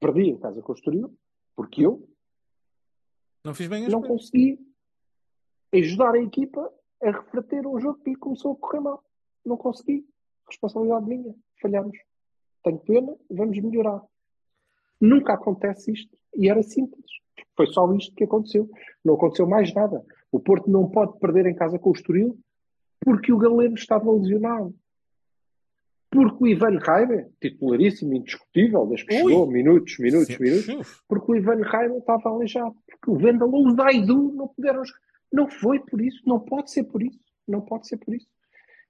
Perdi 0.00 0.30
em 0.30 0.38
casa 0.38 0.60
com 0.60 0.72
o 0.72 0.74
Estoril, 0.74 1.16
porque 1.54 1.86
eu 1.86 2.06
Não 3.44 3.54
fiz 3.54 3.68
bem 3.68 3.88
não 3.88 4.02
consegui 4.02 4.58
ajudar 5.72 6.14
a 6.14 6.18
equipa 6.18 6.70
a 7.02 7.10
refletir 7.10 7.66
um 7.66 7.78
jogo 7.80 8.02
que 8.02 8.14
começou 8.16 8.52
a 8.52 8.56
correr 8.56 8.80
mal. 8.80 9.02
Não 9.44 9.56
consegui. 9.56 10.04
Responsabilidade 10.48 11.06
minha. 11.06 11.34
Falhamos. 11.62 11.96
Tenho 12.66 12.78
pena, 12.78 13.16
vamos 13.30 13.56
melhorar. 13.60 14.02
Nunca 15.00 15.34
acontece 15.34 15.92
isto. 15.92 16.18
E 16.34 16.50
era 16.50 16.64
simples. 16.64 17.06
Foi 17.56 17.68
só 17.68 17.90
isto 17.94 18.12
que 18.16 18.24
aconteceu. 18.24 18.68
Não 19.04 19.14
aconteceu 19.14 19.46
mais 19.46 19.72
nada. 19.72 20.04
O 20.32 20.40
Porto 20.40 20.68
não 20.68 20.90
pode 20.90 21.16
perder 21.20 21.46
em 21.46 21.54
casa 21.54 21.78
com 21.78 21.90
o 21.90 21.92
Estoril 21.92 22.36
porque 23.00 23.32
o 23.32 23.38
Galeno 23.38 23.74
estava 23.76 24.10
lesionado. 24.10 24.74
Porque 26.10 26.42
o 26.42 26.46
Ivan 26.48 26.78
Raiva, 26.78 27.28
titularíssimo, 27.40 28.14
indiscutível, 28.14 28.84
desde 28.86 29.06
que 29.06 29.14
Ui. 29.14 29.30
chegou, 29.30 29.46
minutos, 29.46 29.96
minutos, 30.00 30.34
Sim. 30.34 30.42
minutos, 30.42 31.02
porque 31.06 31.32
o 31.32 31.36
Ivan 31.36 31.62
Raiva 31.62 31.98
estava 31.98 32.30
aleijado. 32.30 32.74
Porque 32.84 33.10
o 33.12 33.16
Vendel 33.16 33.48
ou 33.48 33.68
o 33.68 33.76
Daidu 33.76 34.32
não 34.32 34.48
puderam. 34.48 34.82
Não 35.32 35.48
foi 35.48 35.78
por 35.78 36.00
isso. 36.00 36.20
Não 36.26 36.40
pode 36.40 36.72
ser 36.72 36.82
por 36.82 37.00
isso. 37.00 37.20
Não 37.46 37.60
pode 37.60 37.86
ser 37.86 37.98
por 37.98 38.12
isso. 38.12 38.26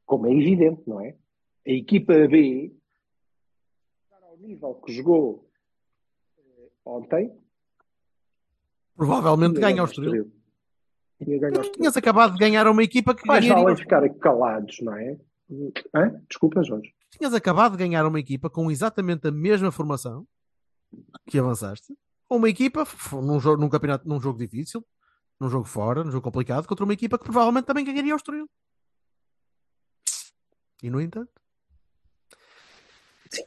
Como 0.07 0.27
é 0.29 0.33
evidente, 0.33 0.81
não 0.87 0.99
é? 0.99 1.15
A 1.67 1.71
equipa 1.71 2.15
B, 2.27 2.73
ao 4.37 4.49
nível 4.49 4.75
que 4.75 4.93
jogou 4.93 5.49
eh, 6.39 6.69
ontem, 6.85 7.37
Provavelmente 8.95 9.61
ganha 9.61 9.81
ao 9.83 9.87
Estoril. 9.87 10.33
Tinha 11.23 11.39
ganho 11.39 11.53
Estoril. 11.53 11.73
Tinhas 11.73 11.97
acabado 11.97 12.33
de 12.33 12.39
ganhar 12.39 12.67
uma 12.67 12.83
equipa 12.83 13.15
que 13.15 13.27
Mais 13.27 13.45
ganharia. 13.45 13.63
valem 13.63 13.77
ficar 13.77 14.09
calados, 14.19 14.81
não 14.81 14.95
é? 14.97 15.19
Hã? 15.95 16.23
Desculpa, 16.29 16.63
Jorge. 16.63 16.95
Tinhas 17.11 17.35
acabado 17.35 17.73
de 17.73 17.79
ganhar 17.79 18.07
uma 18.07 18.19
equipa 18.19 18.49
com 18.49 18.71
exatamente 18.71 19.29
a 19.29 19.31
mesma 19.31 19.71
formação 19.71 20.27
que 21.27 21.39
avançaste. 21.39 21.95
Uma 22.29 22.49
equipa 22.49 22.87
num 23.13 23.39
jogo, 23.39 23.61
num 23.61 23.69
campeonato, 23.69 24.09
num 24.09 24.21
jogo 24.21 24.39
difícil, 24.39 24.83
num 25.39 25.49
jogo 25.51 25.67
fora, 25.67 26.03
num 26.03 26.11
jogo 26.11 26.25
complicado, 26.25 26.67
contra 26.67 26.85
uma 26.85 26.95
equipa 26.95 27.19
que 27.19 27.25
provavelmente 27.25 27.67
também 27.67 27.85
ganharia 27.85 28.13
ao 28.13 28.17
Estoril. 28.17 28.49
E 30.83 30.89
no 30.91 31.01
entanto, 31.01 31.31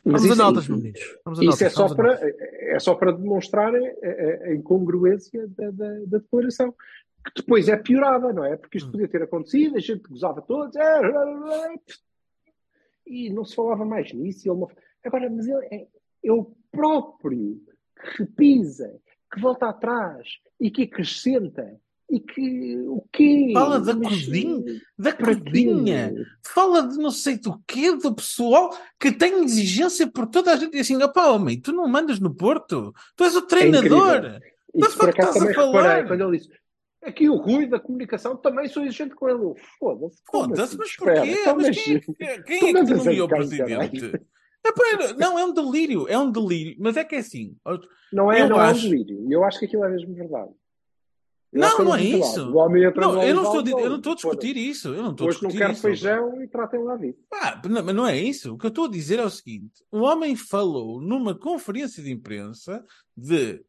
Mas 0.04 0.22
vamos 0.24 0.24
a 0.24 0.28
isso- 0.34 0.36
notas, 0.44 0.68
meninos. 0.70 1.20
Vamos 1.26 1.40
a 1.40 1.44
Isso 1.44 1.52
notas, 1.52 1.62
é 1.62 1.70
só, 1.70 1.96
para, 1.96 2.20
é 2.24 2.80
só 2.80 2.96
para 2.96 3.12
demonstrar 3.12 3.74
a, 3.74 3.78
a- 3.80 4.44
a 4.46 4.54
incongruência 4.54 5.48
da, 5.50 5.72
da- 5.72 6.00
da 6.06 6.18
declaração. 6.20 6.74
Que 7.26 7.42
depois 7.42 7.68
é 7.68 7.76
piorada, 7.78 8.32
não 8.32 8.46
é? 8.46 8.56
Porque 8.56 8.78
isto 8.78 8.88
Hum. 8.88 8.92
podia 8.94 9.08
ter 9.08 9.22
acontecido, 9.24 9.76
a 9.78 9.80
gente 9.82 10.08
gozava 10.08 10.42
todos, 10.42 10.76
"Ah, 10.78 11.70
e 13.06 13.30
não 13.30 13.44
se 13.44 13.56
falava 13.56 13.86
mais 13.86 14.12
nisso. 14.14 14.48
não- 14.48 14.70
Agora, 15.04 15.30
mas 15.30 15.48
ele 15.48 15.66
é, 15.72 15.88
é 16.24 16.32
o 16.32 16.54
próprio 16.72 17.62
que 18.02 18.24
repisa, 18.24 19.00
que 19.34 19.40
volta 19.42 19.70
atrás 19.70 20.28
e 20.60 20.70
que 20.72 20.84
acrescenta 20.84 21.80
e 22.10 22.20
que 22.20 22.78
o 22.88 23.04
quê? 23.14 23.52
Fala 23.54 23.80
da 23.80 23.94
Mas, 23.94 24.08
cozinha, 24.26 24.64
Da 24.98 25.14
para 25.14 25.36
quê? 25.36 25.42
cozinha. 25.44 26.14
Fala 26.44 26.88
de 26.88 26.98
não 26.98 27.12
sei 27.12 27.38
do 27.38 27.60
quê, 27.68 27.96
do 27.96 28.14
pessoal 28.16 28.76
que 29.00 29.12
tem 29.12 29.44
exigência 29.44 30.08
por 30.08 30.26
toda 30.28 30.52
a 30.54 30.56
gente. 30.56 30.76
E 30.76 30.80
assim, 30.80 31.02
opá, 31.02 31.28
homem, 31.30 31.60
tu 31.60 31.72
não 31.72 31.88
mandas 31.88 32.20
no 32.20 32.34
Porto. 32.34 32.94
Tu 33.16 33.24
és 33.24 33.36
o 33.36 33.42
treinador. 33.44 34.16
incrível. 34.18 34.40
Da 34.74 34.88
Isso 34.88 34.98
por 34.98 35.06
fuck 35.08 35.20
acaso 35.22 35.30
estás 35.30 35.36
a 35.38 35.40
também 35.40 35.54
falar? 35.56 35.82
reparei 35.82 36.08
quando 36.08 36.22
ele 36.30 36.38
disse 36.38 36.50
aqui 37.02 37.30
o 37.30 37.36
Rui 37.38 37.66
da 37.66 37.80
comunicação 37.80 38.36
também 38.36 38.68
sou 38.68 38.84
exigente 38.84 39.16
com 39.16 39.30
ele. 39.30 39.54
Foda-se. 39.80 40.22
Foda-se, 40.30 40.62
assim? 40.62 40.78
mas 40.78 40.96
porquê? 40.96 41.32
então, 41.32 41.56
mas 41.56 41.68
mas- 41.68 41.84
quem, 41.84 41.96
é 41.96 42.00
que- 42.00 42.44
quem 42.44 42.58
é 42.78 42.86
que 42.86 42.94
nomeou 42.94 43.28
presidente? 43.28 44.12
É, 44.66 45.14
não, 45.14 45.40
é 45.40 45.46
um 45.46 45.54
delírio, 45.54 46.08
é 46.10 46.18
um 46.20 46.30
delírio. 46.30 46.76
Mas 46.80 46.98
é 46.98 47.04
que 47.06 47.16
é 47.16 47.20
assim. 47.20 47.56
Não 48.12 48.32
é, 48.32 48.48
não 48.48 48.58
é 48.58 48.60
um 48.60 48.72
acho- 48.72 48.82
delírio. 48.90 49.26
E 49.30 49.32
eu 49.32 49.44
acho 49.46 49.58
que 49.60 49.66
aquilo 49.66 49.86
é 49.86 49.90
mesmo 49.90 50.14
verdade. 50.14 50.52
Eu 51.52 51.62
Não, 51.62 51.84
não 51.86 51.96
é 51.96 52.04
isso. 52.04 52.52
Não, 52.96 53.24
eu 53.24 53.34
não 53.36 53.44
estou 53.44 53.64
di- 53.64 53.72
eu 53.72 53.90
não 53.90 53.98
estou 53.98 54.12
a 54.12 54.16
discutir 54.16 54.56
isso. 54.56 54.90
Eu 54.90 55.02
não 55.04 55.12
estou 55.12 55.28
Hoje 55.28 55.42
não 55.42 55.50
quero 55.50 55.74
isso. 55.74 55.82
feijão 55.82 56.44
e 56.44 56.48
tratem 56.48 56.84
lá 56.84 56.96
disso. 56.96 57.18
Não, 57.68 57.84
mas 57.84 57.96
não 57.96 58.06
é 58.08 58.18
isso. 58.20 58.54
O 58.54 58.58
que 58.58 58.66
eu 58.68 58.70
estou 58.70 58.86
a 58.86 58.90
dizer 58.90 59.18
é 59.20 59.26
o 59.26 59.30
seguinte: 59.30 59.84
o 59.92 60.02
homem 60.02 60.36
falou 60.36 61.02
numa 61.02 61.34
conferência 61.34 62.04
de 62.04 62.12
imprensa 62.12 62.86
de, 63.18 63.64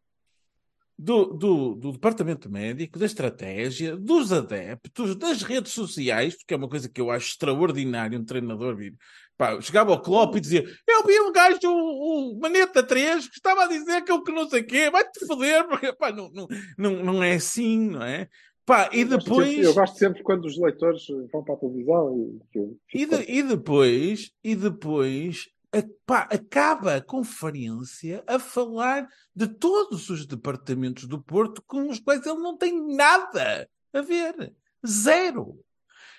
do, 0.99 1.25
do, 1.33 1.75
do 1.75 1.93
departamento 1.93 2.51
médico, 2.51 2.99
da 2.99 3.07
estratégia, 3.07 3.97
dos 3.97 4.31
adeptos, 4.31 5.17
das 5.17 5.43
redes 5.43 5.73
sociais, 5.73 6.37
porque 6.37 6.53
é 6.53 6.57
uma 6.59 6.69
coisa 6.69 6.87
que 6.87 7.01
eu 7.01 7.11
acho 7.11 7.29
extraordinário 7.31 8.19
um 8.21 8.25
treinador 8.25 8.77
vir. 8.77 8.95
Pá, 9.41 9.59
chegava 9.63 9.91
ao 9.91 10.03
Klopp 10.03 10.37
e 10.37 10.41
dizia: 10.41 10.63
Eu 10.87 11.03
vi 11.07 11.19
um 11.19 11.33
gajo, 11.33 11.59
o, 11.65 12.33
o 12.35 12.39
Maneta 12.39 12.83
3, 12.83 13.27
que 13.27 13.37
estava 13.37 13.65
a 13.65 13.69
dizer 13.69 14.03
que 14.05 14.13
eu 14.13 14.23
que 14.23 14.31
não 14.31 14.47
sei 14.47 14.61
o 14.61 14.67
quê, 14.67 14.91
vai-te 14.91 15.25
foder, 15.27 15.67
porque 15.67 15.91
pá, 15.95 16.13
não, 16.13 16.31
não, 16.31 16.47
não, 16.77 17.03
não 17.03 17.23
é 17.23 17.33
assim, 17.37 17.89
não 17.89 18.03
é? 18.03 18.29
Pá, 18.67 18.91
e 18.93 19.03
depois. 19.03 19.57
eu 19.57 19.73
gosto 19.73 19.97
sempre 19.97 20.23
quando 20.23 20.45
os 20.45 20.59
leitores 20.61 21.05
vão 21.33 21.43
para 21.43 21.55
a 21.55 21.57
televisão 21.57 22.39
e 22.55 22.77
E, 23.01 23.07
de- 23.07 23.33
e 23.33 23.43
depois, 23.43 24.31
e 24.45 24.55
depois 24.55 25.49
a- 25.73 25.83
pá, 26.05 26.29
acaba 26.31 26.97
a 26.97 27.01
conferência 27.01 28.23
a 28.27 28.39
falar 28.39 29.09
de 29.35 29.49
todos 29.49 30.11
os 30.11 30.27
departamentos 30.27 31.07
do 31.07 31.19
Porto 31.19 31.63
com 31.67 31.89
os 31.89 31.99
quais 31.99 32.27
ele 32.27 32.41
não 32.41 32.59
tem 32.59 32.79
nada 32.95 33.67
a 33.95 34.03
ver. 34.03 34.53
Zero. 34.87 35.59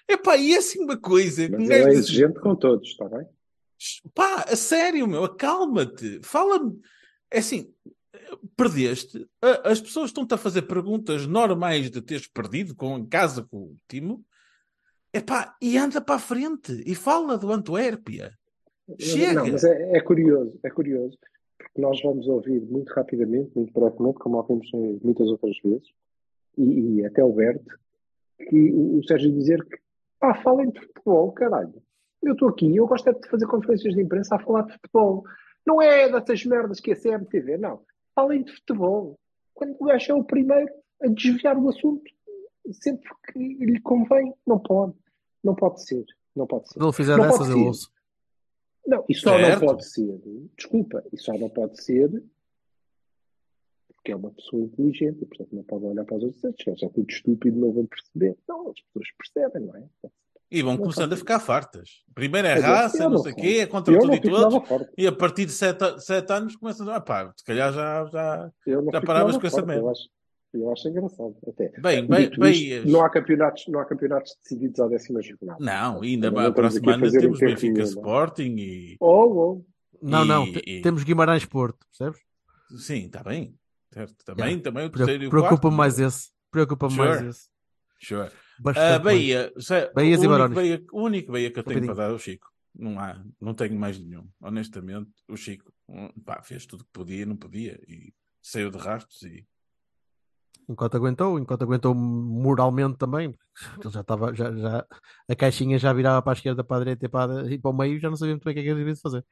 Epá, 0.07 0.37
e 0.37 0.53
é 0.53 0.57
assim 0.57 0.83
uma 0.83 0.97
coisa. 0.97 1.47
Mas 1.49 1.69
ele 1.69 1.73
é 1.73 1.87
diz- 1.89 1.99
exigente 1.99 2.39
com 2.39 2.55
todos, 2.55 2.89
está 2.89 3.07
bem? 3.07 3.25
Pá, 4.13 4.45
a 4.47 4.55
sério, 4.55 5.07
meu, 5.07 5.23
acalma-te. 5.23 6.19
Fala-me. 6.23 6.79
É 7.31 7.39
assim, 7.39 7.73
perdeste. 8.55 9.27
As 9.63 9.81
pessoas 9.81 10.09
estão-te 10.09 10.33
a 10.33 10.37
fazer 10.37 10.63
perguntas 10.63 11.25
normais 11.25 11.89
de 11.89 12.01
teres 12.01 12.27
perdido 12.27 12.75
com, 12.75 12.97
em 12.97 13.05
casa 13.05 13.43
com 13.43 13.57
o 13.57 13.75
Timo. 13.87 14.23
Epá, 15.13 15.55
e 15.61 15.77
anda 15.77 15.99
para 15.99 16.15
a 16.15 16.19
frente 16.19 16.83
e 16.85 16.93
fala 16.95 17.37
do 17.37 17.51
Antuérpia. 17.51 18.31
Chega. 18.99 19.33
Não, 19.43 19.47
mas 19.51 19.63
é, 19.63 19.97
é 19.97 20.01
curioso, 20.01 20.59
é 20.63 20.69
curioso, 20.69 21.17
porque 21.57 21.81
nós 21.81 22.01
vamos 22.01 22.27
ouvir 22.27 22.61
muito 22.61 22.89
rapidamente, 22.93 23.51
muito 23.55 23.71
brevemente, 23.73 24.19
como 24.19 24.37
ouvimos 24.37 24.69
muitas 25.01 25.27
outras 25.27 25.55
vezes, 25.63 25.87
e, 26.57 26.97
e 26.97 27.05
até 27.05 27.23
o 27.23 27.31
Berto, 27.31 27.77
que 28.49 28.71
o 28.73 29.01
Sérgio 29.05 29.31
dizer 29.31 29.63
que, 29.65 29.77
ah, 30.21 30.35
falem 30.35 30.69
de 30.69 30.79
futebol, 30.79 31.31
caralho. 31.31 31.81
Eu 32.21 32.33
estou 32.33 32.49
aqui, 32.49 32.75
eu 32.75 32.85
gosto 32.85 33.09
é 33.09 33.13
de 33.13 33.27
fazer 33.27 33.47
conferências 33.47 33.93
de 33.93 34.01
imprensa 34.01 34.35
a 34.35 34.39
falar 34.39 34.63
de 34.63 34.73
futebol. 34.73 35.23
Não 35.65 35.81
é 35.81 36.09
dessas 36.09 36.45
merdas 36.45 36.79
que 36.79 36.91
é 36.91 36.95
CMTV, 36.95 37.57
não. 37.57 37.81
Falem 38.13 38.43
de 38.43 38.53
futebol. 38.53 39.19
Quando 39.53 39.75
o 39.79 39.85
gajo 39.85 40.11
é 40.11 40.15
o 40.15 40.23
primeiro 40.23 40.71
a 41.01 41.07
desviar 41.07 41.57
o 41.57 41.69
assunto, 41.69 42.03
sempre 42.71 43.09
que 43.31 43.39
lhe 43.39 43.79
convém, 43.81 44.33
não 44.45 44.59
pode. 44.59 44.93
Não 45.43 45.55
pode 45.55 45.83
ser. 45.83 46.05
Não 46.35 46.45
pode 46.45 46.67
ser. 46.69 46.79
Se 46.79 46.85
ele 46.85 46.93
fizer 46.93 47.17
Não 47.17 47.25
dessas, 47.27 47.49
eu 47.49 47.65
ouço. 47.65 47.91
Não, 48.85 49.05
isso 49.09 49.21
só 49.21 49.37
Certo. 49.37 49.59
não 49.59 49.67
pode 49.67 49.85
ser. 49.85 50.21
Desculpa, 50.55 51.03
isso 51.11 51.25
só 51.25 51.33
não 51.37 51.49
pode 51.49 51.83
ser 51.83 52.23
porque 54.01 54.11
é 54.11 54.15
uma 54.15 54.31
pessoa 54.31 54.63
inteligente 54.63 55.19
e, 55.21 55.25
portanto, 55.25 55.49
não 55.53 55.63
pode 55.63 55.85
olhar 55.85 56.03
para 56.03 56.17
os 56.17 56.23
outros 56.23 56.43
e 56.43 56.47
dizer, 56.63 56.77
"Se 56.79 56.85
é 56.85 56.89
tudo 56.89 57.09
estúpido, 57.09 57.59
não 57.59 57.71
vão 57.71 57.85
perceber. 57.85 58.35
Não, 58.49 58.69
as 58.71 58.81
pessoas 58.81 59.07
percebem, 59.17 59.61
não 59.67 59.75
é? 59.77 59.83
E 60.49 60.61
vão 60.61 60.73
Não 60.73 60.81
começando 60.81 61.13
a 61.13 61.17
ficar 61.17 61.39
fartas. 61.39 62.01
Primeiro 62.13 62.45
é 62.47 62.55
raça, 62.55 63.03
não 63.05 63.11
não 63.11 63.17
sei 63.19 63.31
o 63.31 63.35
quê, 63.35 63.57
é 63.61 63.65
contra 63.67 63.93
tudo 63.93 64.07
não 64.07 64.15
e 64.15 64.19
todos. 64.19 64.87
E 64.97 65.07
a 65.07 65.11
partir 65.11 65.45
de 65.45 65.53
sete, 65.53 66.01
sete 66.01 66.33
anos 66.33 66.55
começam 66.57 66.85
a 66.85 66.89
dizer, 66.89 66.97
ah 66.97 67.01
pá, 67.01 67.33
se 67.37 67.43
calhar 67.45 67.71
já, 67.71 68.05
já, 68.11 68.51
não 68.67 68.91
Já 68.91 69.01
paravas 69.01 69.37
com 69.37 69.47
essa 69.47 69.61
merda. 69.65 69.83
Eu 69.83 69.89
acho, 69.89 70.09
eu 70.53 70.71
acho 70.73 70.89
engraçado, 70.89 71.35
até. 71.47 71.69
Bem, 71.79 72.05
bem, 72.05 72.21
Dito 72.29 72.39
bem. 72.41 72.51
isto, 72.53 72.89
não, 72.89 73.05
há 73.05 73.09
campeonatos, 73.09 73.65
não 73.69 73.79
há 73.79 73.85
campeonatos 73.85 74.35
decididos 74.43 74.79
à 74.81 74.87
décima 74.87 75.21
jornada. 75.21 75.63
Não, 75.63 76.01
ainda 76.01 76.29
para 76.31 76.49
não 76.51 76.67
a 76.67 76.71
semana 76.71 76.99
fazer 77.05 77.21
temos 77.21 77.37
um 77.41 77.45
Benfica 77.45 77.73
não 77.73 77.81
é? 77.81 77.83
Sporting 77.83 78.55
e. 78.57 78.97
Oh, 78.99 79.23
oh. 79.25 79.65
Não, 80.01 80.25
não, 80.25 80.45
E- 80.47 80.51
te- 80.53 80.63
e- 80.69 80.81
temos 80.81 81.03
Guimarães 81.03 81.45
Porto, 81.45 81.85
percebes? 81.87 82.19
Sim, 82.77 83.05
está 83.05 83.23
bem. 83.23 83.53
Certo. 83.93 84.23
Também, 84.25 84.45
Yeah. 84.45 84.63
também 84.63 84.85
o 84.85 84.89
terceiro 84.89 85.23
e 85.23 85.27
o 85.27 85.29
quarto. 85.29 85.45
Preocupa-me 85.47 85.75
mais 85.77 85.99
esse. 85.99 86.29
Preocupa-me 86.49 86.93
Sure. 86.95 87.07
mais 87.09 87.21
esse. 87.23 87.49
Sure. 87.99 88.31
Mais. 88.63 89.01
Bahia, 89.01 89.53
Zé, 89.59 89.91
Bahias 89.93 90.19
o, 90.21 90.23
e 90.23 90.27
único. 90.27 90.53
Bahia, 90.55 90.83
o 90.91 91.01
único 91.03 91.31
Bahia 91.31 91.51
que 91.51 91.59
eu 91.59 91.63
tenho 91.63 91.75
Rapidinho. 91.75 91.95
para 91.95 92.05
dar 92.07 92.11
é 92.11 92.15
o 92.15 92.19
Chico. 92.19 92.47
Não 92.73 92.99
há, 92.99 93.21
não 93.39 93.53
tenho 93.53 93.77
mais 93.77 93.99
nenhum. 93.99 94.29
Honestamente, 94.39 95.09
o 95.27 95.35
Chico 95.35 95.73
hum, 95.89 96.09
pá, 96.25 96.41
fez 96.41 96.65
tudo 96.65 96.81
o 96.81 96.85
que 96.85 96.91
podia 96.93 97.23
e 97.23 97.25
não 97.25 97.35
podia. 97.35 97.79
E 97.87 98.13
saiu 98.41 98.69
de 98.71 98.77
rastros 98.77 99.21
e. 99.23 99.45
Enquanto 100.69 100.95
aguentou, 100.95 101.37
enquanto 101.39 101.63
aguentou 101.63 101.93
moralmente 101.93 102.97
também, 102.97 103.35
ele 103.83 103.89
já 103.91 104.01
estava, 104.01 104.33
já, 104.33 104.53
já, 104.55 104.85
a 105.27 105.35
caixinha 105.35 105.77
já 105.77 105.91
virava 105.91 106.21
para 106.21 106.31
a 106.31 106.35
esquerda, 106.35 106.63
para 106.63 106.77
a 106.77 106.79
direita 106.79 107.05
e 107.05 107.09
para, 107.09 107.41
a- 107.41 107.51
e 107.51 107.57
para 107.59 107.71
o 107.71 107.73
meio, 107.77 107.99
já 107.99 108.09
não 108.09 108.15
sabia 108.15 108.35
muito 108.35 108.45
bem 108.45 108.51
o 108.51 108.55
que 108.55 108.59
é 108.59 108.63
que 108.63 108.69
ele 108.69 108.79
devia 108.79 108.95
fazer. 108.95 109.25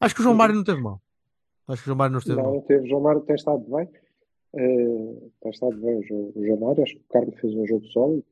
Acho 0.00 0.14
que 0.14 0.20
o 0.20 0.24
João 0.24 0.36
Mário 0.36 0.54
não 0.54 0.62
teve 0.62 0.80
mal. 0.80 1.02
Acho 1.68 1.82
que 1.82 1.88
o 1.88 1.90
João 1.90 1.98
Mário 1.98 2.12
não 2.12 2.18
esteve 2.18 2.42
Não, 2.42 2.54
não 2.54 2.60
teve. 2.62 2.84
O 2.84 2.88
João 2.88 3.02
Mário 3.02 3.20
tem 3.20 3.36
estado 3.36 3.58
bem. 3.58 3.88
Eh, 4.54 5.30
tem 5.40 5.50
estado 5.50 5.76
bem 5.76 5.98
o 5.98 6.02
João, 6.02 6.32
o 6.34 6.46
João 6.46 6.60
Mário. 6.60 6.82
Acho 6.82 6.94
que 6.94 7.00
o 7.00 7.12
Carlos 7.12 7.38
fez 7.38 7.54
um 7.54 7.66
jogo 7.66 7.84
sólido. 7.86 8.24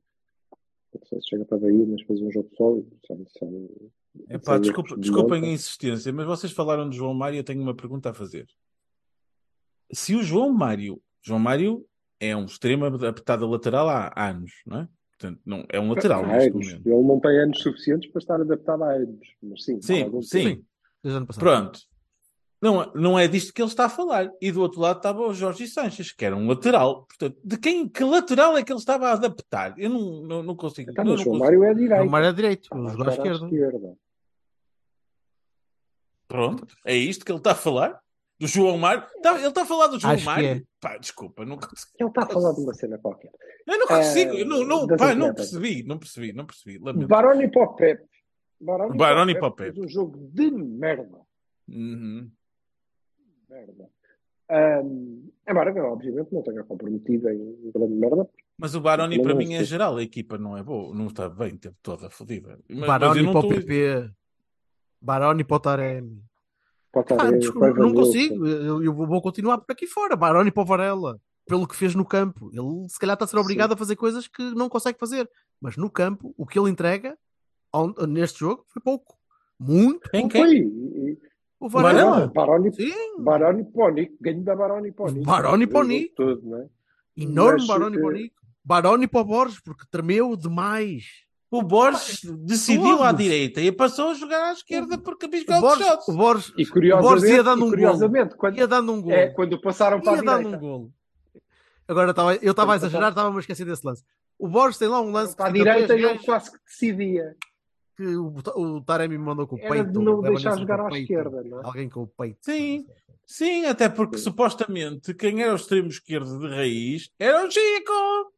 Não 0.94 1.06
sei 1.06 1.20
se 1.20 1.28
chega 1.28 1.44
para 1.44 1.58
a 1.58 1.60
Bahia, 1.60 1.86
mas 1.86 2.02
fez 2.02 2.20
um 2.22 2.30
jogo 2.30 2.48
sólido. 2.56 2.90
Sabe, 3.06 3.26
sabe, 3.38 3.90
Epá, 4.30 4.52
sabe 4.52 4.60
desculpa, 4.62 4.96
desculpem 4.96 5.44
a 5.44 5.48
insistência, 5.48 6.10
mas 6.10 6.26
vocês 6.26 6.50
falaram 6.52 6.88
de 6.88 6.96
João 6.96 7.12
Mário, 7.12 7.38
eu 7.38 7.44
tenho 7.44 7.60
uma 7.60 7.74
pergunta 7.74 8.10
a 8.10 8.14
fazer. 8.14 8.46
Se 9.92 10.14
o 10.14 10.22
João 10.22 10.50
Mário, 10.52 11.00
João 11.20 11.38
Mário 11.38 11.84
é 12.18 12.34
um 12.34 12.46
extremo 12.46 12.86
adaptado 12.86 13.44
a 13.44 13.48
lateral 13.48 13.88
há 13.88 14.12
anos, 14.16 14.52
não 14.66 14.80
é? 14.80 14.88
Portanto, 15.18 15.40
não, 15.44 15.64
é 15.70 15.80
um 15.80 15.90
lateral 15.90 16.24
anos. 16.24 16.72
Ele 16.72 17.02
não 17.02 17.20
tem 17.20 17.38
anos 17.38 17.60
suficientes 17.60 18.10
para 18.10 18.18
estar 18.20 18.40
adaptado 18.40 18.84
a 18.84 18.92
anos. 18.92 19.28
Mas 19.42 19.64
sim, 19.64 19.80
Sim, 19.80 20.22
sim. 20.22 20.64
passado. 21.02 21.38
Pronto. 21.38 21.80
Não, 22.60 22.90
não 22.94 23.18
é 23.18 23.28
disto 23.28 23.52
que 23.52 23.60
ele 23.60 23.68
está 23.68 23.84
a 23.84 23.88
falar. 23.90 24.30
E 24.40 24.50
do 24.50 24.62
outro 24.62 24.80
lado 24.80 24.96
estava 24.96 25.20
o 25.20 25.34
Jorge 25.34 25.66
Sanches, 25.68 26.10
que 26.12 26.24
era 26.24 26.34
um 26.34 26.46
lateral. 26.48 27.04
Portanto, 27.04 27.38
de 27.44 27.58
quem, 27.58 27.86
que 27.88 28.02
lateral 28.02 28.56
é 28.56 28.62
que 28.64 28.72
ele 28.72 28.78
estava 28.78 29.08
a 29.08 29.12
adaptar? 29.12 29.74
Eu 29.78 29.90
não, 29.90 30.22
não, 30.22 30.42
não 30.42 30.56
consigo. 30.56 30.90
Então, 30.90 31.04
mas 31.04 31.14
não 31.14 31.20
o 31.20 31.24
João 31.24 31.38
consigo. 31.38 31.60
Mário 31.60 31.64
é 31.64 31.70
O 31.70 31.74
direito. 31.74 31.98
João 31.98 32.10
Mário 32.10 32.28
é 32.28 32.32
direito, 32.32 32.68
Ah, 32.72 32.76
o 32.78 32.88
jogador 32.88 33.08
a 33.10 33.14
esquerda. 33.14 33.44
esquerda. 33.46 33.96
Pronto, 36.28 36.66
é 36.84 36.94
isto 36.96 37.24
que 37.24 37.30
ele 37.30 37.38
está 37.38 37.52
a 37.52 37.56
falar? 37.56 38.00
Do 38.38 38.46
João 38.46 38.76
Mário? 38.76 39.06
Tá- 39.22 39.38
ele 39.38 39.46
está 39.48 39.62
a 39.62 39.66
falar 39.66 39.86
do 39.86 39.98
João 39.98 40.12
Acho 40.12 40.22
que 40.22 40.26
Mário? 40.26 40.48
é. 40.48 40.62
Pá, 40.80 40.98
desculpa, 40.98 41.44
não 41.44 41.56
consigo. 41.56 41.92
Ele 41.98 42.08
está 42.08 42.22
a 42.24 42.26
falar 42.26 42.52
de 42.52 42.60
uma 42.60 42.74
cena 42.74 42.98
qualquer. 42.98 43.30
Eu 43.66 43.78
não 43.78 43.86
consigo. 43.86 44.32
Eu 44.34 44.46
não, 44.46 44.64
não, 44.64 44.86
pá, 44.88 45.14
não 45.14 45.32
percebi, 45.34 45.82
não 45.84 45.98
percebi, 45.98 46.32
não 46.32 46.44
percebi. 46.44 46.78
Lamento. 46.78 47.08
Baroni 47.08 47.50
para 47.50 47.62
o 47.62 47.74
Pep. 47.74 48.04
Baroni, 48.60 48.98
Baroni 48.98 49.34
para 49.34 49.44
o 49.46 49.48
o 49.48 49.52
Pep. 49.52 49.72
Fez 49.74 49.84
um 49.86 49.88
jogo 49.88 50.18
de 50.32 50.50
merda. 50.50 51.20
Uhum. 51.68 52.30
Merda. 53.48 53.88
Ahm, 54.48 55.28
embora, 55.48 55.70
eu, 55.76 55.84
obviamente, 55.86 56.32
não 56.32 56.42
tenha 56.42 56.62
comprometido 56.62 57.28
em 57.28 57.70
grande 57.74 57.94
merda. 57.94 58.28
Mas 58.58 58.74
o 58.74 58.80
Baroni, 58.80 59.20
para 59.20 59.34
mim, 59.34 59.54
é 59.54 59.58
sei. 59.58 59.66
geral. 59.66 59.96
A 59.96 60.02
equipa 60.02 60.38
não 60.38 60.56
é 60.56 60.62
boa, 60.62 60.94
não 60.94 61.08
está 61.08 61.28
bem, 61.28 61.56
teve 61.56 61.74
toda 61.82 62.08
fodida. 62.08 62.58
Baroni 62.86 63.24
para 63.24 63.38
o 63.40 63.48
PP. 63.48 64.10
Baroni 65.00 65.44
para 65.44 65.56
o 65.56 65.60
Taremi. 65.60 66.22
Ah, 66.94 67.26
a- 67.26 67.30
desculpa, 67.32 67.74
não 67.74 67.92
consigo. 67.92 68.46
Eu, 68.46 68.82
eu 68.82 68.94
vou 68.94 69.20
continuar 69.20 69.58
por 69.58 69.70
aqui 69.70 69.86
fora. 69.86 70.16
Baroni 70.16 70.50
para 70.50 70.62
o 70.62 70.66
Varela. 70.66 71.20
Pelo 71.46 71.68
que 71.68 71.76
fez 71.76 71.94
no 71.94 72.04
campo. 72.04 72.50
Ele 72.52 72.88
se 72.88 72.98
calhar 72.98 73.14
está 73.14 73.24
a 73.24 73.28
ser 73.28 73.36
obrigado 73.36 73.72
a 73.72 73.76
fazer 73.76 73.94
coisas 73.96 74.26
que 74.26 74.42
não 74.54 74.68
consegue 74.68 74.98
fazer. 74.98 75.28
Mas 75.60 75.76
no 75.76 75.90
campo, 75.90 76.34
o 76.36 76.46
que 76.46 76.58
ele 76.58 76.70
entrega 76.70 77.16
neste 78.08 78.40
jogo 78.40 78.64
foi 78.68 78.80
pouco. 78.82 79.16
Muito 79.58 80.10
pouco. 80.10 80.28
quem? 80.28 81.18
O 81.58 81.68
Varela? 81.68 82.10
Varela. 82.10 82.26
Baroni, 82.34 82.72
Sim. 82.74 82.92
Baroni 83.18 83.64
Pony. 83.64 84.10
Ganho 84.20 84.44
da 84.44 84.54
Baroni 84.54 84.92
Pony. 84.92 85.22
Baroni 85.24 85.66
Pony. 85.66 86.08
Tudo, 86.14 86.42
não 86.44 86.58
é? 86.58 86.66
Enorme 87.16 87.58
Mas, 87.60 87.66
Baroni 87.66 87.96
eh, 87.96 88.00
para 88.00 88.08
o 88.08 88.12
Nico. 88.12 88.36
Baroni 88.64 89.06
para 89.08 89.20
o 89.20 89.24
Borges, 89.24 89.60
porque 89.60 89.84
tremeu 89.90 90.36
demais. 90.36 91.04
O 91.50 91.62
Borges 91.62 92.20
decidiu 92.40 93.02
à 93.02 93.08
todos. 93.10 93.22
direita 93.24 93.60
e 93.60 93.70
passou 93.72 94.10
a 94.10 94.14
jogar 94.14 94.50
à 94.50 94.52
esquerda 94.52 94.98
porque 94.98 95.28
de 95.28 95.44
Borges, 95.44 95.86
shots. 95.86 96.08
o 96.08 96.12
Borges, 96.16 96.52
E 96.58 96.62
o 96.64 96.66
Borges 96.66 96.72
curiosamente, 96.72 97.32
ia 97.36 97.42
dando 97.42 97.64
um 97.64 97.68
curiosamente 97.70 98.26
golo. 98.30 98.36
quando, 98.38 98.58
Ia 98.58 98.66
dando 98.66 98.92
um 98.92 99.00
golo. 99.00 99.14
é, 99.14 99.28
quando 99.28 99.60
passaram 99.60 100.00
para 100.00 100.12
ia 100.14 100.18
a 100.18 100.22
dando 100.22 100.38
direita, 100.38 100.56
um 100.56 100.60
golo. 100.60 100.92
Agora 101.88 102.10
estava, 102.10 102.34
eu 102.34 102.50
estava 102.50 102.72
a 102.72 102.76
exagerar, 102.76 103.10
estava-me 103.10 103.36
a 103.36 103.40
esquecer 103.40 103.64
desse 103.64 103.86
lance. 103.86 104.02
O 104.38 104.48
Borges 104.48 104.76
tem 104.78 104.88
lá 104.88 105.00
um 105.00 105.12
lance 105.12 105.34
para 105.36 105.46
a 105.46 105.52
que 105.52 105.58
direita 105.58 105.94
ele 105.94 106.18
quase 106.18 106.50
que 106.50 106.58
decidia. 106.66 107.36
Que 107.96 108.04
o, 108.16 108.34
o 108.56 108.80
Taremi 108.82 109.16
me 109.16 109.24
mandou 109.24 109.46
com 109.46 109.56
o 109.56 109.58
Era 109.58 109.70
peito. 109.70 109.90
de 109.92 109.98
não 109.98 110.20
leva 110.20 110.34
deixar 110.34 110.58
jogar 110.58 110.80
à 110.80 110.88
peito. 110.88 111.02
esquerda, 111.12 111.42
não 111.42 111.60
é? 111.60 111.64
Alguém 111.64 111.88
com 111.88 112.02
o 112.02 112.06
peito. 112.06 112.38
Sim. 112.42 112.86
Sim, 113.24 113.64
até 113.66 113.88
porque 113.88 114.18
supostamente 114.18 115.12
quem 115.14 115.42
era 115.42 115.52
o 115.52 115.56
extremo 115.56 115.88
esquerdo 115.88 116.38
de 116.38 116.48
raiz 116.54 117.10
era 117.18 117.44
o 117.46 117.50
Chico. 117.50 118.32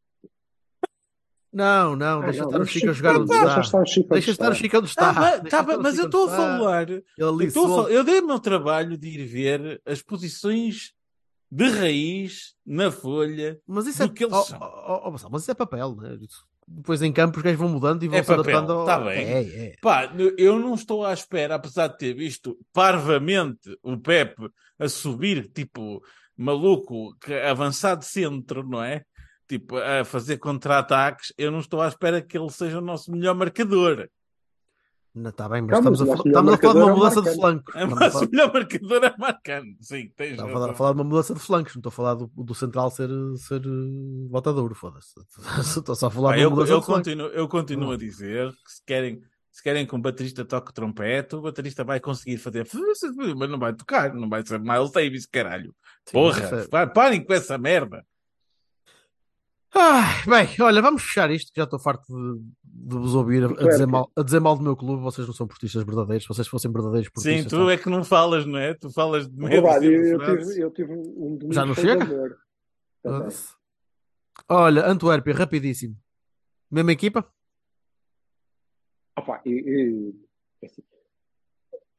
Não, 1.53 1.97
não, 1.97 2.21
Ah, 2.23 2.25
deixa 2.27 2.41
não, 2.43 2.49
estar 2.51 2.61
o 2.61 2.67
Chico 2.67 2.91
a 2.91 2.93
jogar 2.93 3.17
onde 3.17 3.33
está. 3.33 3.45
Deixa 3.55 3.61
estar 3.61 4.49
o 4.49 4.53
está. 4.53 4.55
Chico 4.55 4.79
onde 4.79 4.87
está. 4.89 5.15
Tá 5.15 5.41
tá 5.41 5.63
bem, 5.63 5.77
o 5.77 5.83
mas 5.83 5.95
Chico 5.97 6.03
eu 6.03 6.07
estou 6.07 6.21
a 6.21 6.25
onde 6.25 6.33
está. 6.35 6.59
falar. 6.59 6.91
Eu, 7.17 7.29
ali 7.29 7.47
estou 7.47 7.65
a 7.65 7.69
solto. 7.69 7.83
falar- 7.85 7.95
eu 7.95 8.05
dei 8.05 8.21
o 8.21 8.27
meu 8.27 8.39
trabalho 8.39 8.97
de 8.99 9.09
ir 9.09 9.27
ver 9.27 9.83
as 9.87 10.03
posições 10.03 10.93
de 11.51 11.69
raiz 11.69 12.55
na 12.65 12.91
folha. 12.91 13.61
Mas 13.67 13.87
isso 13.87 14.03
é, 14.03 14.09
que 14.09 14.25
eles 14.25 14.35
oh, 14.37 14.55
oh, 14.61 15.03
oh, 15.09 15.29
mas 15.31 15.43
isso 15.43 15.51
é 15.51 15.55
papel, 15.55 15.97
né? 15.97 16.17
Isso- 16.21 16.47
Depois 16.71 17.01
em 17.01 17.11
campo 17.13 17.39
os 17.39 17.43
gajos 17.43 17.59
vão 17.59 17.69
mudando 17.71 18.03
e 18.03 18.09
vão 18.09 18.19
É 18.19 18.23
se 18.23 18.31
adaptando 18.33 18.73
ao... 18.73 18.85
tá 18.85 18.99
bem. 19.01 19.25
É, 19.25 19.67
é. 19.69 19.73
Pá, 19.81 20.13
eu 20.37 20.59
não 20.59 20.75
estou 20.75 21.05
à 21.05 21.13
espera, 21.15 21.55
apesar 21.55 21.89
de 21.89 21.97
ter 21.99 22.15
visto 22.15 22.59
parvamente 22.73 23.77
o 23.83 23.97
Pepe 23.97 24.49
a 24.79 24.89
subir, 24.89 25.49
tipo, 25.53 26.03
maluco, 26.37 27.17
que- 27.21 27.33
avançado 27.35 28.05
centro, 28.05 28.63
não 28.69 28.83
é? 28.83 29.03
Tipo, 29.49 29.79
a 29.79 30.05
fazer 30.05 30.37
contra-ataques. 30.37 31.33
Eu 31.39 31.51
não 31.51 31.61
estou 31.61 31.81
à 31.81 31.89
espera 31.89 32.21
que 32.21 32.37
ele 32.37 32.51
seja 32.51 32.79
o 32.79 32.83
nosso 32.83 33.11
melhor 33.11 33.35
marcador. 33.35 34.07
Não, 35.15 35.33
tá 35.33 35.49
bem, 35.49 35.63
mas 35.63 35.79
estamos, 35.79 36.01
a, 36.03 36.05
estamos 36.15 36.53
a 36.53 36.59
falar 36.59 36.73
de 36.75 36.79
uma 36.81 36.91
é 36.91 36.95
mudança 36.95 37.23
de 37.23 37.27
Marcano. 37.37 37.41
flancos. 37.41 37.75
É 37.75 37.83
a 37.83 37.87
nosso 37.87 38.11
falar- 38.13 38.29
melhor 38.31 38.53
marcador 38.53 39.05
é 39.05 39.15
marcando. 39.19 39.77
Sim, 39.81 40.13
tens 40.17 40.31
Estava 40.33 40.49
a 40.49 40.53
falar, 40.53 40.75
falar 40.75 40.93
de 40.93 40.99
uma 40.99 41.05
mudança 41.05 41.35
de 41.35 41.41
flancos, 41.41 41.75
não 41.75 41.81
estou 41.81 41.91
a 41.91 41.93
falar 41.93 42.15
do, 42.15 42.31
do 42.37 42.55
central 42.55 42.91
ser, 42.91 43.09
ser 43.37 43.61
botador, 44.29 44.75
foda-se. 44.75 45.15
Estou 45.79 45.95
só 45.95 46.07
a 46.07 46.11
falar 46.11 46.31
Pá, 46.31 46.37
de 46.37 46.41
uma 46.43 46.47
eu, 46.47 46.51
mudança 46.51 46.73
eu 46.73 46.81
de 46.81 46.87
flancos. 46.87 47.05
continuo, 47.13 47.27
eu 47.29 47.49
continuo 47.49 47.91
a 47.93 47.97
dizer 47.97 48.51
que 48.53 48.71
se 48.73 48.83
querem, 48.87 49.21
se 49.51 49.63
querem 49.63 49.87
que 49.87 49.95
um 49.97 50.01
baterista 50.01 50.45
toque 50.45 50.73
trompete, 50.73 51.35
o 51.35 51.41
baterista 51.41 51.83
vai 51.83 51.99
conseguir 51.99 52.37
fazer, 52.39 52.67
mas 53.37 53.51
não 53.51 53.59
vai 53.59 53.73
tocar, 53.75 54.15
não 54.15 54.29
vai 54.29 54.47
ser 54.47 54.61
Miles 54.61 54.93
Davis, 54.93 55.27
caralho. 55.27 55.75
Sim, 56.07 56.13
Porra, 56.13 56.43
é- 56.73 56.87
parem 56.87 57.25
com 57.25 57.33
essa 57.33 57.59
merda. 57.59 58.05
Ai, 59.75 60.25
bem, 60.27 60.57
olha, 60.65 60.81
vamos 60.81 61.03
fechar 61.03 61.31
isto, 61.31 61.53
que 61.53 61.61
já 61.61 61.65
estou 61.65 61.79
farto 61.79 62.07
de, 62.09 62.41
de 62.65 62.97
vos 62.97 63.15
ouvir 63.15 63.45
a, 63.45 63.49
a 63.49 63.69
dizer 63.69 63.87
mal, 63.87 64.11
a 64.17 64.23
dizer 64.23 64.41
mal 64.41 64.57
do 64.57 64.63
meu 64.63 64.75
clube. 64.77 65.03
Vocês 65.03 65.27
não 65.27 65.35
são 65.35 65.47
portistas 65.47 65.85
verdadeiros. 65.85 66.25
Se 66.25 66.29
vocês 66.29 66.49
fossem 66.49 66.73
verdadeiros 66.73 67.09
portistas. 67.11 67.43
Sim, 67.43 67.49
tu 67.49 67.69
é 67.71 67.77
que 67.77 67.89
não 67.91 68.03
falas, 68.03 68.47
não 68.47 68.59
é? 68.59 68.75
Tu 68.75 68.91
falas 68.91 69.29
de 69.29 69.37
medo. 69.37 69.67
De 69.81 69.87
eu, 69.87 69.93
eu 70.05 70.19
tive, 70.19 70.63
eu 70.63 70.71
tive 70.71 70.93
um 70.93 71.37
domingo 71.37 71.53
Já 71.53 71.67
não 71.67 71.75
chega? 71.75 72.39
Também. 73.03 73.29
Olha, 74.49 74.87
Antuérpia, 74.87 75.35
rapidíssimo. 75.35 75.97
Mesma 76.71 76.93
equipa? 76.93 77.31
Opa, 79.19 79.41
e- 79.45 80.15
e, 80.63 80.67
assim, 80.67 80.83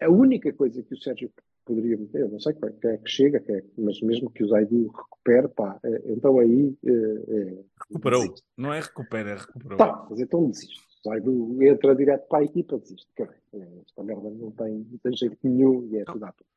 a 0.01 0.09
única 0.09 0.51
coisa 0.53 0.81
que 0.81 0.93
o 0.93 0.97
Sérgio 0.97 1.31
poderia 1.69 1.95
meter, 1.97 2.21
eu 2.21 2.29
não 2.29 2.39
sei 2.39 2.53
quem 2.53 2.91
é 2.91 2.97
que 2.97 3.09
chega, 3.09 3.39
quem 3.39 3.57
é 3.57 3.63
mas 3.77 4.01
mesmo 4.01 4.29
que 4.31 4.43
o 4.43 4.47
Zaidu 4.47 4.87
recupere, 4.87 5.47
pá, 5.49 5.79
eh, 5.83 6.01
então 6.07 6.39
aí. 6.39 6.75
eh, 6.83 6.91
eh, 7.27 7.63
Recuperou. 7.87 8.21
desiste. 8.21 8.43
Não 8.57 8.73
é 8.73 8.79
recupera, 8.79 9.29
é 9.29 9.35
recuperou. 9.35 9.77
Tá, 9.77 10.07
mas 10.09 10.19
então 10.19 10.49
desiste. 10.49 10.79
O 11.05 11.09
Zaidu 11.09 11.63
entra 11.63 11.95
direto 11.95 12.27
para 12.27 12.39
a 12.39 12.43
equipa, 12.43 12.79
desiste. 12.79 13.07
Caralho, 13.15 13.37
eh, 13.53 13.81
esta 13.85 14.03
merda 14.03 14.29
não 14.31 14.49
tem, 14.51 14.87
não 14.91 14.97
tem 14.97 15.15
jeito 15.15 15.37
nenhum 15.43 15.85
e 15.91 15.97
é 15.97 16.03
tudo 16.05 16.23
à 16.25 16.31
toa. 16.31 16.47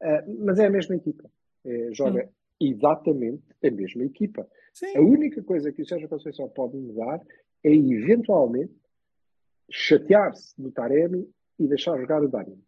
Ah, 0.00 0.24
mas 0.38 0.58
é 0.60 0.66
a 0.66 0.70
mesma 0.70 0.94
equipa. 0.96 1.28
Eh, 1.64 1.88
joga 1.92 2.28
exatamente 2.60 3.42
a 3.64 3.70
mesma 3.70 4.04
equipa. 4.04 4.46
Sim. 4.72 4.96
A 4.96 5.00
única 5.00 5.42
coisa 5.42 5.72
que 5.72 5.82
o 5.82 5.86
Sérgio 5.86 6.08
Conceição 6.08 6.48
pode 6.48 6.76
mudar 6.76 7.20
é 7.64 7.74
eventualmente 7.74 8.72
chatear-se 9.70 10.54
do 10.60 10.70
Taremi 10.70 11.28
e 11.58 11.66
deixar 11.68 11.98
jogar 11.98 12.22
o 12.22 12.28
Dani. 12.28 12.58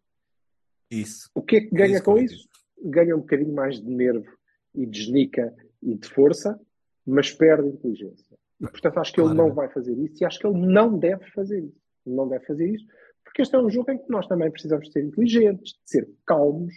Isso. 1.01 1.29
O 1.33 1.41
que 1.41 1.57
é 1.57 1.61
que 1.61 1.75
ganha 1.75 1.95
isso 1.95 2.03
com 2.03 2.17
eu 2.17 2.23
isso? 2.23 2.47
Ganha 2.83 3.15
um 3.15 3.19
bocadinho 3.19 3.53
mais 3.53 3.81
de 3.81 3.89
nervo 3.89 4.31
e 4.73 4.85
de 4.85 5.03
genica 5.03 5.53
e 5.81 5.95
de 5.95 6.07
força, 6.07 6.59
mas 7.05 7.31
perde 7.31 7.67
inteligência. 7.67 8.37
E, 8.59 8.67
portanto, 8.67 8.97
acho 8.99 9.13
que 9.13 9.19
ele 9.19 9.29
Claramente. 9.29 9.49
não 9.49 9.55
vai 9.55 9.69
fazer 9.69 9.97
isso 9.97 10.23
e 10.23 10.25
acho 10.25 10.39
que 10.39 10.47
ele 10.47 10.65
não 10.65 10.97
deve 10.97 11.25
fazer 11.31 11.59
isso. 11.63 11.81
Não 12.05 12.27
deve 12.27 12.45
fazer 12.45 12.67
isso, 12.67 12.85
porque 13.23 13.41
este 13.41 13.55
é 13.55 13.59
um 13.59 13.69
jogo 13.69 13.91
em 13.91 13.97
que 13.97 14.09
nós 14.09 14.27
também 14.27 14.51
precisamos 14.51 14.87
de 14.87 14.93
ser 14.93 15.03
inteligentes, 15.03 15.73
de 15.73 15.89
ser 15.89 16.09
calmos, 16.25 16.73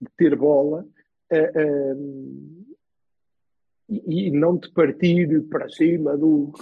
de 0.00 0.08
ter 0.16 0.36
bola 0.36 0.86
ah, 1.32 1.36
ah, 1.36 1.96
e, 3.88 4.28
e 4.28 4.30
não 4.30 4.58
de 4.58 4.70
partir 4.72 5.42
para 5.48 5.68
cima 5.68 6.16
do 6.16 6.52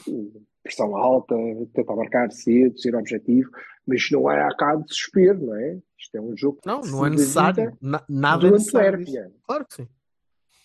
pressão 0.65 0.97
alta, 0.97 1.37
tentar 1.75 1.95
marcar 1.95 2.33
cedo, 2.33 2.79
ser 2.81 2.97
objetivo, 2.97 3.51
mas 3.87 4.01
isto 4.01 4.15
não 4.15 4.31
é 4.31 4.43
a 4.43 4.57
cá 4.57 4.75
de 4.75 4.85
desespero, 4.87 5.47
não 5.47 5.55
é? 5.55 5.79
Isto 5.99 6.17
é 6.17 6.21
um 6.21 6.37
jogo 6.37 6.59
Não, 6.67 6.81
que 6.81 6.91
não 6.91 7.07
é 7.07 7.11
se 7.11 7.17
necessário. 7.17 7.79
Na- 7.81 8.05
nada 8.09 8.49
é 8.49 8.51
necessário. 8.51 9.05
Claro 9.47 9.67
que 9.67 9.75
sim. 9.75 9.89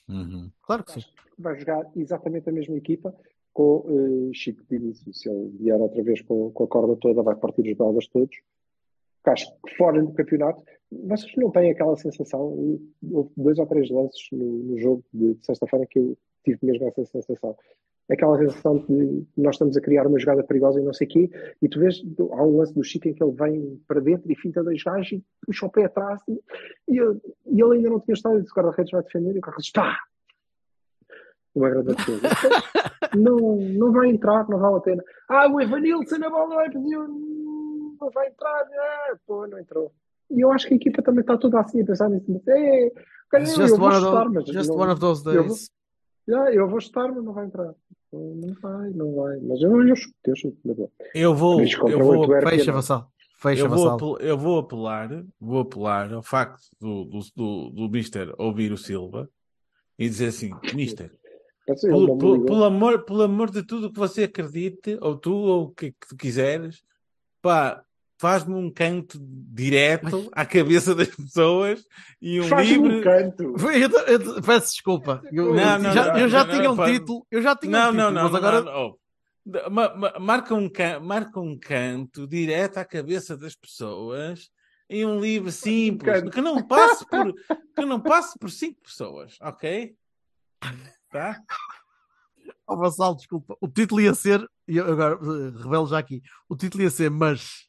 Uhum. 0.08 0.50
Claro 0.64 0.84
que 0.86 0.94
sim. 0.94 1.02
vai 1.38 1.60
jogar 1.60 1.86
exatamente 1.96 2.50
a 2.50 2.52
mesma 2.52 2.76
equipa 2.78 3.14
com 3.54 3.84
uh, 3.86 4.32
Chico 4.34 4.64
Pires. 4.66 5.06
E 5.06 5.14
Se 5.14 5.30
ele 5.30 5.50
vier 5.60 5.80
outra 5.80 6.02
vez 6.02 6.22
com, 6.22 6.50
com 6.52 6.64
a 6.64 6.68
corda 6.68 6.96
toda, 6.96 7.22
vai 7.22 7.36
partir 7.36 7.70
os 7.70 7.78
baldas 7.78 8.08
todos. 8.08 8.36
Acho 9.26 9.46
que 9.64 9.76
fora 9.76 10.02
do 10.02 10.12
campeonato, 10.14 10.64
vocês 10.92 11.32
não 11.38 11.52
têm 11.52 11.70
aquela 11.72 11.96
sensação. 11.98 12.42
Houve 13.12 13.30
dois 13.38 13.60
ou 13.60 13.68
três 13.68 13.92
lances 13.92 14.28
no, 14.32 14.46
no 14.64 14.80
jogo 14.80 15.04
de, 15.14 15.36
de 15.36 15.46
sexta-feira 15.46 15.86
que 15.86 16.00
eu 16.00 16.18
tive 16.44 16.58
mesmo 16.64 16.88
essa 16.88 17.06
sensação. 17.06 17.56
Aquela 18.12 18.38
sensação 18.40 18.78
de 18.80 18.86
que 18.88 19.42
nós 19.42 19.56
estamos 19.56 19.78
a 19.78 19.82
criar 19.82 20.08
uma 20.08 20.18
jogada 20.20 20.44
perigosa 20.44 20.80
e 20.82 20.84
não 20.84 20.94
sei 20.94 21.06
o 21.06 21.10
quê, 21.12 21.30
e 21.62 21.70
tu 21.70 21.80
vês, 21.80 22.02
há 22.32 22.44
um 22.44 22.58
lance 22.58 22.74
do 22.74 22.84
Chico 22.84 23.08
em 23.08 23.14
que 23.14 23.24
ele 23.24 23.34
vem 23.34 23.80
para 23.88 24.00
dentro 24.02 24.32
e 24.32 24.36
finta 24.36 24.64
dois 24.64 24.82
gajos 24.84 25.12
e 25.12 25.24
puxa 25.46 25.66
o 25.68 25.70
pé 25.72 25.86
atrás 25.86 26.20
e, 26.28 26.42
e, 26.88 26.98
ele- 27.00 27.22
e 27.46 27.62
ele 27.62 27.76
ainda 27.78 27.90
não 27.92 28.00
tinha 28.00 28.14
estado 28.16 28.38
e 28.40 28.42
disse, 28.42 28.52
o 28.52 28.56
guarda-redes 28.56 28.92
vai 28.92 29.04
defender 29.04 29.36
e 29.36 29.38
o 29.38 29.42
guarda-redes, 29.42 29.72
pá! 29.72 29.96
Uma 31.56 31.70
grande 31.70 31.94
não, 33.18 33.38
não 33.58 33.92
vai 33.92 34.10
entrar, 34.10 34.48
não 34.50 34.60
vale 34.60 34.78
a 34.78 34.82
pena. 34.82 35.04
Ah, 35.30 35.48
o 35.52 35.60
Evanilson 35.60 36.18
na 36.18 36.30
bola 36.30 36.56
vai 36.56 36.70
pedir, 36.70 36.98
hum, 36.98 37.96
não 38.00 38.10
vai 38.12 38.28
entrar, 38.28 38.62
ah, 38.72 39.16
pô, 39.28 39.46
não 39.48 39.60
entrou. 39.60 39.92
E 40.32 40.42
eu 40.42 40.52
acho 40.52 40.68
que 40.68 40.74
a 40.76 40.78
equipa 40.78 41.02
também 41.02 41.22
está 41.22 41.38
toda 41.38 41.60
assim 41.60 41.82
a 41.82 41.86
pensar 41.86 42.10
nisso. 42.10 42.26
Mas, 42.30 42.48
é, 42.48 42.86
eu, 43.72 43.78
vou 43.78 43.92
chutar, 43.92 44.24
those, 44.26 44.34
mas 44.36 44.46
just 44.48 44.70
não- 44.70 44.78
one 44.78 44.92
of 44.92 45.02
those 45.02 45.28
eu 45.28 45.34
vou- 45.44 45.44
days. 45.48 45.72
já, 46.28 46.52
eu 46.54 46.68
vou 46.68 46.80
chutar, 46.80 47.12
mas 47.12 47.24
não 47.24 47.34
vai 47.34 47.46
entrar. 47.46 47.74
Não 48.12 48.54
vai, 48.62 48.90
não 48.90 49.16
vai. 49.16 49.38
Mas 49.40 49.62
eu, 49.62 49.88
eu 49.88 49.96
chuto, 49.96 50.16
eu 50.26 50.36
chuto. 50.36 50.92
Eu 51.14 51.36
vou, 51.36 51.62
eu 51.62 52.00
vou, 52.00 52.42
Fecha, 52.42 52.66
não. 52.66 52.74
Vassal. 52.74 53.12
Fecha, 53.38 53.62
eu 53.64 53.70
vou, 53.70 53.78
Vassal. 53.78 53.96
apel- 53.96 54.28
eu 54.28 54.38
vou 54.38 54.60
apelar, 54.60 55.26
vou 55.40 55.60
apelar 55.62 56.14
ao 56.14 56.24
facto 56.24 56.62
do, 56.80 57.06
do, 57.06 57.20
do, 57.36 57.70
do 57.70 57.90
Mister 57.90 58.34
ouvir 58.38 58.72
o 58.72 58.78
Silva 58.78 59.30
e 59.98 60.10
dizer 60.10 60.28
assim, 60.28 60.52
Mister, 60.74 61.12
pelo, 61.66 62.18
pelo, 62.18 62.46
pelo 62.46 62.64
amor, 62.64 63.06
pelo 63.06 63.22
amor 63.22 63.52
de 63.52 63.64
tudo 63.64 63.92
que 63.92 64.00
você 64.00 64.24
acredite, 64.24 64.98
ou 65.02 65.16
tu, 65.16 65.34
ou 65.34 65.64
o 65.66 65.72
que, 65.72 65.92
que 65.92 66.08
tu 66.10 66.16
quiseres, 66.18 66.84
pá, 67.42 67.84
faz-me 68.20 68.54
um 68.54 68.70
canto 68.72 69.18
direto 69.22 70.30
à 70.34 70.46
cabeça 70.46 70.94
das 70.94 71.08
pessoas 71.08 71.84
e 72.22 72.40
um 72.42 72.44
Faz-me 72.44 72.74
livre. 72.74 72.98
um 73.00 73.02
canto. 73.02 73.44
Eu- 73.60 73.72
eu- 73.72 73.90
eu- 74.36 74.42
peço 74.42 74.72
desculpa. 74.74 75.22
Eu, 75.32 75.54
Não, 75.56 75.80
não, 75.80 75.94
já, 75.94 76.08
não, 76.14 76.20
eu 76.20 76.30
já 76.30 76.44
não, 76.44 76.52
tinha 76.54 76.64
não, 76.64 76.74
um 76.74 76.86
título. 76.86 77.28
Eu 77.32 77.42
já 77.42 77.56
tinha 77.56 77.72
Não, 77.72 77.90
um 77.90 77.94
não, 77.94 78.08
título, 78.10 78.14
não, 78.14 78.24
mas 78.24 78.32
não, 78.32 78.38
agora. 78.38 78.62
não, 78.62 78.88
oh. 78.88 79.00
Ma- 79.72 79.96
ma- 79.96 80.20
marca, 80.20 80.54
um 80.54 80.70
can, 80.70 81.00
marca 81.00 81.40
um 81.40 81.58
canto 81.58 82.28
direto 82.28 82.78
à 82.78 82.86
cabeça 82.86 83.36
das 83.36 83.56
pessoas 83.56 84.50
em 84.90 85.06
um 85.06 85.20
livro 85.20 85.52
simples 85.52 86.20
canto. 86.22 86.32
que 86.32 86.42
não 86.42 86.62
passe 86.68 87.06
por 87.08 87.34
que 87.76 87.86
não 87.86 88.00
passe 88.00 88.38
por 88.38 88.52
cinco 88.52 88.82
pessoas, 88.84 89.38
ok? 89.42 89.96
Tá? 91.10 91.42
Oh, 92.68 92.76
Vassal, 92.78 93.16
desculpa. 93.16 93.56
O 93.62 93.68
título 93.68 94.02
ia 94.02 94.14
ser. 94.14 94.46
e 94.68 94.80
agora 94.80 95.16
eh, 95.16 95.64
revelo 95.64 95.88
já 95.88 95.98
aqui. 95.98 96.22
O 96.48 96.56
título 96.56 96.84
ia 96.84 96.90
ser 96.92 97.10
Mas. 97.10 97.69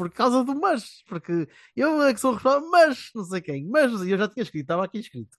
Por 0.00 0.10
causa 0.10 0.42
do 0.42 0.58
mas. 0.58 1.02
Porque 1.06 1.46
eu 1.76 2.02
é 2.02 2.14
que 2.14 2.20
sou 2.20 2.32
responsável, 2.32 2.70
mas 2.70 3.10
não 3.14 3.22
sei 3.22 3.42
quem. 3.42 3.68
Mas 3.68 3.92
eu 3.92 4.16
já 4.16 4.26
tinha 4.26 4.42
escrito, 4.42 4.62
estava 4.62 4.82
aqui 4.82 4.98
escrito. 4.98 5.36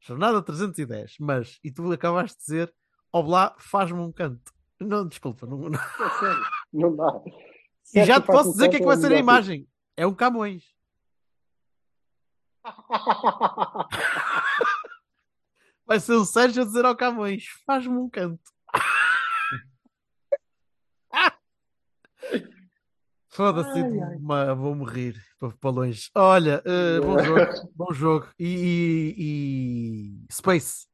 Jornada 0.00 0.42
310, 0.42 1.14
mas. 1.18 1.58
E 1.64 1.72
tu 1.72 1.90
acabaste 1.90 2.36
de 2.36 2.44
dizer, 2.44 2.74
Oblá, 3.10 3.56
faz-me 3.58 4.00
um 4.00 4.12
canto. 4.12 4.52
Não, 4.78 5.08
desculpa. 5.08 5.46
Não, 5.46 5.56
não. 5.56 5.80
É 5.80 6.10
sério, 6.20 6.44
não 6.74 6.94
dá. 6.94 7.22
E 7.94 8.04
já 8.04 8.20
te 8.20 8.26
posso 8.26 8.52
dizer 8.52 8.66
o 8.66 8.70
que 8.70 8.76
é 8.76 8.80
que 8.80 8.84
vai 8.84 8.98
ser 8.98 9.12
a 9.12 9.18
imagem. 9.18 9.66
É 9.96 10.06
um 10.06 10.14
Camões. 10.14 10.62
Vai 15.84 15.98
ser 15.98 16.12
o 16.12 16.24
Sérgio 16.24 16.62
a 16.62 16.64
dizer 16.64 16.84
ao 16.84 16.96
Camões: 16.96 17.44
faz-me 17.66 17.96
um 17.96 18.08
canto. 18.08 18.51
Foda-se, 23.32 23.80
vou-me 24.54 24.84
rir 24.84 25.16
para, 25.58 25.70
longe. 25.70 26.10
Olha, 26.14 26.62
eh, 26.66 27.00
bom 27.00 27.18
jogo, 27.18 27.40
bom 27.74 27.92
jogo. 27.94 28.28
E, 28.38 28.46
e- 28.46 29.14
e 30.28 30.32
Space. 30.34 30.86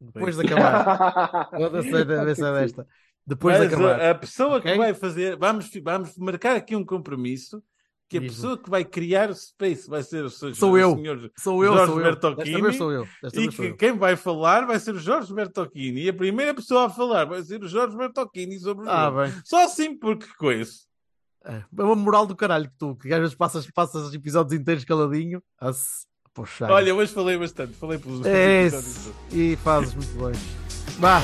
Depois 0.00 0.34
de 0.36 0.46
acabar. 0.46 1.50
Foda-se, 1.52 1.90
deve 1.90 2.34
ser 2.34 2.54
desta. 2.54 2.86
Depois 3.26 3.58
Mas 3.58 3.68
de 3.68 3.74
acabar. 3.74 4.00
a, 4.00 4.10
a 4.12 4.14
pessoa 4.14 4.56
ok? 4.56 4.72
que 4.72 4.78
vai 4.78 4.94
fazer, 4.94 5.36
vamos, 5.36 5.68
vamos 5.82 6.16
marcar 6.16 6.56
aqui 6.56 6.74
um 6.74 6.84
compromisso 6.84 7.62
que 8.08 8.18
a 8.18 8.20
Diz-me. 8.20 8.36
pessoa 8.36 8.56
que 8.58 8.70
vai 8.70 8.84
criar 8.84 9.30
o 9.30 9.34
Space 9.34 9.88
vai 9.88 10.02
ser 10.02 10.24
o, 10.24 10.30
seu, 10.30 10.54
Sou 10.54 10.72
o 10.72 10.78
eu. 10.78 10.94
senhor 10.96 11.30
Sou 11.38 11.64
eu, 11.64 11.72
Jorge 11.72 11.86
sou 11.92 11.98
eu. 12.00 12.04
Bertocchini, 12.04 12.72
sou 12.74 12.92
eu. 12.92 13.08
E 13.34 13.48
que 13.48 13.62
eu. 13.64 13.76
quem 13.76 13.98
vai 13.98 14.14
falar 14.16 14.64
vai 14.66 14.78
ser 14.78 14.94
o 14.94 14.98
Jorge 14.98 15.34
Bertocchini. 15.34 16.02
E 16.02 16.08
a 16.08 16.14
primeira 16.14 16.54
pessoa 16.54 16.86
a 16.86 16.90
falar 16.90 17.24
vai 17.26 17.42
ser 17.42 17.62
o 17.62 17.68
Jorge 17.68 17.96
Bertocchini 17.96 18.58
sobre 18.60 18.86
o 18.86 18.90
Ah, 18.90 19.06
jogo. 19.06 19.22
bem. 19.22 19.32
Só 19.44 19.64
assim 19.64 19.96
porque 19.98 20.26
coisa. 20.38 20.70
É 21.44 21.62
é 21.78 21.82
uma 21.82 21.94
moral 21.94 22.26
do 22.26 22.34
caralho 22.36 22.68
que 22.68 22.76
tu, 22.78 22.96
que 22.96 23.12
às 23.12 23.20
vezes 23.20 23.34
passas, 23.34 23.70
passas 23.70 24.12
episódios 24.14 24.52
inteiros 24.58 24.84
caladinho. 24.84 25.42
A 25.60 25.72
se 25.72 26.06
puxar. 26.34 26.70
Olha, 26.70 26.94
hoje 26.94 27.12
falei 27.12 27.36
bastante. 27.38 27.72
Falei 27.74 27.98
pelos 27.98 28.24
É 28.26 28.62
episódios. 28.66 29.10
E 29.32 29.56
fazes 29.64 29.94
muito 29.94 30.12
bem. 30.24 30.40
Vá. 30.98 31.20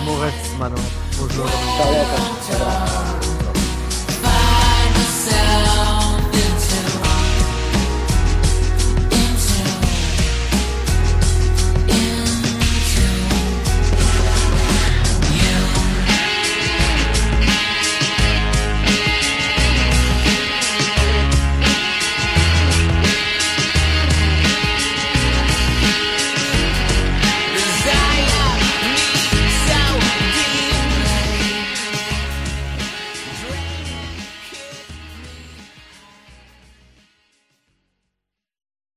Um 0.00 0.04
bom 0.04 0.18
resto 0.20 0.40
de 0.42 0.48
semana. 0.48 0.74
Bom 1.18 1.28
jogo. 1.28 1.48
Lá, 1.48 3.28
tá. 3.34 3.39